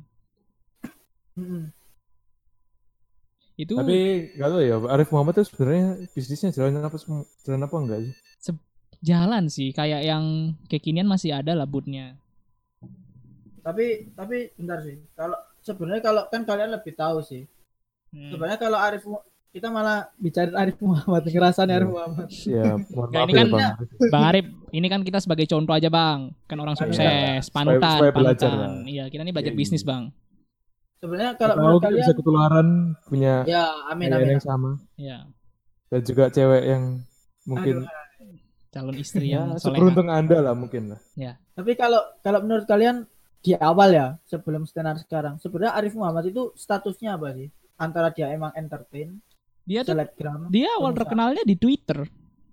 Itu 3.55 3.73
tapi 3.73 3.99
nggak 4.35 4.49
tahu 4.49 4.61
ya, 4.61 4.77
Arif 4.89 5.09
Muhammad 5.09 5.35
tuh 5.35 5.47
sebenarnya 5.47 5.87
bisnisnya 6.11 6.51
jalan 6.51 6.79
apa 6.79 6.97
jalan 7.41 7.63
apa 7.63 7.77
enggak 7.77 8.01
sih? 8.03 8.15
jalan 9.01 9.45
sih 9.47 9.69
kayak 9.71 10.01
yang 10.03 10.25
kekinian 10.65 11.05
masih 11.05 11.31
ada 11.31 11.53
lah 11.53 11.65
bootnya 11.65 12.17
Tapi 13.61 14.13
tapi 14.13 14.53
bentar 14.55 14.81
sih. 14.81 14.97
Kalau 15.13 15.37
sebenarnya 15.59 16.03
kalau 16.03 16.23
kan 16.27 16.43
kalian 16.43 16.69
lebih 16.71 16.93
tahu 16.93 17.21
sih. 17.21 17.45
Hmm. 18.11 18.29
Sebenarnya 18.29 18.57
kalau 18.57 18.77
Arif 18.77 19.05
kita 19.51 19.69
malah 19.69 20.09
bicara 20.15 20.51
Arif 20.55 20.77
Muhammad, 20.79 21.25
ngerasain 21.25 21.69
Arif 21.69 21.85
Iya. 21.85 21.95
Muhammad. 21.95 22.29
Ya, 22.45 22.65
mohon 22.91 23.07
Nggak, 23.07 23.13
maaf 23.15 23.25
ini 23.25 23.33
ya 23.33 23.39
kan- 23.39 23.51
Bang. 23.51 23.73
Bang 24.11 24.25
Arif, 24.27 24.47
ini 24.71 24.87
kan 24.87 25.01
kita 25.01 25.19
sebagai 25.19 25.47
contoh 25.47 25.73
aja 25.73 25.89
bang, 25.89 26.19
kan 26.45 26.59
orang 26.59 26.75
Iya. 26.75 26.81
sukses, 26.83 27.43
Supaya 27.47 27.55
panutan. 27.55 27.99
lah. 28.53 28.73
Iya, 28.85 29.05
kita 29.07 29.23
ini 29.23 29.31
belajar 29.31 29.49
Iya, 29.49 29.57
iya. 29.57 29.63
bisnis 29.63 29.83
bang. 29.83 30.11
Sebenarnya 31.05 31.33
kalau 31.37 31.55
menurut 31.55 31.77
kita 31.77 31.87
kalian 31.87 32.01
bisa 32.01 32.13
ketularan 32.17 32.69
punya 33.05 33.35
ya 33.45 33.65
amin 33.87 34.09
amin. 34.09 34.29
yang 34.33 34.43
sama 34.43 34.71
Iya, 34.97 35.29
dan 35.87 36.01
juga 36.01 36.25
cewek 36.29 36.63
yang 36.65 36.83
mungkin 37.45 37.85
calon 38.71 38.97
istri 38.97 39.31
ya 39.31 39.53
seberuntung 39.63 40.09
anda 40.09 40.41
lah 40.41 40.57
mungkin 40.57 40.97
lah. 40.97 41.01
Tapi 41.53 41.77
kalau 41.77 42.01
kalau 42.19 42.41
menurut 42.41 42.65
kalian 42.65 43.05
di 43.39 43.53
awal 43.55 43.93
ya 43.93 44.07
sebelum 44.25 44.65
tenar 44.65 44.97
sekarang 44.97 45.37
sebenarnya 45.37 45.77
Arif 45.77 45.93
Muhammad 45.93 46.25
itu 46.27 46.57
statusnya 46.57 47.15
apa 47.15 47.37
sih? 47.37 47.53
Antara 47.77 48.09
dia 48.09 48.31
emang 48.31 48.55
entertain, 48.55 49.19
Dia 49.63 49.83
tuh, 49.83 49.93
selebgram. 49.93 50.47
dia 50.49 50.71
awal 50.73 50.91
pengusaha. 50.91 51.01
terkenalnya 51.05 51.43
di 51.43 51.55
Twitter, 51.55 52.07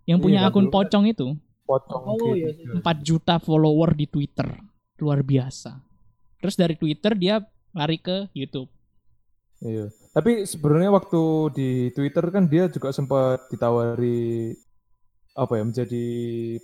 yang 0.04 0.18
Iya, 0.18 0.26
punya 0.26 0.40
akun 0.44 0.66
dulu 0.66 0.68
kan. 0.68 0.76
pocong 0.76 1.06
itu, 1.08 1.28
Potong 1.62 2.04
Oh, 2.04 2.18
gitu. 2.34 2.52
iya. 2.68 2.82
4 2.82 3.00
juta 3.00 3.38
follower 3.38 3.94
di 3.94 4.06
Twitter, 4.06 4.50
luar 4.98 5.22
biasa. 5.22 5.78
Terus 6.42 6.58
dari 6.58 6.74
Twitter 6.74 7.14
dia 7.14 7.38
lari 7.72 7.98
ke 7.98 8.28
YouTube. 8.32 8.68
Iya. 9.62 9.94
Tapi 10.12 10.44
sebenarnya 10.44 10.90
waktu 10.92 11.22
di 11.54 11.70
Twitter 11.94 12.26
kan 12.34 12.50
dia 12.50 12.68
juga 12.68 12.90
sempat 12.92 13.48
ditawari 13.48 14.52
apa 15.32 15.54
ya 15.56 15.64
menjadi 15.64 16.06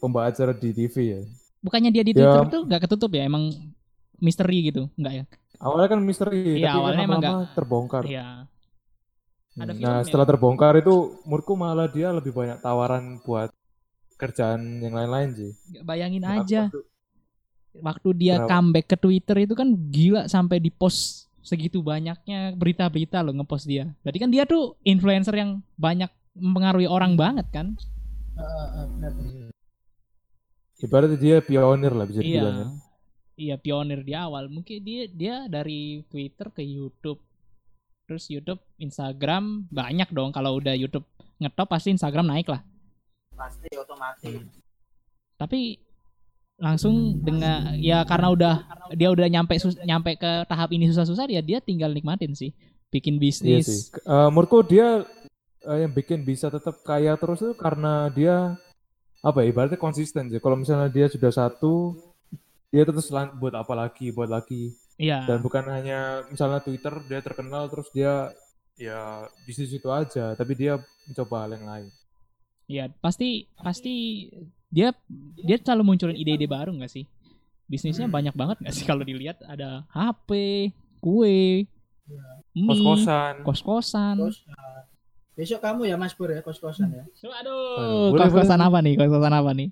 pembawa 0.01 0.27
acara 0.27 0.51
di 0.51 0.75
TV 0.75 0.95
ya. 1.15 1.21
Bukannya 1.63 1.91
dia 1.93 2.03
di 2.03 2.11
Ya. 2.11 2.19
Twitter 2.19 2.45
tuh 2.51 2.61
nggak 2.67 2.81
ketutup 2.89 3.11
ya, 3.15 3.23
emang 3.23 3.53
misteri 4.17 4.67
gitu, 4.67 4.89
nggak 4.97 5.13
ya? 5.13 5.23
Awalnya 5.57 5.87
kan 5.89 5.99
misteri, 6.03 6.59
Iya, 6.59 6.73
tapi 6.73 6.77
awalnya 6.81 7.03
emang 7.05 7.21
lama-lama 7.21 7.55
terbongkar. 7.55 8.03
Iya. 8.05 8.27
Ada 9.57 9.73
Hmm. 9.73 9.81
Nah, 9.81 9.99
setelah 10.05 10.25
terbongkar 10.29 10.73
itu 10.77 11.17
menurutku 11.25 11.53
malah 11.57 11.89
dia 11.89 12.13
lebih 12.13 12.29
banyak 12.29 12.61
tawaran 12.61 13.17
buat 13.25 13.49
kerjaan 14.17 14.81
yang 14.85 14.93
lain-lain 14.93 15.29
sih. 15.33 15.51
Nggak 15.73 15.83
Bayangin 15.85 16.21
Nah, 16.21 16.41
aja. 16.41 16.61
aku 16.69 16.81
waktu 17.81 18.09
dia 18.13 18.35
Kenapa? 18.41 18.49
comeback 18.51 18.87
ke 18.89 18.97
Twitter 18.97 19.37
itu 19.43 19.53
kan 19.53 19.69
gila 19.89 20.25
sampai 20.27 20.57
di 20.59 20.69
post 20.69 21.25
segitu 21.41 21.79
banyaknya 21.79 22.51
berita-berita 22.53 23.23
loh 23.23 23.31
ngepost 23.31 23.65
dia. 23.65 23.87
Berarti 24.03 24.19
kan 24.19 24.31
dia 24.31 24.43
tuh 24.43 24.75
influencer 24.83 25.31
yang 25.31 25.63
banyak 25.79 26.11
mempengaruhi 26.35 26.85
orang 26.91 27.15
banget 27.15 27.47
kan? 27.49 27.79
Ibaratnya 30.77 31.17
dia 31.17 31.37
pionir 31.41 31.93
lah 31.95 32.05
bisa 32.05 32.21
dibilang 32.21 32.53
Iya. 32.53 32.61
ya. 32.61 32.69
Iya, 33.37 33.55
pionir 33.61 34.01
di 34.01 34.13
awal. 34.17 34.49
Mungkin 34.49 34.81
dia 34.81 35.05
dia 35.07 35.35
dari 35.45 36.01
Twitter 36.09 36.49
ke 36.49 36.61
YouTube. 36.61 37.21
Terus 38.09 38.25
YouTube, 38.31 38.61
Instagram 38.79 39.67
banyak 39.69 40.09
dong 40.09 40.31
kalau 40.31 40.57
udah 40.57 40.73
YouTube 40.73 41.05
ngetop 41.37 41.69
pasti 41.69 41.93
Instagram 41.93 42.27
naik 42.33 42.49
lah. 42.49 42.61
Pasti 43.37 43.69
otomatis. 43.77 44.41
Tapi 45.37 45.77
langsung 46.57 47.21
dengan 47.21 47.77
ya 47.77 48.01
karena 48.01 48.33
udah 48.33 48.55
dia 48.97 49.13
udah 49.13 49.29
nyampe 49.29 49.53
sus- 49.61 49.77
nyampe 49.85 50.17
ke 50.17 50.45
tahap 50.49 50.73
ini 50.73 50.89
susah-susah 50.89 51.29
dia 51.29 51.41
dia 51.41 51.61
tinggal 51.61 51.93
nikmatin 51.93 52.33
sih. 52.33 52.51
Bikin 52.89 53.17
Iya 53.17 53.21
bisnis. 53.21 53.65
sih. 53.67 53.81
Eh, 53.93 54.29
menurutku 54.33 54.65
dia 54.65 55.05
eh, 55.67 55.77
yang 55.85 55.93
bikin 55.93 56.25
bisa 56.25 56.49
tetap 56.49 56.81
kaya 56.81 57.13
terus 57.19 57.43
itu 57.43 57.53
karena 57.53 58.09
dia 58.09 58.57
apa 59.21 59.43
ya 59.43 59.53
ibaratnya 59.53 59.77
konsisten 59.77 60.33
sih. 60.33 60.41
Kalau 60.41 60.57
misalnya 60.57 60.89
dia 60.89 61.05
sudah 61.05 61.29
satu, 61.29 61.93
dia 62.73 62.87
terus 62.87 63.11
buat 63.37 63.53
apa 63.53 63.73
lagi, 63.75 64.09
buat 64.09 64.31
lagi. 64.31 64.73
Iya. 64.97 65.29
Dan 65.29 65.45
bukan 65.45 65.61
hanya 65.69 66.25
misalnya 66.31 66.57
Twitter 66.63 66.95
dia 67.05 67.21
terkenal 67.21 67.69
terus 67.69 67.91
dia 67.93 68.33
ya 68.77 69.25
bisnis 69.45 69.69
itu 69.69 69.89
aja, 69.93 70.33
tapi 70.33 70.57
dia 70.57 70.81
mencoba 71.05 71.45
hal 71.45 71.51
yang 71.53 71.65
lain. 71.69 71.87
Ya 72.65 72.85
pasti 72.97 73.45
pasti 73.61 74.27
dia 74.67 74.91
dia 75.39 75.57
selalu 75.57 75.83
munculin 75.95 76.17
ide-ide 76.17 76.45
baru 76.45 76.75
nggak 76.75 76.91
sih? 76.91 77.05
Bisnisnya 77.67 78.07
banyak 78.07 78.31
banget 78.31 78.63
nggak 78.63 78.75
sih 78.75 78.85
kalau 78.87 79.03
dilihat 79.03 79.39
ada 79.43 79.83
HP, 79.91 80.29
kue, 81.03 81.67
mie, 82.55 82.67
Kos-kosan. 82.67 83.33
kos-kosan. 83.43 84.15
Terus 84.23 84.39
uh, 84.47 84.81
besok 85.35 85.59
kamu 85.59 85.91
ya 85.91 85.95
Mas 85.99 86.15
Pur 86.15 86.31
ya 86.31 86.39
kos-kosan 86.39 86.89
ya. 86.95 87.03
Aduh, 87.43 88.15
boleh, 88.15 88.23
kos-kosan 88.23 88.57
boleh. 88.57 88.67
apa 88.71 88.77
nih? 88.79 88.93
Kos-kosan 88.95 89.33
apa 89.35 89.51
nih? 89.51 89.69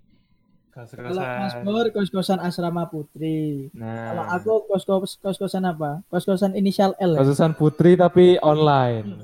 Kalau 0.75 0.83
Mas 0.83 1.55
Kos-kosan. 1.55 1.63
Pur 1.63 1.85
kos-kosan 1.95 2.39
Asrama 2.43 2.83
Putri. 2.91 3.71
Kalau 3.71 4.23
Nah, 4.27 4.35
aku 4.35 4.67
kos 4.67 4.83
kos-kosan 5.23 5.63
apa? 5.63 6.03
Kos-kosan 6.11 6.51
inisial 6.51 6.91
L. 6.99 7.15
Ya? 7.15 7.23
kos-kosan 7.23 7.55
putri 7.55 7.95
tapi 7.95 8.35
online. 8.43 9.23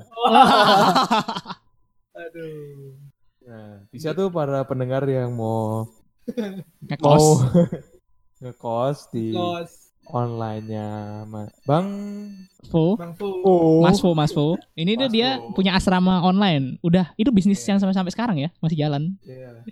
Aduh. 2.16 3.11
Nah, 3.52 3.84
bisa 3.92 4.16
tuh 4.16 4.32
para 4.32 4.64
pendengar 4.64 5.04
yang 5.04 5.28
mau 5.30 5.84
Ngekos. 6.88 7.20
mau 7.20 7.36
ngekos 8.42 8.98
di 9.12 9.30
Kos. 9.30 9.92
online-nya 10.02 10.88
Bang 11.62 11.88
Fo. 12.66 12.96
Bang 12.96 13.12
Fu. 13.12 13.28
Oh. 13.44 13.84
Mas 13.84 14.00
Fo, 14.00 14.16
Mas 14.16 14.32
Fo. 14.32 14.56
Ini 14.72 14.96
tuh 14.96 15.06
dia 15.06 15.36
Fo. 15.36 15.52
punya 15.52 15.76
asrama 15.76 16.24
online. 16.24 16.80
Udah, 16.80 17.12
itu 17.14 17.28
bisnis 17.28 17.60
Iya. 17.60 17.76
yang 17.76 17.78
sampai 17.78 17.94
sampai 17.94 18.10
sekarang 18.10 18.36
ya, 18.40 18.48
masih 18.58 18.78
jalan. 18.80 19.20
Iya. 19.22 19.62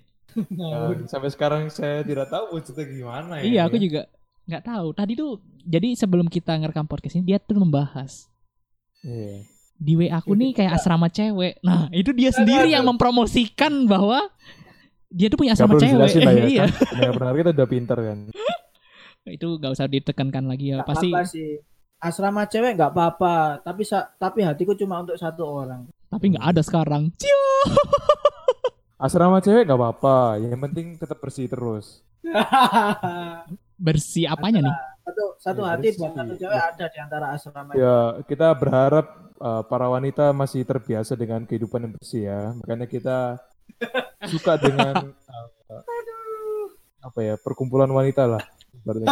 Nah, 0.54 0.94
sampai 1.10 1.26
sekarang 1.26 1.66
saya 1.74 2.06
tidak 2.06 2.30
tahu 2.30 2.54
wujudnya 2.54 2.86
gimana 2.86 3.32
ya. 3.40 3.42
Iya, 3.42 3.60
aku 3.66 3.82
juga 3.82 4.06
nggak 4.46 4.62
tahu. 4.62 4.86
Tadi 4.94 5.12
tuh 5.18 5.30
jadi 5.66 5.88
sebelum 5.98 6.30
kita 6.30 6.54
ngerekam 6.54 6.86
podcast 6.86 7.18
ini 7.18 7.34
dia 7.34 7.42
tuh 7.42 7.58
membahas 7.58 8.30
Iya. 9.02 9.42
Di 9.80 9.96
WA 9.96 10.20
aku 10.20 10.36
nih 10.36 10.52
kayak 10.52 10.76
asrama 10.76 11.08
cewek. 11.08 11.56
Nah, 11.64 11.88
itu 11.88 12.12
dia 12.12 12.28
sendiri 12.30 12.68
yang 12.68 12.84
mempromosikan 12.84 13.88
bahwa 13.88 14.28
dia 15.08 15.32
tuh 15.32 15.40
punya 15.40 15.56
Gak 15.56 15.64
asrama 15.64 15.80
cewek. 15.80 16.12
ya. 16.20 16.44
iya. 16.52 16.64
kan? 16.68 16.70
Pendengar-pendengar 16.86 17.34
kita 17.34 17.50
udah 17.56 17.68
pinter 17.68 17.98
kan. 17.98 18.18
Itu 19.24 19.48
gak 19.56 19.72
usah 19.72 19.86
ditekankan 19.88 20.44
lagi 20.44 20.76
ya. 20.76 20.84
nggak 20.84 20.88
Pasti 20.92 21.08
apa 21.10 21.24
sih. 21.24 21.50
Asrama 21.96 22.44
cewek 22.44 22.76
nggak 22.76 22.92
apa-apa, 22.92 23.60
tapi 23.60 23.84
tapi 24.16 24.40
hatiku 24.40 24.72
cuma 24.72 25.00
untuk 25.00 25.16
satu 25.16 25.44
orang. 25.44 25.84
tapi 26.08 26.32
nggak 26.32 26.44
ada 26.44 26.60
sekarang. 26.60 27.08
Cio. 27.16 27.40
Asrama 29.00 29.40
cewek 29.40 29.64
gak 29.64 29.76
apa-apa. 29.76 30.36
Yang 30.36 30.60
penting 30.60 30.86
tetap 30.96 31.16
bersih 31.18 31.48
terus. 31.48 32.04
Bersih 33.80 34.28
apanya 34.28 34.60
nih? 34.60 34.76
satu 35.00 35.24
satu 35.40 35.60
Ya, 35.64 35.68
hati 35.72 35.86
bersih. 35.88 35.98
buat 35.98 36.12
satu 36.12 36.32
cewek 36.36 36.60
ada 36.60 36.84
di 36.86 36.98
antara 37.00 37.26
asrama. 37.32 37.70
Ya, 37.72 37.96
kita 38.28 38.48
berharap 38.52 39.29
uh, 39.40 39.62
para 39.64 39.88
wanita 39.88 40.30
masih 40.36 40.62
terbiasa 40.62 41.16
dengan 41.16 41.42
kehidupan 41.48 41.88
yang 41.88 41.92
bersih 41.96 42.22
ya. 42.28 42.40
Makanya 42.60 42.86
kita 42.86 43.18
suka 44.28 44.60
dengan 44.60 45.10
uh, 45.16 45.82
apa 47.00 47.18
ya 47.24 47.34
perkumpulan 47.40 47.88
wanita 47.88 48.28
lah. 48.28 48.44
Gitu. 48.84 49.08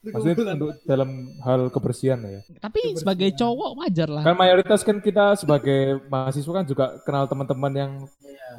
Maksudnya 0.00 0.56
untuk 0.56 0.72
dalam 0.88 1.28
hal 1.44 1.68
kebersihan 1.68 2.16
ya. 2.24 2.40
Tapi 2.56 2.96
sebagai 2.96 3.36
cowok 3.36 3.84
wajar 3.84 4.08
lah. 4.08 4.24
Kan 4.24 4.36
mayoritas 4.36 4.80
kan 4.80 4.96
kita 4.96 5.36
sebagai 5.36 6.00
mahasiswa 6.08 6.52
kan 6.56 6.64
juga 6.64 6.86
kenal 7.04 7.28
teman-teman 7.28 7.72
yang 7.76 7.92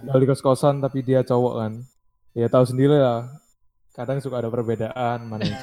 tinggal 0.05 0.21
di 0.21 0.27
kos-kosan 0.29 0.77
tapi 0.85 1.01
dia 1.01 1.25
cowok 1.25 1.53
kan. 1.57 1.71
Ya 2.37 2.45
tahu 2.45 2.69
sendiri 2.69 2.93
lah. 2.93 3.25
Kadang 3.91 4.17
suka 4.17 4.39
ada 4.39 4.47
perbedaan 4.47 5.25
mana 5.25 5.43
yang 5.43 5.59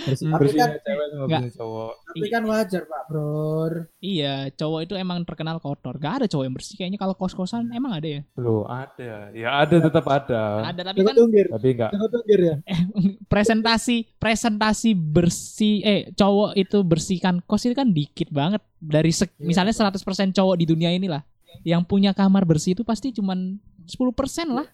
bersih 0.00 0.30
Tapi 0.30 0.38
bersihnya 0.38 0.62
kan- 0.64 0.78
cewek 0.78 1.06
sama 1.06 1.24
bersihnya 1.26 1.52
cowok. 1.52 1.92
Tapi 2.06 2.26
kan 2.28 2.42
wajar 2.44 2.82
Pak 2.84 3.02
Bro. 3.06 3.66
Iya, 3.98 4.34
cowok 4.52 4.80
itu 4.80 4.94
emang 4.94 5.18
terkenal 5.22 5.58
kotor. 5.58 5.94
Gak 5.96 6.14
ada 6.16 6.26
cowok 6.26 6.44
yang 6.44 6.54
bersih. 6.54 6.74
Kayaknya 6.76 6.96
kalau 6.96 7.14
kos-kosan 7.14 7.66
emang 7.70 7.92
ada 7.92 8.08
ya. 8.08 8.20
Loh, 8.36 8.62
ada. 8.64 9.30
Ya 9.32 9.50
ada 9.56 9.76
tetap 9.76 10.06
ada. 10.06 10.70
Ada 10.70 10.80
tapi 10.84 11.02
kan 11.02 11.14
tunggir, 11.14 11.46
Tapi 11.48 11.66
enggak 11.72 11.90
tunggir 11.90 12.40
ya. 12.40 12.56
presentasi 13.32 13.96
presentasi 14.16 14.94
bersih 14.94 15.82
eh 15.82 16.00
cowok 16.12 16.54
itu 16.54 16.78
bersihkan 16.80 17.42
kos 17.42 17.66
itu 17.66 17.74
kan 17.74 17.90
dikit 17.90 18.30
banget 18.30 18.62
dari 18.78 19.10
se- 19.10 19.26
Iya, 19.32 19.44
misalnya 19.44 19.74
100% 19.74 19.98
cowok 20.30 20.54
di 20.54 20.64
dunia 20.64 20.90
inilah 20.90 21.26
yang 21.62 21.82
punya 21.82 22.12
kamar 22.12 22.44
bersih 22.44 22.72
itu 22.72 22.82
pasti 22.82 23.10
cuman 23.10 23.58
10% 23.84 24.06
lah. 24.48 24.66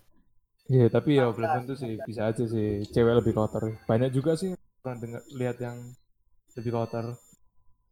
Iya, 0.73 0.87
tapi 0.89 1.21
ya 1.21 1.29
belum 1.29 1.51
tentu 1.63 1.75
sih. 1.77 2.01
Bisa 2.09 2.33
aja 2.33 2.45
sih 2.49 2.81
cewek 2.89 3.21
lebih 3.21 3.37
kotor. 3.37 3.77
Banyak 3.85 4.09
juga 4.09 4.33
sih 4.41 4.57
pernah 4.81 4.97
dengar 4.97 5.23
lihat 5.37 5.57
yang 5.61 5.77
lebih 6.57 6.73
kotor. 6.73 7.13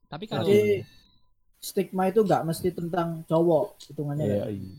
Tapi 0.09 0.24
kalau 0.24 0.49
Jadi 0.49 0.81
stigma 1.61 2.09
itu 2.09 2.24
nggak 2.24 2.43
mesti 2.49 2.72
tentang 2.72 3.20
cowok 3.28 3.76
hitungannya 3.85 4.24
Iya, 4.24 4.37
ya. 4.41 4.47
iya. 4.49 4.72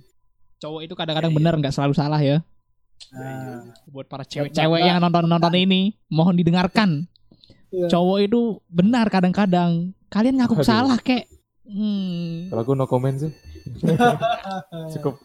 cowok 0.62 0.82
itu 0.86 0.93
kadang-kadang 0.97 1.34
benar 1.34 1.54
nggak 1.58 1.74
selalu 1.74 1.93
salah 1.93 2.22
ya. 2.22 2.41
Nah, 3.14 3.66
Buat 3.89 4.06
para 4.10 4.22
cewek-cewek 4.26 4.82
yang 4.82 5.02
nonton-nonton 5.02 5.54
ini, 5.58 5.97
mohon 6.10 6.38
didengarkan. 6.38 7.06
Iya. 7.74 7.88
Cowok 7.89 8.18
itu 8.26 8.62
benar 8.70 9.10
kadang-kadang. 9.10 9.93
Kalian 10.10 10.41
ngaku 10.41 10.62
Aduh. 10.62 10.68
salah 10.68 10.97
kek. 11.02 11.26
Hmm. 11.72 12.52
Kalau 12.52 12.62
aku 12.62 12.72
no 12.76 12.86
comment 12.86 13.16
sih. 13.16 13.32
cukup 14.94 15.16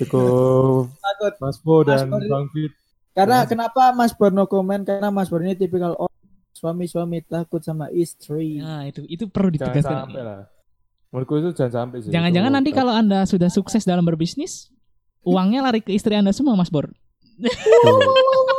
cukup 0.00 0.88
takut. 0.96 1.32
Mas 1.38 1.58
Bo 1.60 1.84
dan 1.84 2.08
Mas 2.08 2.24
Bo 2.24 2.26
Bang 2.26 2.48
Fit. 2.50 2.72
Karena 3.12 3.42
Mas- 3.42 3.48
kenapa 3.50 3.82
Mas 3.92 4.12
Bor 4.16 4.32
no 4.32 4.48
comment? 4.48 4.80
Karena 4.80 5.12
Mas 5.12 5.28
Bor 5.28 5.44
ini 5.44 5.52
tipikal 5.52 5.92
orang 5.92 6.16
suami-suami 6.54 7.20
takut 7.22 7.60
sama 7.60 7.92
istri. 7.92 8.58
Nah, 8.58 8.88
itu 8.88 9.04
itu 9.04 9.28
perlu 9.28 9.52
Jangan 9.52 9.74
ditegaskan. 9.74 9.96
sampai 10.08 10.22
lah. 10.24 10.40
Menurutku 11.08 11.34
itu 11.36 11.48
jangan 11.52 11.72
sampai 11.84 11.96
sih. 12.00 12.10
Jangan-jangan 12.10 12.52
nanti 12.52 12.70
kalau 12.72 12.92
Anda 12.92 13.24
sudah 13.24 13.48
sukses 13.48 13.84
dalam 13.84 14.04
berbisnis, 14.04 14.72
uangnya 15.22 15.64
lari 15.64 15.84
ke 15.84 15.92
istri 15.92 16.16
Anda 16.16 16.32
semua, 16.32 16.56
Mas 16.56 16.72
Bor. 16.72 16.88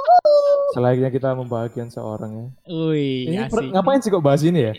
Tuh. 0.69 0.73
Selayaknya 0.77 1.09
kita 1.09 1.33
membahagiakan 1.33 1.89
seorang 1.89 2.31
ya. 2.31 2.45
Wih, 2.69 3.25
Ini 3.25 3.49
per- 3.49 3.65
asik. 3.65 3.73
ngapain 3.73 3.99
sih 3.99 4.09
kok 4.09 4.21
bahas 4.21 4.41
ini 4.45 4.59
ya? 4.61 4.73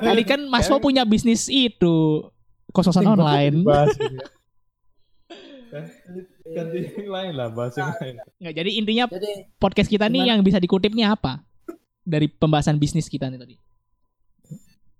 Kali 0.00 0.24
kan 0.24 0.40
Mas 0.48 0.64
Bo 0.66 0.80
punya 0.80 1.04
bisnis 1.04 1.46
itu 1.46 2.24
kos-kosan 2.72 3.04
online. 3.04 3.60
Bahas 3.60 3.92
ini 3.94 4.16
ya. 4.16 4.26
Kan- 5.68 5.90
Ganti 6.48 6.80
yang 6.80 7.12
lain 7.12 7.32
lah, 7.36 7.52
bahas 7.52 7.76
yang 7.76 7.92
lain. 7.92 8.16
Nggak, 8.40 8.54
jadi 8.56 8.70
intinya 8.72 9.04
Jadi 9.12 9.52
podcast 9.60 9.84
kita 9.84 10.08
nih 10.08 10.24
Gimana? 10.24 10.30
yang 10.32 10.40
bisa 10.40 10.56
dikutip 10.56 10.96
nih 10.96 11.04
apa? 11.04 11.44
Dari 12.00 12.24
pembahasan 12.24 12.80
bisnis 12.80 13.04
kita 13.04 13.28
nih 13.28 13.36
tadi. 13.36 13.56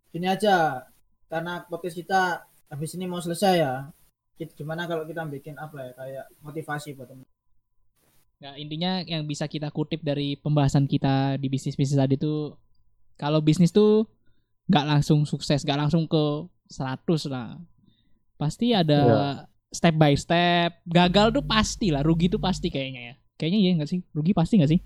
gini 0.09 0.29
aja. 0.29 0.85
Karena 1.24 1.64
podcast 1.64 1.97
kita 1.97 2.45
habis 2.68 2.93
ini 2.93 3.09
mau 3.09 3.16
selesai 3.16 3.55
ya. 3.57 3.89
Gimana 4.37 4.85
kalau 4.85 5.09
kita 5.09 5.24
bikin 5.24 5.57
apa 5.57 5.89
ya 5.89 5.93
kayak 5.97 6.24
motivasi 6.45 6.93
buat 6.93 7.09
teman. 7.09 7.24
Nah, 8.39 8.55
intinya 8.55 9.03
yang 9.03 9.26
bisa 9.26 9.51
kita 9.51 9.66
kutip 9.74 9.99
dari 10.07 10.39
pembahasan 10.39 10.86
kita 10.86 11.34
di 11.43 11.51
bisnis-bisnis 11.51 11.99
tadi 11.99 12.14
tuh 12.14 12.55
kalau 13.18 13.43
bisnis 13.43 13.74
tuh 13.74 14.07
nggak 14.70 14.86
langsung 14.86 15.26
sukses, 15.26 15.66
nggak 15.66 15.80
langsung 15.86 16.07
ke 16.07 16.47
100 16.70 17.26
lah. 17.26 17.59
Pasti 18.39 18.70
ada 18.70 19.01
Iya. 19.03 19.30
step 19.74 19.95
by 19.99 20.14
step. 20.14 20.78
Gagal 20.86 21.34
tuh 21.34 21.43
pasti 21.43 21.91
lah, 21.91 22.07
rugi 22.07 22.30
tuh 22.30 22.39
pasti 22.39 22.70
kayaknya 22.70 23.03
ya. 23.11 23.14
Kayaknya 23.34 23.59
iya 23.59 23.70
nggak 23.74 23.91
sih? 23.91 24.01
Rugi 24.14 24.32
pasti 24.39 24.55
nggak 24.62 24.70
sih? 24.70 24.80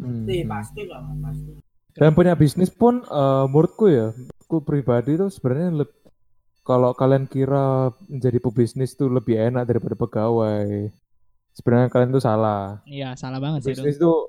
Hmm. 0.00 0.24
Pasti, 0.24 0.36
pasti 0.48 0.80
lah, 0.88 1.00
pasti. 1.20 1.52
Dan 1.94 2.10
punya 2.16 2.32
bisnis 2.32 2.72
pun 2.72 3.04
eh, 3.04 3.44
menurutku 3.52 3.92
ya, 3.92 4.16
aku 4.40 4.64
pribadi 4.64 5.20
tuh 5.20 5.28
sebenarnya 5.28 5.84
kalau 6.64 6.96
kalian 6.96 7.28
kira 7.28 7.92
menjadi 8.08 8.40
pebisnis 8.40 8.96
tuh 8.96 9.12
lebih 9.12 9.36
enak 9.36 9.68
daripada 9.68 9.92
pegawai. 9.92 10.88
Sebenarnya 11.54 11.86
kalian 11.86 12.10
tuh 12.10 12.20
salah. 12.20 12.82
Iya, 12.84 13.14
salah 13.14 13.38
banget 13.38 13.62
sih 13.62 13.72
itu. 13.72 13.80
Bisnis 13.80 13.96
tuh 13.96 14.26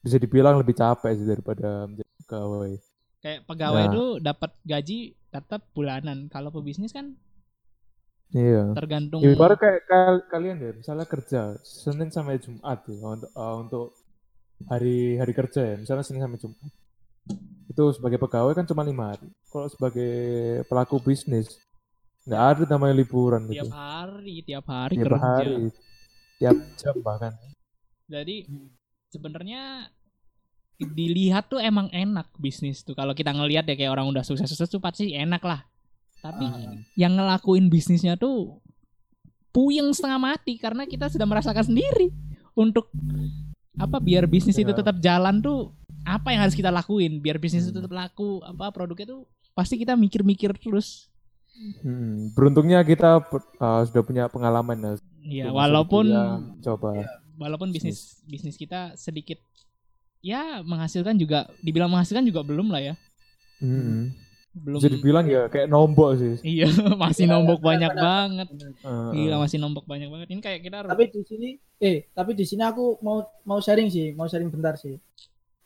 bisa 0.00 0.16
dibilang 0.16 0.58
lebih 0.58 0.74
capek 0.74 1.14
sih 1.14 1.24
daripada 1.24 1.86
menjadi 1.86 2.10
pegawai. 2.20 2.72
Kayak 3.18 3.40
pegawai 3.44 3.84
Nah. 3.84 3.92
tuh 3.92 4.08
dapat 4.20 4.50
gaji 4.62 4.98
tetap 5.28 5.62
bulanan. 5.72 6.26
Kalau 6.26 6.50
pebisnis 6.50 6.90
kan 6.90 7.14
Iya. 8.28 8.74
tergantung 8.74 9.22
Ya, 9.22 9.30
ibarat 9.32 9.54
kayak 9.56 9.80
kal- 9.84 10.26
kalian 10.28 10.58
ya, 10.58 10.70
misalnya 10.74 11.06
kerja 11.06 11.40
Senin 11.62 12.10
sampai 12.10 12.36
Jumat 12.36 12.82
ya 12.84 12.98
untuk 12.98 13.30
eh, 13.30 13.54
untuk 13.56 13.86
hari 14.66 14.96
hari 15.14 15.32
kerja 15.32 15.62
ya, 15.64 15.76
misalnya 15.76 16.02
Senin 16.02 16.20
sampai 16.20 16.38
Jumat. 16.40 16.70
Itu 17.66 17.90
sebagai 17.92 18.18
pegawai 18.18 18.50
kan 18.52 18.66
cuma 18.66 18.82
lima 18.82 19.14
hari. 19.14 19.30
Kalau 19.46 19.66
sebagai 19.66 20.10
pelaku 20.64 20.98
bisnis 21.00 21.54
nggak 22.24 22.42
ada 22.42 22.62
namanya 22.68 22.94
liburan 22.96 23.46
gitu. 23.46 23.62
tiap 23.62 23.70
hari, 23.72 24.34
tiap 24.42 24.66
hari 24.66 24.94
Tiap 24.96 25.06
kerja. 25.06 25.22
hari, 25.22 25.54
tiap 26.36 26.56
jam 26.76 26.94
bahkan. 27.00 27.32
Jadi 28.06 28.46
sebenarnya 29.08 29.90
dilihat 30.76 31.48
tuh 31.48 31.58
emang 31.58 31.88
enak 31.88 32.28
bisnis 32.36 32.84
tuh. 32.84 32.92
Kalau 32.92 33.16
kita 33.16 33.32
ngelihat 33.32 33.64
ya 33.64 33.74
kayak 33.74 33.92
orang 33.92 34.06
udah 34.06 34.20
sukses-sukses 34.20 34.68
tuh 34.68 34.78
pasti 34.78 35.16
enak 35.16 35.40
lah. 35.40 35.64
Tapi 36.20 36.44
Ah. 36.44 36.76
yang 36.94 37.16
ngelakuin 37.16 37.68
bisnisnya 37.68 38.16
tuh 38.16 38.60
puyeng 39.52 39.88
setengah 39.90 40.20
mati 40.20 40.60
karena 40.60 40.84
kita 40.84 41.08
sudah 41.08 41.24
merasakan 41.24 41.64
sendiri 41.64 42.12
untuk 42.52 42.92
apa 43.76 44.00
biar 44.00 44.28
bisnis 44.28 44.56
itu 44.56 44.68
Ya. 44.68 44.76
tetap 44.76 44.96
jalan 45.00 45.40
tuh 45.40 45.72
apa 46.04 46.32
yang 46.32 46.44
harus 46.44 46.56
kita 46.56 46.68
lakuin 46.68 47.20
biar 47.20 47.36
bisnis 47.36 47.64
itu 47.64 47.72
tetap 47.72 47.92
laku 47.92 48.40
apa 48.44 48.68
produknya 48.68 49.16
tuh 49.16 49.20
pasti 49.52 49.76
kita 49.76 49.96
mikir-mikir 49.96 50.52
terus 50.56 51.08
Hmm, 51.56 52.30
beruntungnya 52.36 52.84
kita 52.84 53.22
eh, 53.32 53.80
sudah 53.88 54.02
punya 54.04 54.24
pengalaman 54.28 54.76
ya. 54.76 54.92
ya 55.24 55.46
Untuk 55.48 55.56
walaupun 55.56 56.06
coba. 56.62 56.90
walaupun 57.36 57.68
bisnis 57.72 58.20
bisnis 58.24 58.56
kita 58.56 58.92
sedikit 58.96 59.40
ya 60.20 60.60
menghasilkan 60.64 61.16
juga 61.16 61.48
dibilang 61.64 61.88
menghasilkan 61.92 62.24
juga 62.28 62.40
belum 62.44 62.68
lah 62.72 62.82
ya 62.82 62.94
Hmm. 63.56 64.12
belum 64.56 64.80
Bisa 64.80 64.88
dibilang 64.92 65.24
ya 65.28 65.48
kayak 65.48 65.68
nombok 65.72 66.10
sih. 66.20 66.34
iya 66.44 66.68
masih 67.02 67.24
Iya, 67.24 67.32
nombok 67.32 67.58
benar, 67.60 67.68
banyak 67.72 67.92
banget 67.96 68.48
Eh, 68.84 69.10
gila 69.16 69.36
masih 69.44 69.58
nombok 69.60 69.84
banyak 69.88 70.08
banget 70.12 70.28
ini 70.32 70.40
kayak 70.44 70.60
kita 70.64 70.76
Tapi 70.84 71.04
di 71.12 71.22
sini 71.24 71.48
eh 71.80 71.96
tapi 72.16 72.32
di 72.32 72.44
sini 72.48 72.62
aku 72.64 73.00
mau 73.04 73.24
mau 73.48 73.60
sharing 73.60 73.88
sih, 73.92 74.12
mau 74.16 74.28
sharing 74.28 74.48
bentar 74.52 74.76
sih. 74.76 74.96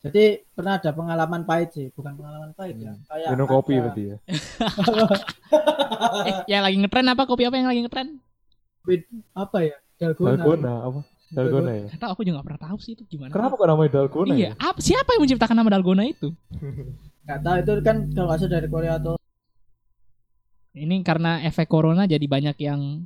Jadi 0.01 0.41
pernah 0.57 0.81
ada 0.81 0.89
pengalaman 0.89 1.45
pahit 1.45 1.69
sih, 1.77 1.87
bukan 1.93 2.17
pengalaman 2.17 2.57
pahit 2.57 2.73
ya. 2.81 2.89
Hmm. 2.97 3.05
Kayak 3.05 3.29
Minum 3.37 3.47
kopi 3.47 3.73
ada- 3.77 3.81
berarti 3.85 4.03
ya. 4.03 4.17
eh, 6.29 6.35
yang 6.49 6.61
lagi 6.65 6.77
ngetren 6.81 7.07
apa 7.13 7.23
kopi 7.29 7.45
apa 7.45 7.55
yang 7.61 7.69
lagi 7.69 7.81
ngetren 7.85 8.17
apa 9.37 9.57
ya? 9.61 9.77
Dalgona. 10.01 10.41
Dalgona 10.41 10.73
apa? 10.89 10.99
Dalgona 11.31 11.71
ya. 11.77 11.87
Tahu 11.93 12.09
aku 12.17 12.21
juga 12.25 12.41
gak 12.41 12.47
pernah 12.49 12.61
tahu 12.65 12.77
sih 12.81 12.91
itu 12.97 13.03
gimana 13.07 13.31
Kenapa 13.31 13.55
kok 13.55 13.67
namanya 13.69 13.91
Dalgona 13.93 14.33
iya 14.33 14.51
ya? 14.51 14.51
apa, 14.57 14.79
siapa 14.81 15.09
yang 15.15 15.21
menciptakan 15.23 15.55
nama 15.55 15.69
dalgona 15.71 16.03
itu 16.09 16.33
Gak 17.29 17.39
tahu 17.45 17.55
itu 17.61 17.71
kan 17.85 17.97
kalau 18.11 18.33
salah 18.35 18.51
dari 18.57 18.67
Korea 18.67 18.97
atau 18.97 19.15
ini 20.71 21.03
karena 21.03 21.43
efek 21.45 21.67
corona 21.67 22.07
jadi 22.07 22.23
banyak 22.25 22.57
yang 22.57 23.05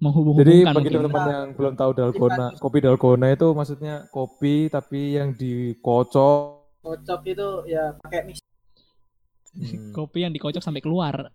Jadi 0.00 0.08
menghubung-hubungkan 0.08 0.72
bagi 0.72 0.88
teman-teman 0.88 1.24
yang 1.28 1.48
belum 1.52 1.74
tahu 1.76 1.90
Dalgona, 1.92 2.46
kopi 2.56 2.78
Dalgona 2.80 3.26
itu 3.28 3.52
maksudnya 3.52 4.08
kopi 4.08 4.54
tapi 4.66 5.00
yang 5.14 5.36
dikocok. 5.36 6.40
kocok 6.80 7.20
itu 7.26 7.48
ya 7.68 7.92
pakai 8.00 8.20
mix. 8.24 8.40
Hmm. 9.52 9.92
kopi 9.98 10.24
yang 10.24 10.32
dikocok 10.32 10.58
sampai 10.58 10.80
keluar 10.80 11.28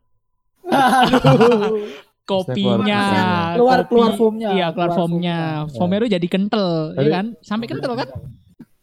Aduh. 0.66 1.86
kopinya 2.26 3.53
Keluar- 3.53 3.86
kopi- 3.86 3.89
keluar 3.91 4.11
foamnya, 4.16 4.49
iya 4.51 4.68
keluar 4.74 4.89
keluar 4.89 4.97
foamnya 4.97 5.38
foamnya. 5.70 5.97
itu 5.99 6.07
jadi 6.09 6.28
kental 6.28 6.68
ya 6.89 6.97
Jadi- 6.97 7.13
kan 7.13 7.26
sampai 7.39 7.66
kental 7.70 7.93
kan 7.93 8.09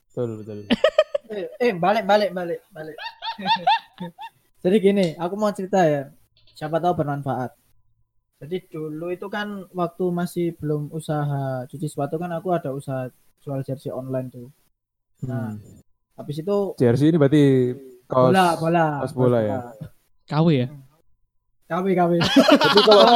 Betul 0.07 0.31
betul. 0.39 0.57
eh, 1.27 1.49
eh 1.59 1.73
balik 1.75 2.05
balik 2.05 2.31
balik 2.31 2.61
balik. 2.71 2.95
Jadi 4.63 4.77
gini, 4.79 5.07
aku 5.17 5.35
mau 5.35 5.51
cerita 5.51 5.83
ya. 5.83 6.07
Siapa 6.53 6.79
tahu 6.79 6.95
bermanfaat. 6.95 7.51
Jadi 8.43 8.57
dulu 8.67 9.07
itu 9.09 9.27
kan 9.27 9.71
waktu 9.71 10.05
masih 10.11 10.47
belum 10.59 10.91
usaha 10.91 11.63
cuci 11.65 11.87
sepatu 11.87 12.19
kan 12.19 12.31
aku 12.35 12.51
ada 12.51 12.75
usaha 12.75 13.07
jual 13.39 13.63
jersey 13.63 13.89
online 13.89 14.29
tuh. 14.29 14.51
Nah, 15.23 15.55
Hmm. 15.55 15.79
habis 16.19 16.43
itu 16.43 16.57
Jersey 16.75 17.09
ini 17.09 17.17
berarti 17.17 17.45
kaos. 18.05 18.35
bola 18.35 18.47
bola 18.59 18.85
kaos 19.01 19.15
bola 19.15 19.39
ya? 19.41 19.59
KW 20.27 20.47
ya 20.53 20.67
KW 21.65 21.87
KW 21.95 22.13
Jadi 22.67 22.81
kalau 22.83 23.07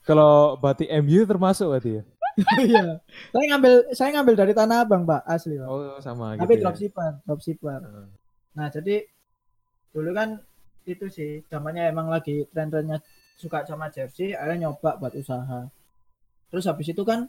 kalau 0.00 0.34
batik 0.56 0.88
MU 1.02 1.26
termasuk 1.26 1.68
berarti 1.68 1.98
ya? 1.98 2.02
iya 2.66 2.98
saya 3.30 3.44
ngambil 3.46 3.72
saya 3.94 4.10
ngambil 4.10 4.34
dari 4.34 4.52
tanah 4.52 4.82
abang 4.82 5.02
pak 5.02 5.22
asli 5.24 5.54
pak 5.54 5.70
Oh 5.70 5.98
sama 5.98 6.34
tapi 6.34 6.54
gitu 6.54 6.58
ya. 6.58 6.62
dropshipper 6.66 7.10
dropshipper 7.22 7.78
Heeh. 7.78 8.06
nah 8.54 8.66
jadi 8.70 9.06
dulu 9.90 10.10
kan 10.10 10.42
itu 10.82 11.06
sih 11.06 11.46
zamannya 11.46 11.86
emang 11.86 12.10
lagi 12.10 12.42
tren-trennya 12.50 12.98
suka 13.34 13.66
sama 13.66 13.90
jersey 13.90 14.32
akhirnya 14.32 14.68
nyoba 14.70 14.96
buat 14.98 15.14
usaha. 15.14 15.66
Terus 16.50 16.64
habis 16.70 16.90
itu 16.90 17.02
kan 17.02 17.26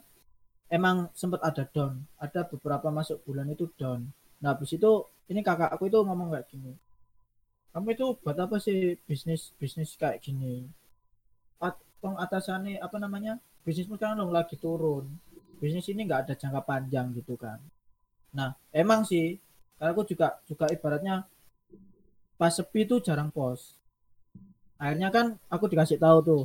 emang 0.70 1.10
sempat 1.18 1.42
ada 1.42 1.66
down. 1.66 2.06
Ada 2.18 2.46
beberapa 2.46 2.88
masuk 2.94 3.22
bulan 3.26 3.50
itu 3.50 3.66
down. 3.74 4.06
Nah 4.42 4.54
habis 4.54 4.74
itu 4.74 5.06
ini 5.30 5.42
kakak 5.42 5.74
aku 5.74 5.90
itu 5.90 5.98
ngomong 6.02 6.30
kayak 6.30 6.46
gini 6.50 6.72
kamu 7.76 7.92
itu 7.92 8.06
buat 8.24 8.40
apa 8.40 8.56
sih 8.56 8.96
bisnis 9.04 9.52
bisnis 9.60 10.00
kayak 10.00 10.24
gini? 10.24 10.64
At, 11.60 11.76
tong 12.00 12.16
atasannya 12.16 12.80
apa 12.80 12.96
namanya 12.96 13.36
bisnismu 13.68 14.00
kan 14.00 14.16
dong 14.16 14.32
lagi 14.32 14.56
turun. 14.56 15.04
Bisnis 15.60 15.84
ini 15.92 16.08
nggak 16.08 16.24
ada 16.24 16.32
jangka 16.40 16.64
panjang 16.64 17.12
gitu 17.12 17.36
kan. 17.36 17.60
Nah 18.32 18.56
emang 18.72 19.04
sih 19.04 19.36
karena 19.76 19.92
aku 19.92 20.08
juga 20.08 20.40
juga 20.48 20.72
ibaratnya 20.72 21.28
pas 22.40 22.48
sepi 22.48 22.88
tuh 22.88 23.04
jarang 23.04 23.28
post 23.28 23.76
akhirnya 24.76 25.08
kan 25.12 25.26
aku 25.48 25.68
dikasih 25.68 26.00
tahu 26.00 26.18
tuh. 26.24 26.42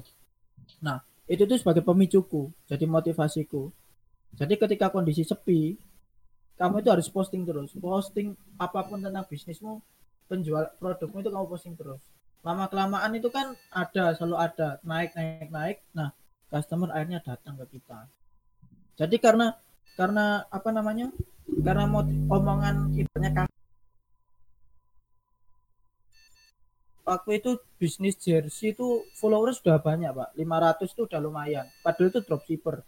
Nah 0.84 1.04
itu 1.28 1.44
tuh 1.48 1.58
sebagai 1.60 1.84
pemicuku 1.84 2.52
jadi 2.68 2.84
motivasiku. 2.88 3.72
Jadi 4.36 4.56
ketika 4.56 4.88
kondisi 4.88 5.28
sepi 5.28 5.76
kamu 6.56 6.86
itu 6.86 6.90
harus 6.94 7.08
posting 7.10 7.44
terus. 7.44 7.74
Posting 7.74 8.38
apa 8.62 8.86
pun 8.86 9.02
tentang 9.02 9.26
bisnismu 9.26 9.82
penjual 10.30 10.72
produkmu 10.80 11.20
itu 11.20 11.30
kamu 11.34 11.46
posting 11.50 11.74
terus. 11.76 12.00
Lama 12.42 12.66
kelamaan 12.72 13.14
itu 13.18 13.30
kan 13.30 13.54
ada 13.70 14.14
selalu 14.18 14.38
ada. 14.40 14.70
Naik 14.86 15.14
naik 15.18 15.50
naik. 15.52 15.78
Nah 15.92 16.16
customer 16.48 16.92
akhirnya 16.92 17.24
datang 17.24 17.58
ke 17.66 17.80
kita. 17.80 18.08
Jadi 19.00 19.18
karena 19.18 19.56
karena 20.00 20.48
apa 20.48 20.70
namanya? 20.72 21.12
Karena 21.66 21.84
mau 21.84 22.06
omongan 22.06 22.96
ibaratnya 22.96 23.51
waktu 27.06 27.42
itu 27.42 27.52
bisnis 27.82 28.16
jersey 28.18 28.74
itu 28.74 29.06
followers 29.18 29.60
sudah 29.60 29.82
banyak 29.82 30.12
pak. 30.14 30.30
500 30.38 30.94
itu 30.94 31.02
udah 31.10 31.20
lumayan. 31.22 31.66
Padahal 31.82 32.10
itu 32.14 32.20
dropshipper. 32.24 32.86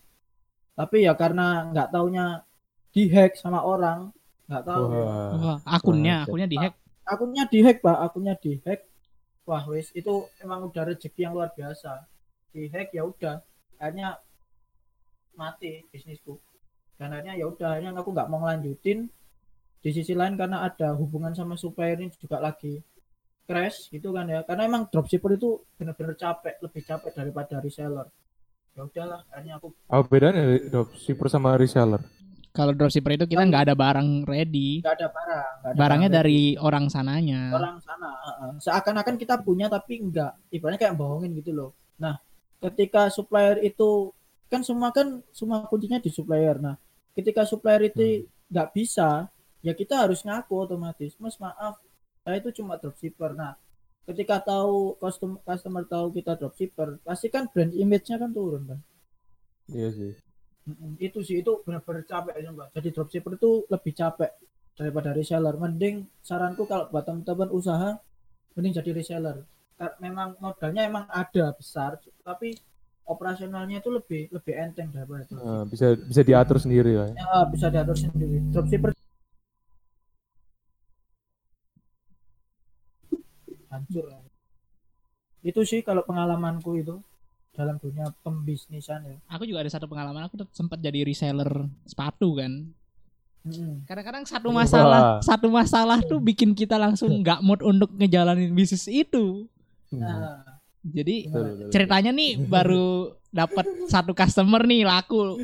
Tapi 0.74 1.06
ya 1.06 1.14
karena 1.14 1.70
nggak 1.70 1.90
taunya 1.94 2.42
dihack 2.94 3.38
sama 3.38 3.62
orang 3.62 4.14
nggak 4.50 4.64
tahu. 4.66 4.84
Wah. 4.90 5.32
Wah, 5.38 5.58
akunnya, 5.66 6.24
Wah, 6.24 6.28
akunnya 6.30 6.48
dihack. 6.50 6.74
akunnya 7.06 7.44
dihack 7.50 7.78
pak. 7.82 7.98
Akunnya 8.00 8.34
dihack. 8.38 8.82
Wah 9.44 9.64
wes 9.68 9.92
itu 9.92 10.30
emang 10.40 10.66
udah 10.72 10.84
rezeki 10.94 11.20
yang 11.30 11.34
luar 11.36 11.52
biasa. 11.52 12.08
Dihack 12.54 12.94
ya 12.96 13.04
udah. 13.04 13.44
Akhirnya 13.82 14.22
mati 15.36 15.84
bisnisku. 15.90 16.38
Dan 16.96 17.12
akhirnya 17.12 17.36
ya 17.36 17.46
udah 17.50 17.76
akhirnya 17.76 17.92
aku 17.98 18.10
nggak 18.14 18.30
mau 18.30 18.40
ngelanjutin. 18.46 19.10
Di 19.84 19.92
sisi 19.92 20.16
lain 20.16 20.40
karena 20.40 20.64
ada 20.64 20.96
hubungan 20.96 21.36
sama 21.36 21.60
supplier 21.60 22.00
ini 22.00 22.08
juga 22.16 22.40
lagi 22.40 22.80
crash 23.44 23.92
gitu 23.92 24.12
kan 24.12 24.26
ya 24.26 24.42
karena 24.44 24.66
emang 24.66 24.88
dropshipper 24.88 25.36
itu 25.36 25.62
bener-bener 25.76 26.16
capek 26.16 26.56
lebih 26.60 26.82
capek 26.82 27.12
daripada 27.12 27.60
reseller 27.60 28.08
ya 28.74 28.82
udahlah 28.84 29.22
akhirnya 29.30 29.60
aku 29.60 29.68
Apa 29.86 30.04
bedanya 30.08 30.42
dropshipper 30.66 31.28
sama 31.30 31.54
reseller? 31.56 32.02
Kalau 32.50 32.70
dropshipper 32.70 33.18
itu 33.18 33.26
kita 33.26 33.42
nggak 33.44 33.66
ada 33.66 33.76
barang 33.76 34.26
ready. 34.26 34.82
nggak 34.82 34.96
ada 34.96 35.08
barang 35.10 35.50
nggak 35.58 35.70
ada 35.74 35.78
Barangnya 35.78 36.10
barang 36.10 36.18
dari 36.22 36.40
orang 36.56 36.86
sananya. 36.88 37.42
orang 37.52 37.78
sana 37.82 38.10
heeh. 38.14 38.52
seakan-akan 38.62 39.16
kita 39.18 39.36
punya 39.42 39.66
tapi 39.68 40.00
enggak 40.00 40.34
ibaratnya 40.50 40.80
kayak 40.86 40.96
bohongin 40.98 41.34
gitu 41.34 41.50
loh 41.52 41.72
nah 41.98 42.18
ketika 42.62 43.10
supplier 43.10 43.58
itu 43.60 44.14
kan 44.48 44.62
semua 44.62 44.90
kan 44.90 45.22
semua 45.34 45.66
kuncinya 45.66 45.98
di 45.98 46.10
supplier 46.10 46.58
nah 46.58 46.78
ketika 47.14 47.42
supplier 47.44 47.90
itu 47.90 48.26
nggak 48.50 48.70
bisa 48.72 49.30
ya 49.62 49.74
kita 49.74 50.06
harus 50.06 50.22
ngaku 50.22 50.54
otomatis 50.56 51.14
mas 51.18 51.38
maaf 51.38 51.78
saya 52.24 52.40
itu 52.40 52.50
cuma 52.64 52.80
dropshipper 52.80 53.36
nah 53.36 53.54
ketika 54.04 54.40
tahu 54.44 54.96
customer 55.00 55.40
customer 55.44 55.84
tahu 55.88 56.12
kita 56.12 56.36
dropshipper 56.36 57.00
pasti 57.04 57.28
kan 57.28 57.48
brand 57.52 57.72
image-nya 57.72 58.20
kan 58.20 58.32
turun 58.32 58.64
kan 58.68 58.80
Iya 59.64 59.96
sih. 59.96 60.12
Itu 61.00 61.24
sih 61.24 61.40
itu 61.40 61.64
benar-benar 61.64 62.04
capek 62.04 62.36
ya 62.36 62.52
mbak 62.52 62.72
jadi 62.76 62.90
dropshipper 62.92 63.36
itu 63.36 63.64
lebih 63.68 63.92
capek 63.96 64.32
daripada 64.76 65.16
reseller 65.16 65.56
mending 65.56 66.04
saranku 66.20 66.68
kalau 66.68 66.88
buat 66.92 67.04
teman-teman 67.04 67.48
usaha 67.52 67.96
mending 68.56 68.74
jadi 68.76 68.92
reseller 68.92 69.44
Kar- 69.80 69.96
memang 70.00 70.36
modalnya 70.40 70.84
emang 70.84 71.06
ada 71.08 71.52
besar 71.56 71.96
tapi 72.24 72.56
operasionalnya 73.04 73.84
itu 73.84 73.92
lebih 73.92 74.32
lebih 74.32 74.54
enteng 74.56 74.88
daripada 74.92 75.24
dropshipper. 75.28 75.48
Nah, 75.48 75.64
bisa 75.68 75.86
bisa 76.00 76.22
diatur 76.24 76.58
sendiri 76.60 76.92
lah. 76.96 77.08
ya. 77.12 77.16
ya 77.24 77.40
bisa 77.48 77.68
diatur 77.72 77.98
sendiri 78.00 78.38
dropshipper 78.52 78.92
hancur 83.74 84.06
lah. 84.06 84.22
itu 85.44 85.60
sih 85.66 85.82
kalau 85.82 86.06
pengalamanku 86.06 86.78
itu 86.78 86.96
dalam 87.54 87.78
dunia 87.78 88.10
pembisnisan 88.26 89.04
ya 89.06 89.18
Aku 89.30 89.46
juga 89.46 89.62
ada 89.62 89.70
satu 89.70 89.86
pengalaman. 89.86 90.26
Aku 90.26 90.42
sempat 90.50 90.82
jadi 90.82 91.06
reseller 91.06 91.70
sepatu 91.86 92.42
kan. 92.42 92.74
Kadang-kadang 93.84 94.24
satu 94.24 94.50
masalah, 94.56 95.20
Wah. 95.20 95.22
satu 95.22 95.52
masalah 95.52 96.00
tuh 96.00 96.18
bikin 96.18 96.56
kita 96.56 96.80
langsung 96.80 97.12
nggak 97.20 97.44
mood 97.44 97.60
untuk 97.60 97.92
ngejalanin 97.94 98.56
bisnis 98.56 98.88
itu. 98.88 99.46
Nah 99.92 100.42
Jadi 100.84 101.28
Betul, 101.28 101.40
betul, 101.44 101.56
betul. 101.56 101.70
ceritanya 101.72 102.12
nih 102.12 102.32
baru 102.44 102.88
dapat 103.32 103.66
satu 103.88 104.12
customer 104.12 104.68
nih 104.68 104.84
laku 104.84 105.40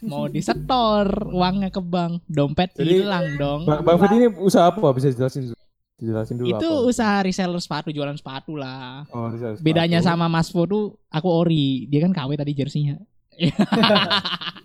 mau 0.00 0.24
disetor 0.32 1.04
uangnya 1.28 1.68
ke 1.68 1.80
bank 1.84 2.24
dompet 2.24 2.72
Jadi, 2.72 3.04
hilang 3.04 3.36
dong 3.36 3.60
Bang, 3.68 3.84
Bang 3.84 4.00
Fit 4.00 4.16
ini 4.16 4.32
usaha 4.40 4.72
apa? 4.72 4.80
Bisa 4.96 5.12
jelasin 5.12 5.52
dijelasin 5.96 6.36
dulu 6.36 6.52
itu 6.52 6.68
apa? 6.68 6.84
usaha 6.84 7.16
reseller 7.24 7.56
sepatu 7.56 7.88
jualan 7.88 8.16
sepatu 8.16 8.52
lah. 8.54 9.08
Oh, 9.08 9.32
reseller 9.32 9.56
bedanya 9.58 10.04
sepatu. 10.04 10.12
sama 10.12 10.26
Mas 10.28 10.52
Fo 10.52 10.68
tuh 10.68 11.00
aku 11.08 11.28
ori. 11.28 11.88
Dia 11.88 12.04
kan 12.04 12.12
KW 12.12 12.36
tadi 12.36 12.52
jersinya. 12.52 12.96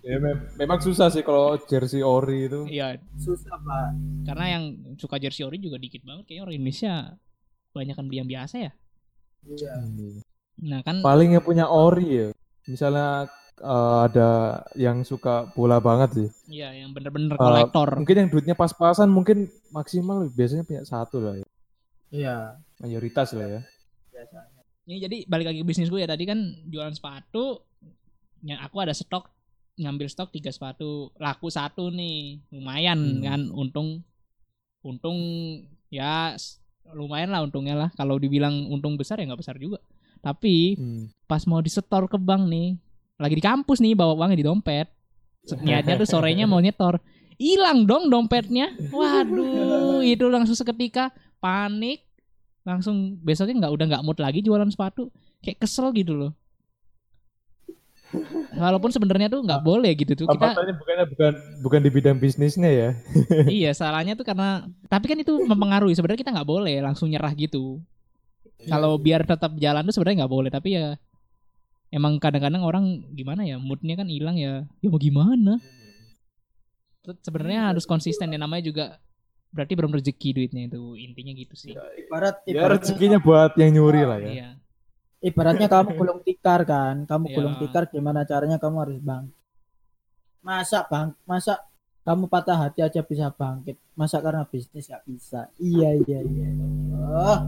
Ya, 0.01 0.17
mem- 0.17 0.49
memang 0.57 0.81
susah 0.81 1.13
sih 1.13 1.21
kalau 1.21 1.61
jersey 1.69 2.01
ori 2.01 2.49
itu. 2.49 2.65
iya. 2.65 2.97
Susah 3.21 3.53
pak. 3.53 3.93
Karena 4.25 4.45
yang 4.57 4.63
suka 4.97 5.21
jersey 5.21 5.45
ori 5.45 5.61
juga 5.61 5.77
dikit 5.77 6.01
banget. 6.01 6.25
Kayaknya 6.25 6.41
orang 6.41 6.55
Indonesia 6.57 6.93
banyak 7.69 7.93
kan 7.93 8.05
beli 8.09 8.17
yang 8.17 8.25
biasa 8.25 8.55
ya? 8.65 8.71
Iya. 9.45 9.73
Nah 10.65 10.81
kan 10.81 11.05
Paling 11.05 11.37
yang 11.37 11.45
punya 11.45 11.69
ori 11.69 12.07
ya. 12.09 12.27
Misalnya 12.65 13.29
eh, 13.61 13.69
ada 14.03 14.29
yang 14.75 15.01
suka 15.01 15.33
bola 15.49 15.77
banget 15.77 16.09
sih. 16.15 16.27
iya 16.51 16.73
yang 16.73 16.91
bener-bener 16.91 17.33
Uh, 17.33 17.39
kolektor 17.39 17.87
Mungkin 17.95 18.17
yang 18.17 18.29
duitnya 18.29 18.53
pas-pasan 18.53 19.07
mungkin 19.07 19.45
maksimal 19.69 20.27
biasanya 20.27 20.61
punya 20.61 20.81
satu 20.83 21.17
lah 21.17 21.35
ya. 21.35 21.47
iya 22.09 22.35
Mayoritas 22.77 23.31
lah 23.31 23.47
ya. 23.47 23.61
biasanya 24.09 24.59
ini 24.83 24.97
jadi 24.99 25.17
balik 25.25 25.47
lagi 25.47 25.59
ke 25.59 25.67
bisnis 25.67 25.87
gue 25.87 25.97
ya 25.97 26.09
tadi 26.09 26.25
kan 26.25 26.39
jualan 26.65 26.91
sepatu 26.91 27.61
yang 28.41 28.57
aku 28.59 28.77
ada 28.79 28.91
stok 28.91 29.29
ngambil 29.73 30.05
stok 30.05 30.29
tiga 30.31 30.49
sepatu 30.49 30.89
laku 31.15 31.47
satu 31.47 31.87
nih 31.87 32.41
lumayan 32.49 32.97
Hmm. 32.97 33.23
kan 33.23 33.41
untung 33.47 34.01
untung 34.81 35.17
ya 35.87 36.33
lumayan 36.91 37.29
lah 37.29 37.41
untungnya 37.41 37.77
lah 37.77 37.89
kalau 37.93 38.17
dibilang 38.17 38.67
untung 38.67 38.97
besar 38.97 39.15
ya 39.15 39.25
nggak 39.25 39.39
besar 39.39 39.55
juga 39.55 39.77
tapi 40.19 40.75
Hmm. 40.75 41.07
pas 41.23 41.45
mau 41.45 41.57
disetor 41.59 42.05
ke 42.05 42.17
bank 42.17 42.45
nih 42.45 42.75
lagi 43.21 43.37
di 43.37 43.43
kampus 43.45 43.77
nih 43.79 43.93
bawa 43.93 44.17
uangnya 44.17 44.41
di 44.41 44.45
dompet. 44.45 44.89
Niatnya 45.61 46.01
tuh 46.01 46.09
sorenya 46.09 46.45
mau 46.49 46.61
nyetor. 46.61 46.97
Hilang 47.37 47.89
dong 47.89 48.09
dompetnya. 48.09 48.73
Waduh 48.93 50.01
itu 50.05 50.25
langsung 50.29 50.57
seketika 50.57 51.13
panik. 51.41 52.05
Langsung 52.61 53.17
besoknya 53.21 53.65
nggak 53.65 53.73
udah 53.73 53.85
nggak 53.89 54.03
mood 54.05 54.17
lagi 54.21 54.45
jualan 54.45 54.69
sepatu. 54.69 55.09
Kayak 55.41 55.65
kesel 55.65 55.89
gitu 55.97 56.13
loh. 56.13 56.31
Walaupun 58.51 58.91
sebenarnya 58.91 59.31
tuh 59.31 59.41
nggak 59.41 59.63
boleh 59.63 59.91
gitu 59.97 60.13
tuh. 60.13 60.27
Kita 60.29 60.53
bukannya 60.53 61.05
bukan 61.07 61.33
bukan 61.63 61.79
di 61.81 61.89
bidang 61.89 62.17
bisnisnya 62.21 62.69
ya. 62.69 62.89
iya 63.63 63.71
salahnya 63.71 64.13
tuh 64.13 64.27
karena 64.27 64.67
tapi 64.85 65.09
kan 65.09 65.17
itu 65.17 65.41
mempengaruhi. 65.41 65.97
Sebenarnya 65.97 66.21
kita 66.21 66.33
nggak 66.35 66.49
boleh 66.49 66.77
langsung 66.83 67.09
nyerah 67.09 67.33
gitu. 67.33 67.81
Kalau 68.69 69.01
biar 69.01 69.25
tetap 69.25 69.57
jalan 69.57 69.81
tuh 69.89 69.93
sebenarnya 69.97 70.25
nggak 70.25 70.33
boleh. 70.33 70.51
Tapi 70.53 70.69
ya 70.77 70.93
emang 71.91 72.17
kadang-kadang 72.17 72.63
orang 72.63 72.85
gimana 73.11 73.43
ya 73.43 73.59
moodnya 73.59 73.93
kan 73.93 74.07
hilang 74.07 74.35
ya. 74.35 74.63
Ya 74.79 74.87
mau 74.87 74.97
gimana? 74.97 75.59
Terus 77.01 77.17
sebenarnya 77.19 77.73
harus 77.73 77.83
konsisten 77.83 78.29
ya 78.29 78.37
namanya 78.37 78.63
juga 78.63 78.85
berarti 79.51 79.73
belum 79.75 79.91
rezeki 79.91 80.29
duitnya 80.31 80.63
itu 80.65 80.95
intinya 80.95 81.33
gitu 81.35 81.53
sih. 81.53 81.75
Ibarat 81.75 82.47
Ya 82.47 82.55
ibaratnya, 82.55 82.87
rezekinya 82.87 83.19
buat 83.19 83.51
yang 83.59 83.71
nyuri 83.75 84.01
lah 84.07 84.17
ya. 84.17 84.29
iya. 84.31 84.49
Ibaratnya 85.19 85.67
kamu 85.67 85.89
gulung 85.99 86.19
tikar 86.23 86.63
kan 86.63 87.03
kamu 87.03 87.25
Iya. 87.27 87.35
gulung 87.35 87.55
tikar 87.59 87.83
gimana 87.87 88.23
caranya 88.23 88.57
kamu 88.57 88.75
harus 88.79 88.97
bang? 88.97 89.27
Masa 90.41 90.87
bang 90.87 91.13
masa 91.23 91.59
kamu 92.01 92.25
patah 92.25 92.57
hati 92.57 92.81
aja 92.81 93.03
bisa 93.03 93.29
bangkit? 93.29 93.77
Masa 93.93 94.17
karena 94.17 94.41
bisnis 94.47 94.89
gak 94.89 95.05
bisa? 95.05 95.51
Iya 95.59 95.93
iya 96.01 96.19
iya. 96.23 96.47
Oh, 96.97 97.39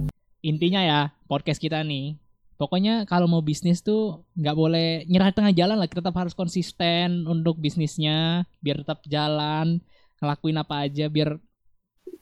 intinya 0.41 0.81
ya 0.81 0.99
podcast 1.25 1.57
kita 1.57 1.81
nih 1.81 2.19
pokoknya 2.63 3.03
kalau 3.03 3.27
mau 3.27 3.43
bisnis 3.43 3.83
tuh 3.83 4.23
nggak 4.39 4.55
boleh 4.55 4.87
nyerah 5.11 5.35
di 5.35 5.35
tengah 5.35 5.51
jalan 5.51 5.75
lah. 5.75 5.91
Kita 5.91 5.99
tetap 5.99 6.15
harus 6.15 6.31
konsisten 6.31 7.27
untuk 7.27 7.59
bisnisnya 7.59 8.47
biar 8.63 8.87
tetap 8.87 9.03
jalan 9.03 9.83
ngelakuin 10.23 10.55
apa 10.55 10.87
aja 10.87 11.11
biar 11.11 11.35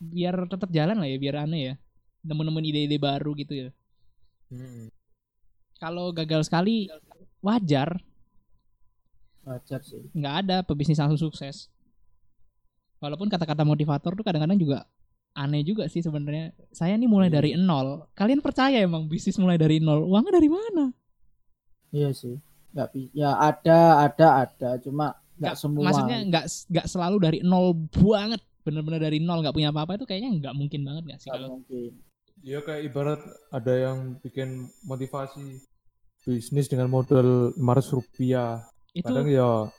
biar 0.01 0.49
tetap 0.49 0.73
jalan 0.73 0.97
lah 0.97 1.05
ya 1.05 1.17
biar 1.21 1.45
aneh 1.45 1.61
ya. 1.61 1.73
Nemu-nemuin 2.25 2.69
ide-ide 2.73 2.97
baru 2.97 3.37
gitu 3.37 3.53
ya. 3.53 3.69
Hmm. 4.51 4.91
kalau 5.79 6.11
gagal 6.11 6.49
sekali 6.49 6.91
wajar. 7.39 8.01
Wajar 9.47 9.81
sih. 9.81 10.11
Nggak 10.13 10.35
ada 10.45 10.57
pebisnis 10.61 10.99
langsung 10.99 11.31
sukses. 11.31 11.71
Walaupun 13.01 13.31
kata-kata 13.31 13.65
motivator 13.65 14.13
tuh 14.13 14.21
kadang-kadang 14.21 14.59
juga 14.61 14.85
aneh 15.31 15.63
juga 15.63 15.87
sih 15.87 16.03
sebenarnya. 16.03 16.51
Saya 16.71 16.95
nih 16.99 17.07
mulai 17.07 17.31
dari 17.31 17.55
nol. 17.55 18.07
Kalian 18.15 18.43
percaya 18.43 18.79
emang 18.79 19.07
bisnis 19.07 19.39
mulai 19.39 19.55
dari 19.55 19.79
nol? 19.79 20.03
Uangnya 20.07 20.37
dari 20.39 20.49
mana? 20.51 20.91
Iya 21.91 22.11
sih. 22.11 22.35
Nggak 22.71 22.87
ya 23.15 23.35
ada 23.35 24.07
ada 24.07 24.27
ada. 24.47 24.69
Cuma 24.79 25.15
nggak 25.41 25.55
semua 25.57 25.89
maksudnya 25.89 26.19
nggak 26.27 26.45
nggak 26.71 26.87
selalu 26.87 27.17
dari 27.19 27.39
nol 27.43 27.75
banget. 27.95 28.41
Bener-bener 28.61 29.01
dari 29.01 29.17
nol 29.19 29.41
nggak 29.41 29.55
punya 29.55 29.73
apa-apa 29.73 29.97
itu 29.97 30.05
kayaknya 30.05 30.29
nggak 30.37 30.55
mungkin 30.55 30.81
banget 30.85 31.03
nggak 31.07 31.19
sih 31.19 31.29
nggak 31.31 31.39
kalau 31.39 31.49
mungkin. 31.59 31.91
Ya 32.41 32.59
kayak 32.65 32.81
ibarat 32.89 33.21
ada 33.53 33.73
yang 33.77 34.17
bikin 34.21 34.65
motivasi 34.85 35.61
bisnis 36.25 36.69
dengan 36.69 36.89
modal 36.89 37.53
500 37.57 37.97
rupiah. 37.97 38.65
Itu 38.93 39.07
Kadang 39.07 39.29
ya 39.29 39.69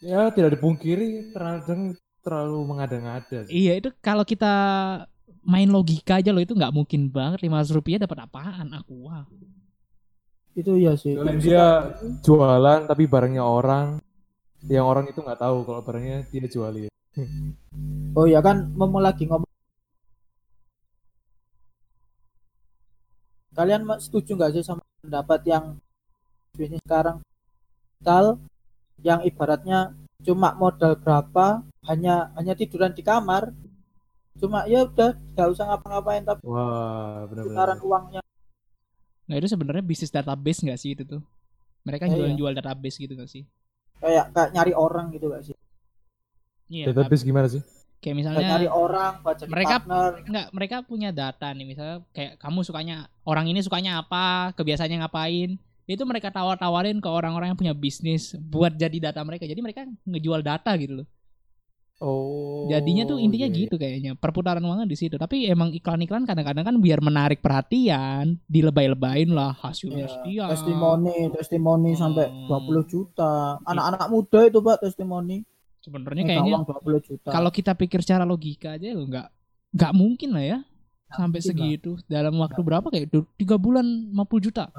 ya 0.00 0.32
tidak 0.32 0.56
dipungkiri 0.56 1.34
terkadang 1.36 1.94
terlalu 2.20 2.58
mengada-ngada. 2.68 3.48
sih. 3.48 3.52
iya 3.52 3.80
itu 3.80 3.88
kalau 4.04 4.24
kita 4.24 4.52
main 5.40 5.68
logika 5.72 6.20
aja 6.20 6.30
loh 6.30 6.44
itu 6.44 6.52
nggak 6.52 6.72
mungkin 6.74 7.08
banget 7.08 7.40
500 7.48 7.76
rupiah 7.76 7.98
dapat 8.00 8.28
apaan 8.28 8.68
aku 8.76 9.08
wah 9.08 9.24
Itu 10.50 10.74
iya 10.74 10.98
sih. 10.98 11.14
Soalnya 11.14 11.38
dia 11.38 11.66
jualan 12.26 12.80
tapi 12.90 13.06
barangnya 13.06 13.40
orang 13.40 14.02
yang 14.66 14.84
orang 14.84 15.06
itu 15.08 15.22
nggak 15.22 15.40
tahu 15.40 15.62
kalau 15.62 15.80
barangnya 15.80 16.26
dia 16.28 16.46
jualin. 16.50 16.90
Oh 18.10 18.26
ya 18.26 18.42
kan 18.42 18.66
mau 18.74 18.90
lagi 18.98 19.22
ngomong. 19.30 19.46
Kalian 23.54 23.86
setuju 24.02 24.34
nggak 24.34 24.58
sih 24.58 24.66
sama 24.66 24.82
pendapat 24.98 25.40
yang 25.46 25.78
bisnis 26.58 26.82
sekarang 26.82 27.22
tal 28.02 28.42
yang 28.98 29.22
ibaratnya 29.22 29.94
cuma 30.22 30.52
modal 30.52 30.94
berapa 30.94 31.60
hanya 31.84 32.30
hanya 32.34 32.52
tiduran 32.52 32.92
di 32.92 33.00
kamar 33.00 33.50
cuma 34.36 34.64
ya 34.64 34.84
udah 34.84 35.16
nggak 35.34 35.48
usah 35.48 35.64
ngapa-ngapain 35.66 36.22
tapi 36.22 36.40
Wah, 36.42 37.24
benar-benar. 37.26 37.44
putaran 37.46 37.78
uangnya 37.80 38.20
nah 39.24 39.34
itu 39.34 39.46
sebenarnya 39.46 39.80
bisnis 39.80 40.08
database 40.08 40.60
nggak 40.60 40.76
sih 40.76 40.92
itu 40.92 41.04
tuh 41.04 41.20
mereka 41.80 42.04
Iya, 42.04 42.14
jual 42.14 42.28
iya. 42.28 42.36
jual 42.36 42.52
database 42.52 42.96
gitu 42.96 43.12
nggak 43.12 43.28
sih 43.28 43.44
kayak 43.96 44.32
kayak 44.32 44.50
nyari 44.50 44.72
orang 44.72 45.12
gitu 45.12 45.28
gak 45.28 45.44
sih 45.44 45.56
iya 46.66 46.88
Database 46.88 47.20
gimana 47.20 47.46
sih? 47.46 47.60
kayak 47.60 48.00
kayak 48.00 48.16
misalnya 48.16 48.48
nyari 48.48 48.68
orang 48.68 49.12
buat 49.20 49.36
jadi 49.36 49.50
mereka- 49.50 49.76
partner 49.84 50.10
Enggak, 50.24 50.46
mereka 50.50 50.76
punya 50.80 51.10
data 51.10 51.48
nih 51.50 51.66
misalnya 51.66 51.96
kayak 52.10 52.32
kamu 52.38 52.58
sukanya 52.62 52.96
orang 53.22 53.44
ini 53.44 53.60
sukanya 53.60 54.00
apa, 54.00 54.56
kebiasaannya 54.56 54.98
ngapain. 54.98 55.60
Itu 55.90 56.06
mereka 56.06 56.30
tawar-tawarin 56.30 57.02
ke 57.02 57.08
orang-orang 57.10 57.50
yang 57.50 57.58
punya 57.58 57.74
bisnis 57.74 58.38
buat 58.38 58.78
jadi 58.78 59.10
data 59.10 59.18
mereka. 59.26 59.42
Jadi 59.42 59.58
mereka 59.58 59.82
ngejual 60.06 60.40
data 60.46 60.70
gitu 60.78 61.02
loh. 61.02 61.08
Oh. 62.00 62.64
Jadinya 62.72 63.04
tuh 63.04 63.20
intinya 63.20 63.44
iya, 63.44 63.52
iya. 63.52 63.60
gitu 63.68 63.76
kayaknya. 63.76 64.12
Perputaran 64.16 64.64
uangnya 64.64 64.88
di 64.88 64.96
situ. 64.96 65.20
Tapi 65.20 65.44
emang 65.52 65.68
iklan-iklan 65.68 66.24
kadang-kadang 66.24 66.64
kan 66.64 66.76
biar 66.80 67.04
menarik 67.04 67.44
perhatian, 67.44 68.40
dilebay-lebayin 68.48 69.28
lah 69.36 69.52
hasilnya 69.52 70.08
Iya, 70.08 70.14
sekian. 70.16 70.48
testimoni 70.48 71.16
testimoni 71.36 71.92
sampai 71.92 72.32
Hmm. 72.32 72.48
20 72.48 72.88
juta 72.88 73.60
anak-anak 73.68 74.08
muda 74.08 74.40
itu 74.48 74.58
pak 74.64 74.80
testimoni 74.80 75.44
Sebenarnya 75.80 76.24
Minta 76.24 76.32
kayaknya 76.40 76.52
uang 76.56 76.64
20 76.68 77.00
juta 77.04 77.28
kalau 77.32 77.50
kita 77.52 77.72
pikir 77.72 78.04
secara 78.04 78.24
logika 78.28 78.76
aja 78.76 78.92
lo 78.92 79.04
nggak 79.08 79.28
nggak 79.72 79.92
mungkin 79.96 80.30
lah 80.36 80.44
ya 80.44 80.58
sampai 81.08 81.40
segitu 81.40 81.96
dalam 82.04 82.36
waktu 82.36 82.60
berapa 82.62 82.86
kayak 82.86 83.12
tiga 83.36 83.56
bulan 83.58 83.84
50 84.12 84.44
juta. 84.46 84.70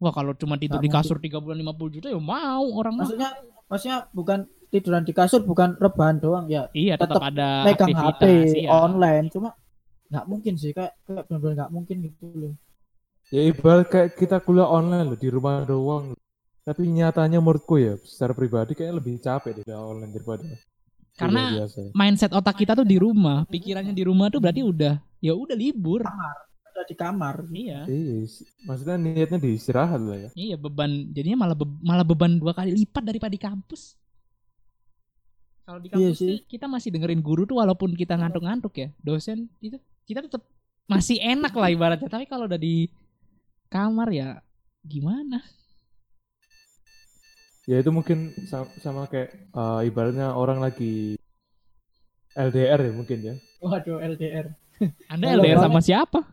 Wah 0.00 0.12
kalau 0.16 0.32
cuma 0.34 0.56
tidur 0.56 0.80
Nggak 0.80 0.88
di 0.88 0.96
kasur 0.96 1.16
tiga 1.20 1.38
bulan 1.38 1.60
50 1.60 1.94
juta 2.00 2.06
ya 2.08 2.18
mau 2.18 2.64
orang 2.80 2.96
mah 2.96 3.06
maksudnya 3.06 3.30
maksudnya 3.68 3.98
bukan 4.10 4.38
tiduran 4.72 5.04
di 5.04 5.12
kasur 5.12 5.44
bukan 5.44 5.76
rebahan 5.76 6.16
doang 6.18 6.48
ya 6.48 6.72
iya 6.72 6.96
tetap, 6.96 7.20
tetap 7.20 7.28
ada 7.30 7.48
megang 7.68 7.88
HP 7.92 8.00
aktivitas 8.00 8.50
iya. 8.56 8.68
online 8.72 9.26
cuma 9.28 9.50
nggak 10.10 10.24
mungkin 10.26 10.52
sih 10.58 10.74
kayak 10.74 10.96
kayak 11.06 11.22
benar-benar 11.28 11.54
nggak 11.54 11.70
mungkin 11.70 11.96
gitu 12.02 12.26
loh 12.34 12.54
Ya 13.30 13.46
ibarat 13.46 13.86
kayak 13.86 14.18
kita 14.18 14.42
kuliah 14.42 14.66
online 14.66 15.06
loh 15.06 15.14
di 15.14 15.30
rumah 15.30 15.62
doang. 15.62 16.18
Tapi 16.66 16.82
nyatanya 16.90 17.38
menurutku 17.38 17.78
ya 17.78 17.94
secara 18.02 18.34
pribadi 18.34 18.74
kayaknya 18.74 18.98
lebih 18.98 19.22
capek 19.22 19.50
deh 19.54 19.62
kuliah 19.62 19.86
online 19.86 20.10
daripada 20.10 20.42
karena 21.20 21.42
biasa. 21.52 21.80
mindset 21.92 22.32
otak 22.32 22.56
kita 22.56 22.72
tuh 22.72 22.86
di 22.86 22.96
rumah 22.96 23.44
pikirannya 23.44 23.92
di 23.92 24.04
rumah 24.08 24.32
tuh 24.32 24.40
berarti 24.40 24.64
udah 24.64 24.94
ya 25.20 25.36
udah 25.36 25.56
libur 25.56 26.00
ada 26.70 26.82
di 26.86 26.94
kamar 26.94 27.34
iya. 27.50 27.84
Iya, 27.84 28.24
maksudnya 28.64 28.96
niatnya 28.96 29.38
di 29.38 29.50
istirahat 29.54 30.00
lah 30.00 30.16
ya. 30.16 30.28
iya 30.32 30.54
beban 30.54 31.10
jadinya 31.10 31.42
malah 31.42 31.56
be- 31.58 31.80
malah 31.82 32.06
beban 32.06 32.38
dua 32.38 32.54
kali 32.54 32.70
lipat 32.72 33.02
daripada 33.02 33.32
di 33.34 33.42
kampus. 33.42 33.98
Kalau 35.66 35.78
di 35.78 35.90
Iya 35.90 36.10
kampus 36.10 36.18
sih. 36.18 36.28
tuh 36.30 36.38
kita 36.46 36.66
masih 36.66 36.88
dengerin 36.90 37.22
guru 37.22 37.46
tuh 37.46 37.58
walaupun 37.58 37.94
kita 37.94 38.14
ngantuk-ngantuk 38.14 38.74
ya. 38.74 38.88
Dosen 38.98 39.46
itu 39.58 39.78
kita 40.02 40.26
tetap 40.26 40.42
masih 40.86 41.18
enak 41.18 41.54
lah 41.54 41.70
ibaratnya. 41.70 42.10
Tapi 42.10 42.26
kalau 42.26 42.50
udah 42.50 42.58
di 42.58 42.90
kamar 43.68 44.10
ya 44.10 44.28
gimana? 44.82 45.42
Ya 47.68 47.78
itu 47.78 47.90
mungkin 47.94 48.34
sama, 48.50 48.66
sama 48.82 49.02
kayak 49.06 49.30
eh, 49.30 49.80
ibaratnya 49.86 50.34
orang 50.34 50.58
lagi 50.58 51.14
LDR 52.34 52.80
ya 52.82 52.92
mungkin 52.94 53.18
ya. 53.20 53.34
waduh 53.60 54.00
LDR 54.00 54.46
anda 55.12 55.36
LDR 55.36 55.60
sama 55.60 55.78
siapa 55.84 56.24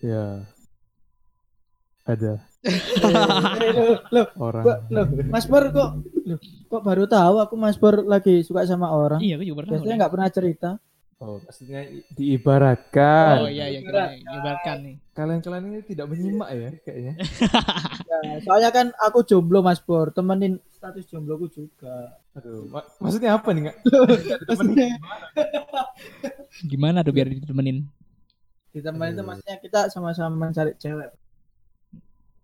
Ya. 0.00 0.44
Ada. 2.06 2.38
Loh, 3.02 3.98
loh, 4.14 4.26
orang. 4.38 4.64
loh, 4.90 5.06
Mas 5.26 5.46
Pur 5.46 5.70
kok 5.70 5.90
loh, 6.22 6.38
kok 6.70 6.82
baru 6.82 7.04
tahu 7.06 7.34
aku 7.42 7.54
Mas 7.58 7.74
Pur 7.74 8.06
lagi 8.06 8.42
suka 8.42 8.62
sama 8.62 8.90
orang? 8.90 9.18
Iya 9.18 9.38
aku 9.38 9.44
juga 9.44 9.56
pernah 9.62 9.70
biasanya 9.74 9.96
nggak 9.98 10.12
pernah 10.14 10.28
cerita. 10.30 10.70
Oh, 11.16 11.40
maksudnya 11.40 11.80
i- 11.88 12.04
diibaratkan. 12.12 13.40
oh 13.40 13.48
iya 13.48 13.72
iya 13.72 13.80
kita 13.80 14.02
ibaratkan 14.20 14.76
nih. 14.84 14.96
Kalian-kalian 15.16 15.64
ini 15.64 15.80
tidak 15.82 16.06
menyimak 16.12 16.48
ya 16.52 16.70
kayaknya. 16.82 17.14
Ya, 18.06 18.38
soalnya 18.40 18.70
kan 18.72 18.86
aku 18.96 19.26
jomblo 19.26 19.60
Mas 19.60 19.82
Pur 19.82 20.08
temenin 20.14 20.62
status 20.70 21.04
jombloku 21.10 21.50
juga. 21.50 22.16
Aduh, 22.32 22.64
ma- 22.70 22.86
maksudnya 23.02 23.34
apa 23.36 23.50
nih 23.50 23.74
maksudnya 24.46 24.88
gimana 26.64 27.04
tuh 27.04 27.12
biar 27.12 27.28
ditemenin 27.28 27.84
ditemenin 28.76 29.16
itu 29.16 29.24
maksudnya 29.24 29.56
kita 29.56 29.80
sama-sama 29.88 30.36
mencari 30.36 30.76
cewek 30.76 31.08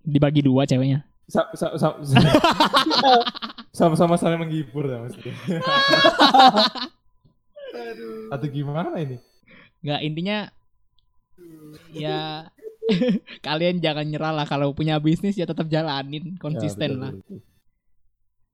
dibagi 0.02 0.40
dua 0.40 0.64
ceweknya 0.64 1.04
Sa- 1.28 1.52
sa- 1.52 1.76
sa- 1.76 2.00
Sama-sama 3.72 4.16
saling 4.16 4.36
menghibur 4.36 4.84
ya 4.84 5.00
maksudnya. 5.00 5.32
Atau 8.28 8.48
gimana 8.48 8.96
ini? 8.98 9.16
nggak 9.82 10.00
intinya 10.02 10.38
ya 11.90 12.46
kalian 13.46 13.82
jangan 13.82 14.06
nyerah 14.06 14.30
lah 14.30 14.46
kalau 14.46 14.70
punya 14.70 14.94
bisnis 14.98 15.34
ya 15.34 15.42
tetap 15.42 15.66
jalanin 15.66 16.38
konsisten 16.38 16.86
Ya, 16.86 16.94
betul, 16.94 17.02
lah 17.02 17.10
betul, 17.10 17.22
betul. 17.34 17.51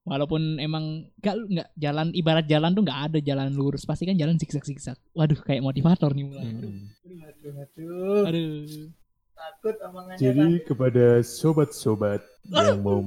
Walaupun 0.08 0.56
emang 0.58 1.06
nggak 1.20 1.36
nggak 1.52 1.68
jalan 1.76 2.06
ibarat 2.16 2.46
jalan 2.48 2.72
tuh 2.72 2.82
nggak 2.82 3.00
ada 3.12 3.18
jalan 3.20 3.52
lurus. 3.52 3.84
Pasti 3.84 4.08
kan 4.08 4.16
jalan 4.16 4.40
zigzag 4.40 4.64
zigzag 4.64 4.98
waduh 5.12 5.38
kayak 5.44 5.62
motivator 5.62 6.10
nih 6.16 6.24
mulai. 6.24 6.48
Hmm. 6.48 6.88
aduh. 7.28 7.52
Aduh 7.62 8.22
aduh 8.26 8.90
takut 9.38 9.76
omongannya 9.86 10.18
Jadi 10.18 10.46
kepada 10.66 11.06
sobat-sobat 11.22 12.20
yang 12.50 12.82
mau 12.82 13.00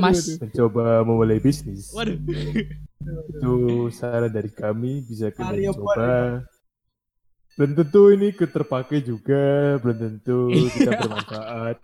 Mas. 0.00 0.36
mencoba 0.36 1.00
memulai 1.04 1.40
bisnis, 1.40 1.88
waduh. 1.96 2.20
Itu 3.32 3.88
saran 3.88 4.28
dari 4.28 4.52
kami 4.52 5.00
bisa 5.08 5.32
kalian 5.32 5.72
coba. 5.72 6.44
Belum 7.56 7.72
tentu 7.76 8.12
ini 8.12 8.28
terpakai 8.32 9.00
juga, 9.00 9.76
belum 9.80 9.96
tentu 9.96 10.52
kita 10.52 10.90
bermanfaat. 11.00 11.76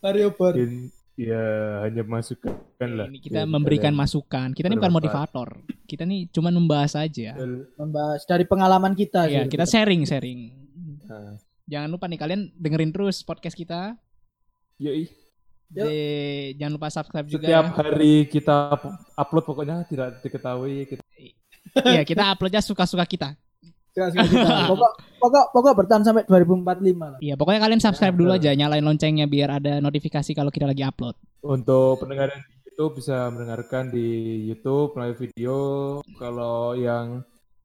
Mario 0.00 0.32
Mungkin 0.36 0.92
ya 1.20 1.44
hanya 1.84 2.02
masukan 2.08 2.88
lah. 2.96 3.06
ini 3.12 3.20
kita 3.20 3.44
Biar 3.44 3.52
memberikan 3.52 3.92
masukan. 3.92 4.56
Kita 4.56 4.72
ini 4.72 4.80
bukan 4.80 4.92
motivator. 4.92 5.48
Kita 5.84 6.08
nih 6.08 6.32
cuma 6.32 6.48
membahas 6.48 6.96
aja. 6.96 7.36
Membahas 7.76 8.24
dari 8.24 8.48
pengalaman 8.48 8.96
kita 8.96 9.28
ya 9.28 9.44
sih. 9.44 9.52
kita 9.52 9.68
sharing 9.68 10.08
sharing. 10.08 10.40
Nah, 11.04 11.36
jangan 11.68 11.88
lupa 11.92 12.08
nih 12.08 12.16
kalian 12.16 12.40
dengerin 12.56 12.90
terus 12.94 13.20
podcast 13.20 13.52
kita. 13.52 14.00
Yoi. 14.80 15.12
Di- 15.70 16.56
jangan 16.56 16.72
lupa 16.80 16.88
subscribe 16.88 17.28
juga. 17.28 17.46
Setiap 17.46 17.66
ya. 17.68 17.74
hari 17.76 18.14
kita 18.26 18.56
upload 19.14 19.44
pokoknya 19.44 19.76
tidak 19.86 20.18
diketahui 20.24 20.88
kita. 20.88 21.02
Iya, 21.86 22.02
kita 22.02 22.32
uploadnya 22.34 22.64
suka-suka 22.64 23.04
kita. 23.06 23.36
Pokok 24.70 24.92
pokok 25.20 25.44
pokok 25.52 25.72
bertahan 25.76 26.02
sampai 26.06 26.24
2045 26.24 26.64
lah 26.96 27.18
Iya, 27.20 27.34
pokoknya 27.36 27.60
kalian 27.60 27.82
subscribe 27.82 28.14
Ya, 28.14 28.20
dulu 28.20 28.30
betul. 28.32 28.40
aja, 28.46 28.50
nyalain 28.56 28.84
loncengnya 28.86 29.26
biar 29.26 29.48
ada 29.60 29.72
notifikasi 29.82 30.30
kalau 30.32 30.48
kita 30.48 30.64
lagi 30.64 30.86
upload. 30.86 31.18
Untuk 31.42 32.00
pendengar 32.00 32.30
yang 32.32 32.42
di 32.42 32.52
YouTube 32.64 32.92
bisa 32.96 33.28
mendengarkan 33.28 33.84
di 33.90 34.08
YouTube 34.46 34.94
melalui 34.96 35.18
video. 35.18 35.56
Kalau 36.16 36.72
yang 36.72 37.20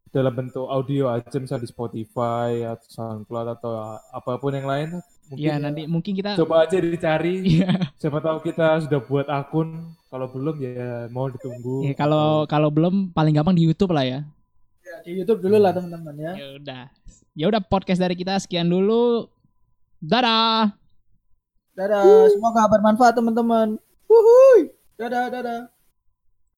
dalam 0.09 0.31
bentuk 0.31 0.63
audio 0.65 1.11
aja 1.11 1.37
misalnya 1.37 1.67
di 1.67 1.71
Spotify 1.71 2.63
atau 2.63 2.87
SoundCloud 2.87 3.47
atau 3.59 3.99
apa 3.99 4.39
pun 4.39 4.55
yang 4.55 4.63
lain 4.63 4.95
mungkin 5.27 5.43
Iya, 5.43 5.53
nanti 5.59 5.81
mungkin 5.91 6.13
kita 6.15 6.39
coba 6.39 6.63
aja 6.63 6.77
dicari. 6.79 7.43
Iya, 7.43 7.91
Siapa 7.99 8.23
tahu 8.23 8.39
kita 8.45 8.85
sudah 8.87 8.99
buat 9.03 9.27
akun. 9.27 9.91
Kalau 10.07 10.31
belum 10.31 10.55
ya 10.61 11.11
mau 11.11 11.27
ditunggu. 11.27 11.83
Iya, 11.83 11.93
kalau 11.97 12.47
kalau 12.47 12.69
belum 12.71 13.11
paling 13.11 13.35
gampang 13.35 13.57
di 13.57 13.67
YouTube 13.67 13.91
lah 13.91 14.05
ya. 14.07 14.19
Ya, 14.95 15.03
di 15.03 15.11
YouTube 15.19 15.43
dulu 15.43 15.57
lah 15.59 15.75
teman-teman 15.75 16.15
ya 16.15 16.31
Ya 16.39 16.47
udah. 16.55 16.83
Ya 17.35 17.45
udah 17.51 17.61
podcast 17.63 17.99
dari 17.99 18.15
kita 18.15 18.39
sekian 18.39 18.71
dulu. 18.71 19.27
Dadah. 19.99 20.71
dadah 21.75 22.31
semoga 22.31 22.71
bermanfaat 22.71 23.19
teman-teman 23.19 23.75
Wuhui. 24.07 24.71
dadah 24.95 25.27
dadah 25.27 25.59